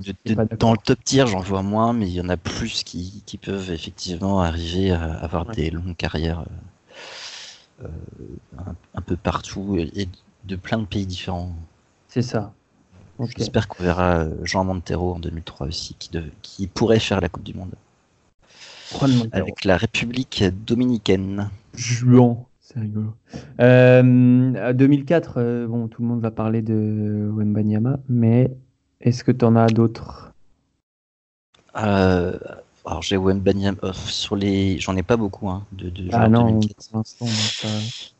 [0.59, 3.39] dans le top tier j'en vois moins, mais il y en a plus qui, qui
[3.39, 6.45] peuvent effectivement arriver à avoir des longues carrières
[7.85, 7.89] euh,
[8.95, 10.09] un, peu partout et,
[10.45, 11.55] de plein de pays différents.
[12.09, 12.53] C'est ça.
[13.37, 16.11] J'espère qu'on verra euh, Jean Montero en 2003 aussi, qui,
[16.43, 17.75] qui pourrait faire la Coupe du Monde.
[19.33, 21.51] Avec la République dominicaine.
[21.75, 23.15] Juan, c'est rigolo.
[23.61, 28.51] Euh, 2004, euh, bon, tout le monde va parler de Wembanyama, mais
[29.01, 30.33] est-ce que tu en as d'autres?
[31.77, 32.39] Euh,
[32.85, 36.59] alors j'ai Wembanyama euh, sur les, j'en ai pas beaucoup hein, de, de ah non,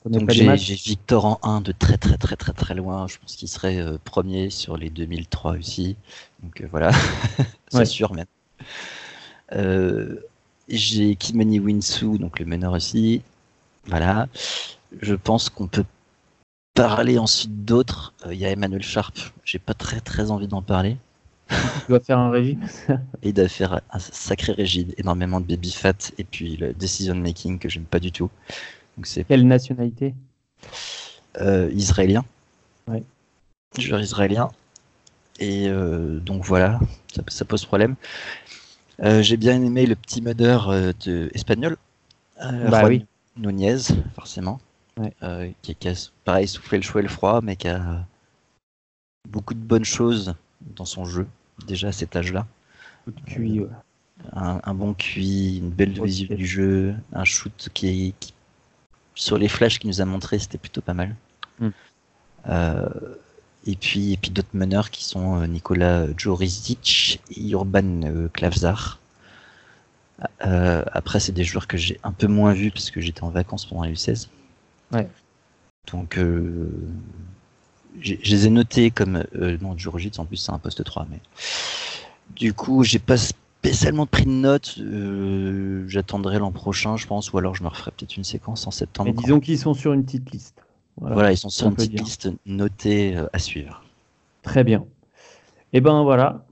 [0.05, 3.07] Donc j'ai Victor en 1 de très très très très très loin.
[3.07, 5.97] Je pense qu'il serait premier sur les 2003 aussi.
[6.43, 6.91] Donc voilà,
[7.69, 8.27] c'est sûr même.
[10.69, 13.23] J'ai Kimani Winsu, donc le meneur aussi.
[13.87, 14.29] Voilà.
[15.01, 15.85] Je pense qu'on peut
[16.75, 18.15] parler ensuite d'autres.
[18.31, 19.17] Il y a Emmanuel Sharp.
[19.45, 20.97] J'ai pas très très envie d'en parler.
[21.51, 21.57] Il
[21.89, 22.67] doit faire un régime.
[23.23, 27.59] il doit faire un sacré régime, énormément de baby fat et puis le decision making
[27.59, 28.31] que j'aime pas du tout.
[28.97, 30.15] Donc c'est quelle nationalité?
[31.41, 32.25] Euh, Israélien.
[32.87, 33.03] Ouais.
[33.79, 34.51] Joueur israélien.
[35.39, 36.81] Et euh, donc voilà,
[37.29, 37.95] ça, pose problème.
[39.01, 41.77] Euh, j'ai bien aimé le petit modeur de espagnol.
[42.41, 43.07] bah oui.
[43.37, 43.79] Nunez,
[44.15, 44.61] forcément.
[45.63, 48.05] qui, qui, a pareil soufflé le chaud et le froid, mais qui a
[49.29, 51.27] beaucoup de bonnes choses dans son jeu
[51.67, 52.47] déjà à cet âge-là.
[54.33, 58.15] Un, bon QI, une belle vision du jeu, un shoot qui,
[59.15, 61.15] sur les flashs qu'il nous a montré, c'était plutôt pas mal.
[61.61, 61.71] Hmm.
[62.49, 62.89] Euh,
[63.69, 68.99] et puis, et puis d'autres meneurs qui sont euh, Nicolas Jorizic et Urban euh, Klavzar.
[70.41, 73.67] après, c'est des joueurs que j'ai un peu moins vus parce que j'étais en vacances
[73.67, 74.29] pendant la U16.
[74.93, 75.09] Ouais.
[75.93, 76.19] Donc,
[78.01, 81.21] je les ai notés comme euh, non en plus c'est un poste 3 mais
[82.37, 87.39] du coup j'ai pas spécialement pris de notes euh, j'attendrai l'an prochain je pense ou
[87.39, 90.05] alors je me referai peut-être une séquence en septembre mais disons qu'ils sont sur une
[90.05, 90.63] petite liste
[91.01, 93.83] voilà, ils sont sur une petite liste notée euh, à suivre.
[94.43, 94.85] Très bien.
[95.73, 96.45] Et eh ben voilà.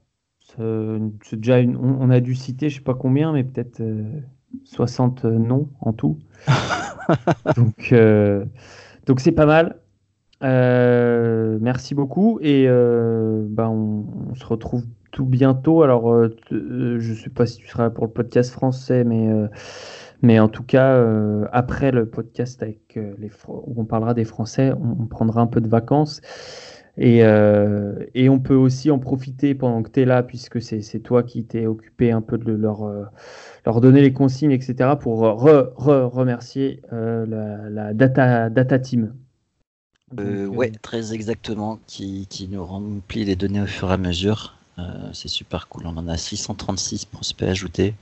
[0.57, 1.77] C'est déjà une...
[1.77, 3.79] on, a dû citer je sais pas combien mais peut-être
[4.63, 6.17] 60 euh, noms en tout.
[7.55, 7.93] Donc
[9.05, 9.77] donc c'est pas mal.
[10.43, 12.39] Euh, merci beaucoup.
[12.41, 15.81] Et euh, ben on, se retrouve tout bientôt.
[15.83, 19.29] Alors, euh, je ne sais pas si tu seras là pour le podcast français, mais,
[20.21, 21.03] mais en tout cas,
[21.51, 25.67] après le podcast avec les, où on parlera des Français, on, prendra un peu de
[25.67, 26.21] vacances.
[26.97, 31.21] Et, et, on peut aussi en profiter pendant que tu es là, puisque c'est toi
[31.21, 32.89] qui t'es occupé un peu de leur,
[33.65, 39.13] leur donner les consignes, etc., pour re, remercier la, la, data, data Team.
[40.17, 43.97] Euh, euh, ouais, très exactement, qui, qui, nous remplit les données au fur et à
[43.97, 44.55] mesure.
[44.79, 45.85] Euh, c'est super cool.
[45.85, 47.93] On en a 636 prospects ajoutés.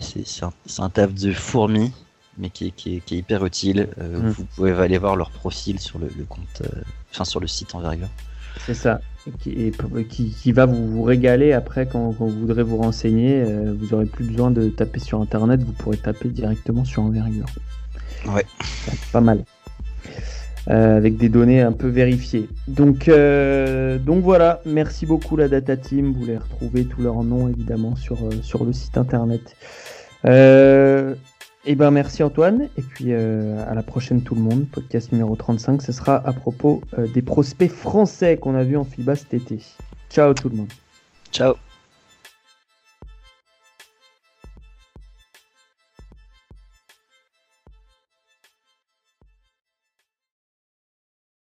[0.00, 1.92] C'est un, un, taf de fourmi,
[2.38, 3.88] mais qui, qui, qui est hyper utile.
[3.98, 4.28] Mm.
[4.30, 6.62] Vous pouvez aller voir leur profil sur le, compte,
[7.10, 8.08] enfin sur le site Envergure.
[8.66, 9.00] C'est ça.
[9.40, 9.72] Qui,
[10.08, 13.44] qui, va vous, vous, régaler après quand, quand, vous voudrez vous renseigner.
[13.44, 17.46] vous n'aurez plus besoin de taper sur Internet, vous pourrez taper directement sur Envergure.
[18.26, 18.46] Ouais.
[19.12, 19.44] Pas mal.
[20.70, 22.48] Euh, avec des données un peu vérifiées.
[22.68, 26.12] Donc, euh, donc voilà, merci beaucoup la Data Team.
[26.12, 29.56] Vous les retrouvez tous leurs noms évidemment sur, euh, le site internet.
[30.24, 34.66] et ben merci Antoine, et puis à la prochaine tout le monde.
[34.70, 36.80] Podcast numéro 35, ce sera à propos
[37.12, 39.58] des prospects français qu'on a vus en FIBA cet été.
[40.10, 40.72] Ciao tout le monde.
[41.32, 41.54] Ciao.